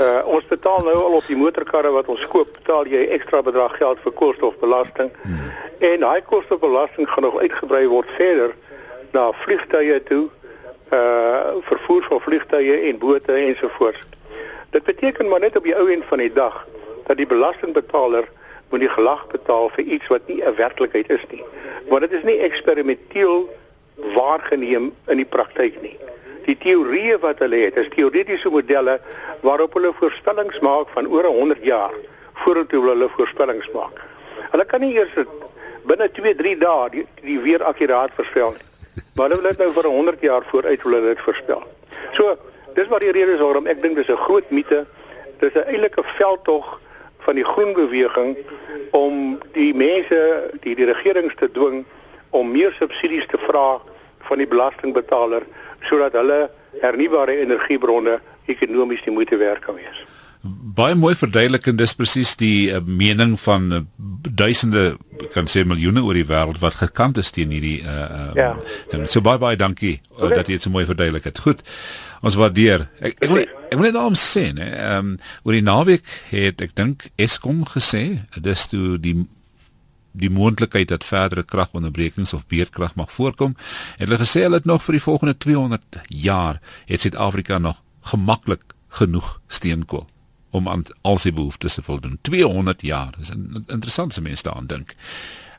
Uh 0.00 0.26
ons 0.26 0.46
betaal 0.46 0.84
nou 0.84 0.94
al 0.94 1.16
op 1.18 1.26
die 1.26 1.36
motorkarre 1.36 1.90
wat 1.90 2.06
ons 2.12 2.26
koop, 2.30 2.52
betaal 2.58 2.86
jy 2.86 3.06
ekstra 3.16 3.42
bedrag 3.42 3.76
geld 3.80 3.98
vir 4.04 4.12
koolstofbelasting. 4.20 5.10
Hmm. 5.22 5.50
En 5.78 6.00
daai 6.00 6.22
koolstofbelasting 6.22 7.10
gaan 7.10 7.26
nog 7.26 7.38
uitgebrei 7.40 7.86
word 7.90 8.10
verder 8.18 8.54
na 9.12 9.32
vliegtye 9.32 10.02
toe, 10.10 10.28
uh 10.94 11.56
vervoer 11.66 12.06
van 12.10 12.20
vliegtye 12.20 12.80
en 12.90 12.98
bote 12.98 13.32
ensovoorts. 13.32 14.02
Dit 14.70 14.84
beteken 14.84 15.28
maar 15.28 15.40
net 15.40 15.56
op 15.56 15.64
die 15.64 15.76
ou 15.76 15.90
end 15.90 16.04
van 16.04 16.18
die 16.18 16.32
dag 16.32 16.66
dat 17.06 17.16
die 17.16 17.26
belastingbetaler 17.26 18.28
moet 18.70 18.80
die 18.80 18.90
gelag 18.90 19.26
betaal 19.30 19.70
vir 19.74 19.84
iets 19.84 20.06
wat 20.06 20.26
nie 20.26 20.42
'n 20.42 20.54
werklikheid 20.54 21.10
is 21.10 21.24
nie. 21.30 21.44
Want 21.88 22.00
dit 22.00 22.12
is 22.12 22.22
nie 22.22 22.38
eksperimenteel 22.38 23.48
waargeneem 24.14 24.92
in 25.06 25.16
die 25.16 25.30
praktyk 25.36 25.82
nie. 25.82 25.96
Die 26.46 26.56
teorieë 26.62 27.18
wat 27.22 27.40
hulle 27.42 27.58
het, 27.64 27.78
is 27.80 27.88
teoretiese 27.94 28.50
modelle 28.54 29.00
waarop 29.42 29.74
hulle 29.74 29.90
voorspellings 29.98 30.60
maak 30.62 30.92
van 30.94 31.08
oor 31.10 31.26
100 31.26 31.64
jaar 31.66 31.94
voordat 32.44 32.70
hulle 32.70 33.08
voorspellings 33.16 33.68
maak. 33.74 33.98
Hulle 34.52 34.64
kan 34.64 34.80
nie 34.80 34.94
eers 34.94 35.14
binne 35.86 36.08
2-3 36.18 36.54
dae 36.60 36.90
die, 36.92 37.04
die 37.22 37.38
weer 37.42 37.64
akkuraat 37.64 38.14
voorspel 38.14 38.54
nie. 38.54 38.66
Maar 39.16 39.30
hulle 39.30 39.42
wil 39.42 39.50
dit 39.50 39.62
nou 39.64 39.70
vir 39.72 39.88
100 39.90 40.22
jaar 40.28 40.46
vooruit 40.50 40.82
wil 40.82 40.98
hulle 40.98 41.14
dit 41.14 41.24
voorspel. 41.24 41.62
So, 42.12 42.36
dis 42.76 42.88
wat 42.92 43.02
die 43.02 43.14
rede 43.16 43.36
is 43.36 43.42
waarom 43.42 43.66
ek 43.66 43.82
dink 43.82 43.96
dis 43.96 44.10
'n 44.12 44.24
groot 44.26 44.50
mite. 44.50 44.86
Dis 45.40 45.54
'n 45.54 45.66
eintlike 45.66 46.02
veldtog 46.18 46.80
van 47.26 47.34
die 47.34 47.44
groen 47.44 47.72
beweging 47.72 48.36
om 48.92 49.38
die 49.52 49.74
mense, 49.74 50.50
die 50.60 50.74
die 50.74 50.86
regerings 50.86 51.34
te 51.34 51.50
dwing 51.50 51.84
om 52.30 52.50
meer 52.50 52.72
subsidies 52.72 53.26
te 53.26 53.38
vra 53.38 53.80
van 54.28 54.38
die 54.38 54.46
belastingbetaler 54.46 55.42
sodat 55.88 56.18
hulle 56.18 56.46
hernubare 56.82 57.40
energiebronne 57.42 58.18
ekonomies 58.46 59.02
die 59.06 59.14
moeite 59.14 59.38
werd 59.40 59.64
kan 59.64 59.78
wees 59.78 60.04
baie 60.76 60.94
mooi 60.98 61.14
verduidelik 61.16 61.66
en 61.70 61.78
dis 61.80 61.94
presies 61.96 62.34
die 62.40 62.68
uh, 62.70 62.80
mening 62.84 63.36
van 63.40 63.68
uh, 63.72 63.82
duisende 64.26 64.96
kan 65.32 65.48
sê 65.50 65.64
miljoene 65.66 66.02
oor 66.04 66.18
die 66.18 66.26
wêreld 66.28 66.60
wat 66.62 66.78
gekant 66.82 67.18
is 67.22 67.32
teen 67.34 67.54
hierdie 67.54 67.78
uh, 67.82 68.32
ja. 68.36 68.50
Um, 68.92 69.06
so 69.10 69.22
baie 69.24 69.40
baie 69.42 69.58
dankie 69.60 69.96
okay. 70.14 70.28
uh, 70.28 70.34
dat 70.34 70.50
jy 70.50 70.58
dit 70.58 70.66
so 70.66 70.74
mooi 70.74 70.84
verduidelik 70.88 71.28
het. 71.30 71.40
Goed. 71.44 71.62
Ons 72.26 72.36
waardeer. 72.38 72.86
Ek 73.00 73.18
ek 73.20 73.32
wil 73.32 73.44
ek 73.44 73.74
wil 73.74 73.86
net 73.88 73.96
daarom 73.96 74.18
sê, 74.18 74.48
né, 74.56 74.68
ehm 74.72 75.14
um, 75.14 75.16
oor 75.44 75.56
die 75.56 75.64
naweek 75.64 76.12
het 76.30 76.62
ek 76.64 76.76
dink 76.78 77.08
Eskom 77.20 77.64
gesê 77.70 78.04
dis 78.36 78.66
toe 78.70 78.96
die 79.02 79.16
die 80.16 80.30
moontlikheid 80.30 80.88
dat 80.88 81.04
verdere 81.04 81.44
kragonderbrekings 81.44 82.32
of 82.32 82.46
beerdkrag 82.46 82.94
mag 82.94 83.12
voorkom. 83.12 83.56
En 83.98 84.08
hulle 84.08 84.20
gesê 84.22 84.46
hulle 84.46 84.60
het 84.60 84.68
nog 84.68 84.84
vir 84.86 84.98
die 84.98 85.02
volgende 85.02 85.36
200 85.36 86.00
jaar 86.08 86.60
het 86.86 87.00
Suid-Afrika 87.00 87.58
nog 87.58 87.82
gemaklik 88.00 88.62
genoeg 88.88 89.40
steenkool 89.48 90.06
om 90.50 90.68
aan 90.68 90.84
al 91.02 91.18
sy 91.20 91.32
behoeftes 91.36 91.74
te 91.76 91.82
voldoen. 91.82 92.18
200 92.22 92.82
jaar. 92.82 93.12
Dis 93.18 93.30
'n 93.30 93.64
interessante 93.66 94.22
mens 94.22 94.42
daaraan 94.42 94.66
dink. 94.66 94.94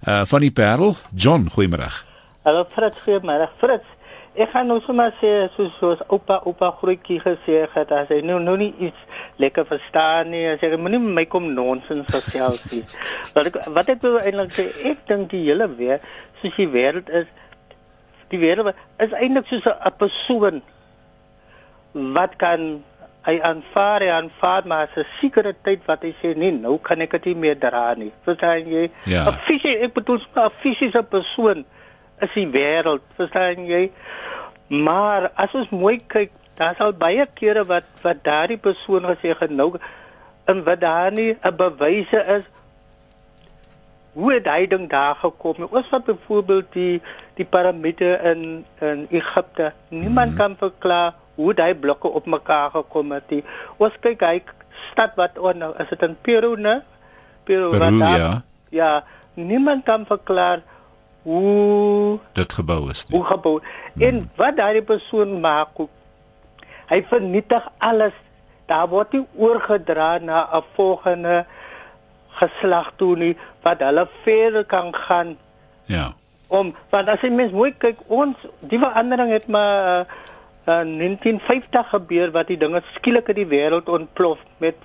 Uh 0.07 0.25
van 0.25 0.41
die 0.41 0.51
Parel, 0.51 0.97
John, 1.13 1.49
goeiemôre. 1.49 1.91
Hallo 2.43 2.65
Fritz, 2.71 2.97
goeiemôre. 3.05 3.49
Fritz, 3.57 3.85
ek 4.37 4.51
gaan 4.53 4.67
nou 4.69 4.77
sommer 4.85 5.11
sê 5.19 5.31
soos 5.55 5.73
soos 5.79 6.01
oupa 6.13 6.39
oupa 6.45 6.69
grootjie 6.79 7.19
gesê 7.23 7.63
het, 7.73 7.91
as 7.91 8.11
hy 8.13 8.21
nou 8.21 8.37
nou 8.39 8.55
nie 8.57 8.69
iets 8.87 9.23
lekker 9.41 9.65
verstaan 9.65 10.29
nie, 10.33 10.45
as 10.51 10.61
hy 10.61 10.77
moenie 10.77 10.99
my 11.01 11.25
kom 11.25 11.49
nonsens 11.57 12.07
gesels 12.13 12.63
nie. 12.71 12.83
wat 13.35 13.49
ek 13.49 13.59
wat 13.79 13.89
ek 13.95 14.03
wil 14.05 14.19
eintlik 14.21 14.53
sê, 14.53 14.67
ek 14.91 15.05
dink 15.09 15.31
die 15.33 15.43
hele 15.49 15.69
weer 15.79 16.03
soos 16.41 16.55
die 16.57 16.69
wêreld 16.69 17.09
is 17.21 17.29
die 18.31 18.41
wêreld 18.41 18.73
is 19.03 19.15
eintlik 19.17 19.49
soos 19.49 19.65
'n 19.73 19.95
persoon 20.03 20.61
wat 22.17 22.37
kan 22.43 22.67
hy 23.27 23.35
aanvaar 23.49 24.05
hy 24.05 24.11
aanvaar 24.17 24.67
maar 24.71 24.87
as 24.87 24.97
'n 25.01 25.07
sekere 25.19 25.53
tyd 25.63 25.81
wat 25.87 26.03
hy 26.05 26.13
sê 26.21 26.35
nee 26.35 26.51
nou 26.51 26.77
kan 26.77 27.01
ek 27.01 27.11
dit 27.17 27.25
nie 27.25 27.41
meer 27.45 27.57
dra 27.59 27.93
nie 27.95 28.11
verstaan 28.25 28.69
jy 28.75 28.85
ja. 29.05 29.25
'n 29.29 29.39
fisie 29.47 29.75
ek 29.87 29.93
bedoel 29.97 30.21
'n 30.35 30.51
fisiese 30.61 31.03
persoon 31.03 31.65
is 32.21 32.33
die 32.33 32.47
wêreld 32.55 33.05
verstaan 33.19 33.67
jy 33.69 33.83
maar 34.67 35.29
as 35.35 35.53
ons 35.53 35.69
mooi 35.69 35.97
kyk 36.15 36.33
daar 36.57 36.75
sal 36.77 36.93
baie 37.05 37.25
kere 37.39 37.65
wat 37.69 37.87
wat 38.05 38.23
daardie 38.23 38.59
persoon 38.69 39.07
gesê 39.11 39.35
het 39.39 39.51
nou 39.51 39.73
en 40.51 40.63
wat 40.63 40.81
daar 40.81 41.11
nie 41.11 41.35
'n 41.35 41.55
bewyse 41.63 42.23
is 42.37 42.45
hoe 44.13 44.33
het 44.33 44.47
hy 44.47 44.65
ding 44.67 44.89
daar 44.89 45.15
gekom 45.15 45.67
ons 45.69 45.89
wat 45.89 46.05
byvoorbeeld 46.05 46.73
die 46.73 47.01
die 47.35 47.45
piramide 47.45 48.11
in 48.31 48.65
in 48.81 49.07
Egipte 49.09 49.73
niemand 49.89 50.31
mm 50.31 50.37
-hmm. 50.37 50.37
kan 50.37 50.55
verklaar 50.57 51.13
hoe 51.37 51.53
daai 51.53 51.75
blokke 51.77 52.09
op 52.09 52.25
mekaar 52.25 52.71
gekom 52.73 53.13
het. 53.13 53.25
Die, 53.29 53.43
ons 53.77 53.93
kyk 54.01 54.23
hy 54.25 54.37
stad 54.89 55.13
wat 55.19 55.37
on, 55.37 55.61
nou 55.61 55.71
is 55.81 55.89
dit 55.93 56.05
in 56.05 56.15
Peru, 56.25 56.55
né? 56.57 56.79
Peru, 57.45 57.69
Peru 57.73 57.99
daar, 58.01 58.17
ja. 58.17 58.31
Ja, 58.73 58.89
niemand 59.33 59.85
kan 59.87 60.05
verklaar 60.09 60.65
hoe 61.27 62.19
dit 62.33 62.53
gebou 62.53 62.89
is 62.89 63.03
nie. 63.07 63.17
Hoe 63.17 63.27
gebou. 63.27 63.59
Hmm. 63.59 64.01
En 64.01 64.29
wat 64.39 64.55
daai 64.57 64.81
persoon 64.81 65.39
maak 65.43 65.75
ook 65.75 65.91
hy 66.87 67.01
vernietig 67.09 67.65
alles. 67.83 68.15
Daar 68.67 68.87
word 68.91 69.11
nie 69.15 69.25
oorgedra 69.35 70.17
na 70.23 70.47
'n 70.55 70.63
volgende 70.75 71.45
geslag 72.39 72.93
toe 72.95 73.15
nie 73.15 73.35
wat 73.63 73.83
hulle 73.83 74.07
verder 74.23 74.65
kan 74.65 74.95
gaan. 74.95 75.37
Ja. 75.85 76.13
Om 76.47 76.75
want 76.89 77.09
as 77.09 77.21
jy 77.21 77.29
mens 77.29 77.51
mooi 77.51 77.73
kyk 77.77 77.99
ons 78.07 78.35
die 78.59 78.79
verandering 78.79 79.31
het 79.31 79.47
maar 79.47 80.07
uh, 80.67 80.79
in 80.79 80.97
1950 80.97 81.89
gebeur 81.89 82.31
wat 82.31 82.47
die 82.47 82.57
dinge 82.57 82.81
skielik 82.93 83.27
in 83.27 83.35
die 83.35 83.51
wêreld 83.51 83.89
ontplof 83.89 84.39
met 84.57 84.75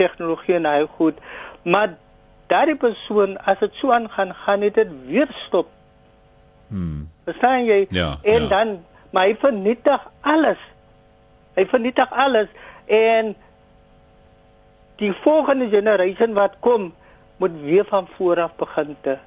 tegnologie 0.00 0.54
en 0.54 0.64
hy 0.64 0.86
goed. 0.96 1.20
Maar 1.62 1.96
daardie 2.46 2.76
persoon 2.76 3.36
as 3.44 3.58
dit 3.58 3.74
so 3.74 3.92
aangaan, 3.92 4.34
gaan 4.34 4.60
dit 4.60 4.88
weer 5.06 5.28
stop. 5.46 5.68
Hmm. 6.68 7.08
Verstaan 7.24 7.64
jy? 7.64 7.86
Ja, 7.90 8.18
en 8.22 8.42
ja. 8.42 8.48
dan 8.48 8.84
maar 9.14 9.30
hy 9.30 9.36
vernietig 9.38 10.02
alles. 10.20 10.58
Hy 11.54 11.66
vernietig 11.70 12.10
alles 12.10 12.50
en 12.90 13.34
die 14.98 15.12
volgende 15.22 15.68
generasie 15.70 16.34
wat 16.34 16.58
kom 16.60 16.90
moet 17.38 17.54
weer 17.62 17.86
van 17.86 18.08
voor 18.16 18.40
af 18.40 18.54
begin 18.58 18.96
te 19.00 19.18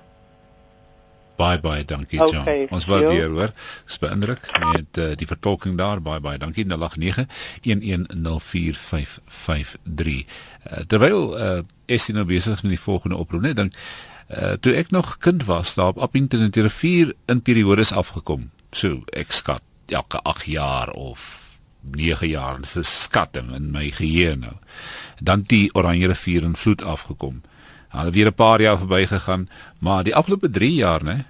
Baie 1.38 1.60
baie 1.62 1.86
dankie 1.86 2.20
John. 2.20 2.42
Okay, 2.42 2.68
Ons 2.74 2.86
waardeer 2.90 3.30
hoor. 3.30 3.52
Dis 3.86 4.00
beïndruk 4.02 4.52
met 4.74 4.98
uh, 4.98 5.16
die 5.16 5.28
vertolking 5.30 5.78
daar. 5.78 6.02
Baie 6.02 6.20
baie 6.20 6.38
dankie. 6.42 6.66
0891104553. 6.66 6.76
Uh, 10.68 10.84
terwyl 10.88 11.38
uh, 11.38 11.62
is 11.86 12.08
nou 12.12 12.26
besig 12.26 12.64
met 12.64 12.72
die 12.74 12.82
volgende 12.82 13.16
oproep 13.16 13.42
net 13.42 13.56
dink 13.56 13.74
uh, 14.28 14.56
toe 14.60 14.74
ek 14.76 14.92
nog 14.92 15.18
kind 15.24 15.46
was 15.48 15.74
daar 15.78 15.88
op 15.88 16.02
Appington 16.04 16.42
en 16.42 16.52
die 16.52 16.66
rivier 16.66 17.14
in 17.26 17.42
periodes 17.42 17.92
afgekom. 17.92 18.50
So 18.72 19.04
ek 19.16 19.32
skat 19.32 19.64
elke 19.86 20.20
8 20.24 20.46
jaar 20.52 20.92
of 20.92 21.48
9 21.82 22.28
jaar. 22.28 22.60
Dis 22.60 22.76
'n 22.76 22.84
skatting 22.84 23.56
in 23.56 23.72
my 23.72 23.92
geheue 23.92 24.36
nou. 24.36 24.56
Dan 25.20 25.42
die 25.48 25.74
Oranje 25.74 26.08
rivier 26.08 26.44
in 26.44 26.56
vloed 26.56 26.84
afgekom. 26.84 27.42
Hulle 27.90 28.12
weer 28.12 28.28
'n 28.28 28.34
paar 28.34 28.62
jaar 28.62 28.78
verbygegaan, 28.78 29.50
maar 29.80 30.04
die 30.04 30.16
afgelope 30.16 30.50
3 30.50 30.74
jaar, 30.74 31.04
né? 31.04 31.26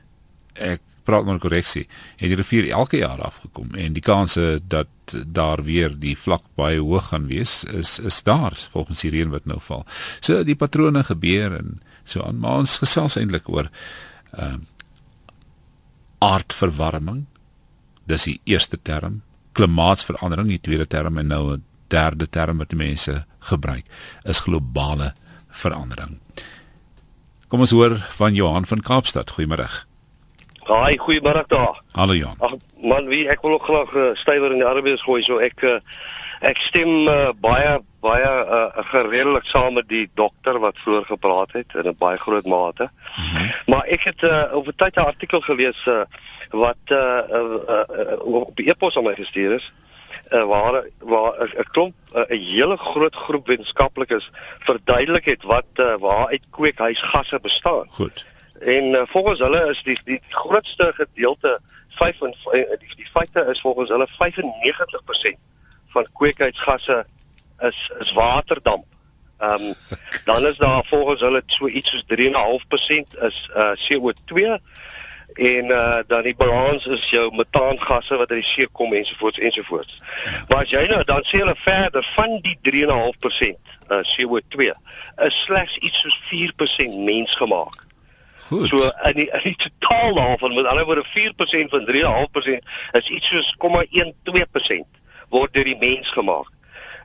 Ek 0.53 0.81
praat 1.07 1.25
maar 1.25 1.39
korreksie. 1.39 1.87
Het 2.19 2.31
die 2.31 2.35
rivier 2.35 2.69
elke 2.75 2.97
jaar 2.97 3.21
afgekom 3.23 3.75
en 3.79 3.93
die 3.95 4.03
kanse 4.03 4.59
dat 4.67 4.87
daar 5.25 5.63
weer 5.63 5.93
die 5.99 6.17
vlak 6.17 6.43
baie 6.59 6.79
hoog 6.83 7.11
gaan 7.11 7.27
wees 7.27 7.63
is 7.63 7.99
is 7.99 8.23
daar 8.27 8.57
volgens 8.71 9.01
die 9.05 9.11
reën 9.11 9.31
wat 9.31 9.45
nou 9.45 9.59
val. 9.63 9.85
So 10.19 10.43
die 10.43 10.55
patrone 10.55 11.03
gebeur 11.07 11.55
en 11.59 11.79
so 12.03 12.23
aan 12.23 12.39
maar 12.39 12.63
ons 12.63 12.77
gesels 12.83 13.15
eintlik 13.15 13.49
oor 13.49 13.69
ehm 14.31 14.53
uh, 14.53 14.65
aardverwarming. 16.17 17.25
Dis 18.09 18.23
die 18.25 18.39
eerste 18.49 18.79
term, 18.81 19.21
klimaatsverandering 19.53 20.47
die 20.49 20.63
tweede 20.65 20.87
term 20.89 21.19
en 21.21 21.27
nou 21.27 21.53
'n 21.53 21.63
derde 21.87 22.27
term 22.29 22.57
wat 22.57 22.73
mense 22.73 23.25
gebruik 23.39 23.85
is 24.23 24.39
globale 24.39 25.13
verandering. 25.57 26.19
Kom 27.47 27.63
ons 27.63 27.71
hoor 27.71 27.97
van 28.17 28.35
Johan 28.35 28.65
van 28.65 28.81
Kaapstad. 28.81 29.31
Goeiemôre. 29.31 29.67
Haai, 30.67 30.97
goeiemôre 30.99 31.43
daar. 31.47 31.81
Hallo 31.95 32.13
Johan. 32.13 32.35
Ag 32.43 32.57
man, 32.83 33.07
wie 33.07 33.27
ek 33.31 33.41
wil 33.41 33.55
ook 33.55 33.63
graag 33.69 33.93
uh, 33.95 34.09
stywer 34.19 34.51
in 34.51 34.59
die 34.61 34.67
arbeid 34.67 35.01
gooi, 35.01 35.21
so 35.23 35.39
ek 35.39 35.63
uh, 35.63 35.77
ek 36.45 36.59
stem 36.61 37.07
uh, 37.07 37.31
baie 37.41 37.77
baie 38.03 38.27
uh, 38.27 38.83
geredelik 38.91 39.47
saam 39.47 39.79
met 39.79 39.87
die 39.89 40.05
dokter 40.19 40.59
wat 40.63 40.77
vroeër 40.83 41.07
gepraat 41.07 41.55
het 41.55 41.73
in 41.73 41.87
'n 41.87 41.95
baie 41.97 42.19
groot 42.19 42.45
mate. 42.45 42.89
Mm 42.91 43.23
-hmm. 43.23 43.51
Maar 43.73 43.83
ek 43.95 44.03
het 44.11 44.23
uh, 44.23 44.43
oor 44.53 44.75
tyd 44.75 44.95
'n 44.95 45.07
artikel 45.07 45.41
gelees 45.41 45.85
uh, 45.87 46.03
wat 46.51 46.83
uh, 46.91 47.19
uh, 47.31 47.59
uh, 47.71 48.19
op 48.23 48.55
die 48.55 48.69
e-pos 48.69 48.97
aan 48.97 49.03
my 49.03 49.15
gestuur 49.15 49.55
is 49.55 49.71
uh, 50.31 50.43
waar 50.43 50.83
waar 50.99 51.33
'n 51.57 51.71
klomp 51.71 51.95
'n 52.17 52.33
uh, 52.33 52.55
hele 52.55 52.77
groot 52.77 53.15
groep 53.15 53.47
wetenskaplikes 53.47 54.29
verduidelik 54.59 55.25
het 55.25 55.43
wat 55.43 55.65
uh, 55.75 55.95
waar 55.99 56.27
uit 56.27 56.45
kweekhuisgasse 56.49 57.39
bestaan. 57.39 57.87
Goed. 57.89 58.25
En 58.59 58.83
uh, 58.83 59.01
volgens 59.05 59.39
hulle 59.39 59.69
is 59.69 59.83
die 59.83 59.99
die 60.03 60.21
grootste 60.29 60.91
gedeelte 60.95 61.59
5 61.89 62.21
en 62.21 62.35
die, 62.79 62.95
die 62.95 63.09
feite 63.11 63.45
is 63.49 63.61
volgens 63.61 63.89
hulle 63.89 64.07
95% 64.07 65.37
van 65.87 66.07
kweekhuisgasse 66.13 67.05
is 67.59 67.91
is 67.99 68.13
waterdamp. 68.13 68.85
Ehm 69.37 69.63
um, 69.63 69.73
dan 70.25 70.45
is 70.45 70.57
daar 70.57 70.85
volgens 70.85 71.21
hulle 71.21 71.41
so 71.45 71.67
iets 71.67 71.89
soos 71.89 72.03
3.5% 72.03 73.19
is 73.21 73.49
uh, 73.55 73.71
CO2 73.85 74.57
en 75.33 75.65
uh 75.65 75.99
dan 76.07 76.23
die 76.23 76.35
balans 76.35 76.85
is 76.85 77.09
jou 77.09 77.35
metaangasse 77.35 78.17
wat 78.17 78.29
uit 78.31 78.41
die 78.41 78.49
see 78.49 78.67
kom 78.71 78.93
ensovoorts 78.93 79.39
ensovoorts. 79.39 80.01
Maar 80.47 80.63
as 80.63 80.69
jy 80.69 80.87
nou 80.87 81.03
dan 81.03 81.23
sê 81.23 81.41
hulle 81.43 81.55
verder 81.55 82.03
van 82.15 82.39
die 82.41 82.57
3.5% 82.69 83.75
uh 83.91 84.01
CO2 84.13 84.71
is 85.27 85.41
slegs 85.43 85.77
iets 85.77 85.99
soos 86.01 86.19
4% 86.31 87.03
mensgemaak. 87.03 87.85
Goed. 88.47 88.67
So 88.67 88.81
in 89.03 89.13
die, 89.13 89.29
in 89.29 89.43
die 89.43 89.55
totaal 89.55 90.13
daarvan 90.15 90.53
met 90.55 90.65
ander 90.65 90.85
woorde 90.85 91.05
4% 91.05 91.69
van 91.69 91.87
3.5% 91.91 92.59
is 92.91 93.09
iets 93.09 93.27
soos 93.27 93.55
0.12% 93.59 95.01
word 95.29 95.53
deur 95.53 95.67
die 95.67 95.77
mens 95.79 96.09
gemaak. 96.15 96.47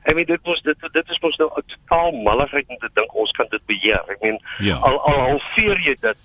Ek 0.03 0.15
meen 0.15 0.27
dit 0.27 0.47
mos 0.47 0.61
dit 0.63 0.87
dit 0.93 1.09
is 1.11 1.19
mos 1.23 1.37
nou 1.39 1.49
'n 1.51 1.63
totaal 1.67 2.11
malligheid 2.11 2.67
om 2.67 2.77
te 2.77 2.89
dink 2.93 3.15
ons 3.15 3.31
kan 3.31 3.47
dit 3.49 3.65
beheer. 3.65 4.03
Ek 4.07 4.21
meen 4.21 4.39
Ja. 4.59 4.75
al 4.75 4.99
al 4.99 5.19
halveer 5.19 5.79
jy 5.79 5.95
dit 5.99 6.17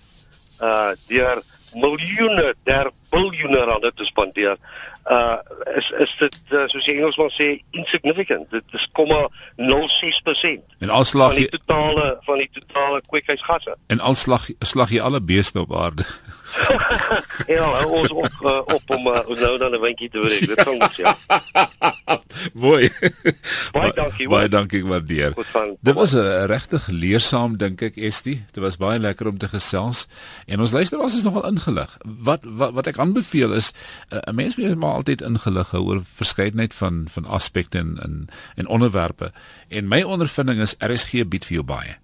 uh 0.60 0.90
deur 1.06 1.42
miljoene 1.74 2.54
der 2.64 2.90
biljoene 3.10 3.64
rande 3.64 3.92
te 3.94 4.04
spandeer 4.04 4.56
uh 5.10 5.36
is 5.76 5.90
is 5.90 6.16
dit 6.18 6.36
uh, 6.52 6.66
soos 6.68 6.84
die 6.84 6.94
Engelsman 6.98 7.30
sê 7.32 7.46
insignificant. 7.70 8.50
Dit 8.50 8.64
is 8.76 8.88
0,06% 8.92 10.76
En 10.78 10.88
al 10.88 11.04
slag 11.04 11.32
van 11.32 11.40
die 11.40 11.48
totale 11.48 12.18
van 12.26 12.38
die 12.38 12.50
totale 12.52 13.00
kweekhuisgasse. 13.06 13.76
En 13.86 14.00
al 14.00 14.14
slag 14.14 14.90
jy 14.90 15.00
alle 15.00 15.20
beeste 15.20 15.60
op 15.60 15.72
aarde. 15.74 16.04
ja 17.56 17.84
ons 17.84 18.10
op 18.10 18.32
uh, 18.44 18.58
op 18.64 18.82
om 18.96 19.06
uh, 19.06 19.24
nou 19.28 19.58
dan 19.58 19.72
'n 19.72 19.80
windjie 19.80 20.10
te 20.10 20.20
breek. 20.20 20.46
Dit 20.46 20.66
ons 20.66 20.96
ja 20.96 21.16
Mooi. 22.64 22.90
Baie 23.72 23.92
dankie. 24.00 24.28
Baie 24.28 24.48
dankie, 24.48 24.82
waardeer. 24.86 25.34
Dit 25.80 25.94
was 25.94 26.14
'n 26.14 26.46
regtig 26.50 26.88
leersaam 26.88 27.56
dink 27.56 27.82
ek, 27.82 27.96
Estie. 27.96 28.44
Dit 28.52 28.62
was 28.62 28.76
baie 28.76 28.98
lekker 28.98 29.28
om 29.28 29.38
te 29.38 29.48
gesels 29.48 30.06
en 30.46 30.60
ons 30.60 30.72
luisteraars 30.72 31.16
is 31.16 31.22
nogal 31.22 31.46
ingelig. 31.46 31.96
Wat 32.04 32.40
wat 32.42 32.72
wat 32.72 32.86
ek 32.86 32.98
aanbeveel 32.98 33.52
is 33.52 33.72
uh, 34.12 34.18
'n 34.26 34.34
mens 34.34 34.56
moet 34.56 34.78
maar 34.78 35.00
altyd 35.02 35.22
ingelig 35.22 35.70
hou 35.70 35.82
oor 35.82 36.02
verskeidenheid 36.04 36.74
van 36.74 37.06
van 37.08 37.24
aspekte 37.24 37.78
en 37.78 37.98
en 38.02 38.28
en 38.54 38.66
onderwerpe. 38.66 39.32
En 39.68 39.88
my 39.88 40.02
ondervinding 40.02 40.60
is 40.60 40.76
RSG 40.78 41.28
bied 41.28 41.44
vir 41.44 41.54
jou 41.54 41.64
baie 41.64 41.98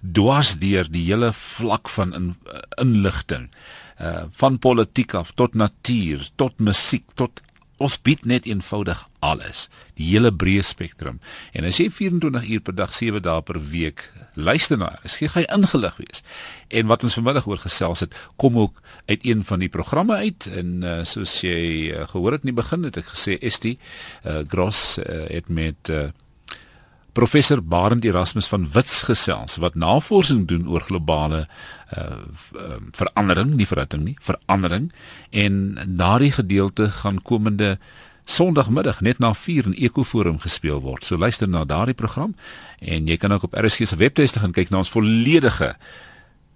dwars 0.00 0.54
deur 0.62 0.86
die 0.90 1.04
hele 1.08 1.32
vlak 1.34 1.88
van 1.88 2.14
in, 2.14 2.34
uh, 2.46 2.62
inligting 2.82 3.48
uh 3.98 4.28
van 4.38 4.58
politiek 4.62 5.14
af 5.18 5.32
tot 5.34 5.54
natuur 5.58 6.28
tot 6.38 6.60
musiek 6.62 7.02
tot 7.18 7.42
ons 7.78 7.96
bied 8.02 8.24
net 8.26 8.46
eenvoudig 8.46 9.04
alles. 9.24 9.66
Die 9.98 10.06
hele 10.10 10.30
breë 10.34 10.64
spektrum. 10.66 11.18
En 11.56 11.66
as 11.68 11.78
jy 11.80 11.88
24 11.94 12.48
uur 12.54 12.62
per 12.66 12.76
dag 12.78 12.94
7 12.94 13.22
dae 13.22 13.42
per 13.46 13.60
week 13.70 14.04
luister 14.38 14.78
na 14.78 14.92
is 15.06 15.18
jy 15.18 15.30
gaan 15.32 15.48
ingelig 15.58 15.98
wees. 16.02 16.22
En 16.68 16.90
wat 16.90 17.06
ons 17.06 17.16
vanmiddag 17.18 17.48
oor 17.50 17.62
gesels 17.62 18.04
het 18.06 18.14
kom 18.36 18.58
ook 18.58 18.82
uit 19.10 19.26
een 19.26 19.44
van 19.44 19.62
die 19.62 19.70
programme 19.72 20.18
uit. 20.18 20.50
En 20.52 20.82
uh, 20.82 21.00
soos 21.08 21.40
jy 21.46 21.90
uh, 21.92 22.06
gehoor 22.12 22.38
het 22.38 22.46
in 22.46 22.52
die 22.52 22.60
begin 22.60 22.86
het 22.86 23.00
ek 23.00 23.12
gesê 23.14 23.38
Estie 23.38 23.78
uh, 24.24 24.42
Gross 24.48 24.98
uh, 24.98 25.26
het 25.30 25.50
met 25.50 25.90
uh, 25.94 26.08
professor 27.18 27.58
Barend 27.62 28.04
Erasmus 28.04 28.46
van 28.46 28.68
Wits 28.70 29.02
gesels 29.08 29.56
wat 29.58 29.74
navorsing 29.74 30.44
doen 30.46 30.68
oor 30.70 30.84
globale 30.86 31.46
uh, 31.96 32.18
verandering, 32.94 33.56
nie 33.58 33.66
verandering 33.66 34.04
nie, 34.06 34.18
verandering 34.22 34.92
en 35.30 35.56
daardie 35.98 36.30
gedeelte 36.36 36.90
gaan 37.02 37.22
komende 37.22 37.78
Sondagmiddag 38.28 39.00
net 39.00 39.18
na 39.24 39.32
4 39.32 39.70
in 39.70 39.74
Ekoforum 39.88 40.36
gespeel 40.42 40.82
word. 40.84 41.06
So 41.08 41.16
luister 41.16 41.48
na 41.48 41.64
daardie 41.64 41.96
program 41.96 42.34
en 42.78 43.08
jy 43.08 43.16
kan 43.16 43.32
ook 43.32 43.48
op 43.48 43.56
RSG 43.56 43.88
se 43.88 43.96
webtuiste 43.96 44.44
gaan 44.44 44.52
kyk 44.52 44.70
na 44.70 44.84
ons 44.84 44.92
volledige 44.92 45.72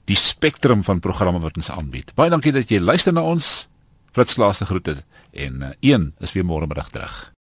die 0.04 0.18
spektrum 0.18 0.84
van 0.84 1.00
programme 1.00 1.40
wat 1.40 1.56
ons 1.56 1.72
aanbied. 1.72 2.12
Baie 2.14 2.30
dankie 2.30 2.52
dat 2.52 2.70
jy 2.70 2.78
luister 2.78 3.16
na 3.16 3.24
ons. 3.24 3.66
Fritz 4.12 4.36
Klaas 4.36 4.60
te 4.60 4.68
groete 4.68 5.00
en 5.32 5.62
uh, 5.62 5.74
een 5.80 6.12
is 6.20 6.36
weer 6.36 6.44
môre 6.44 6.68
middag 6.68 6.92
terug. 6.92 7.22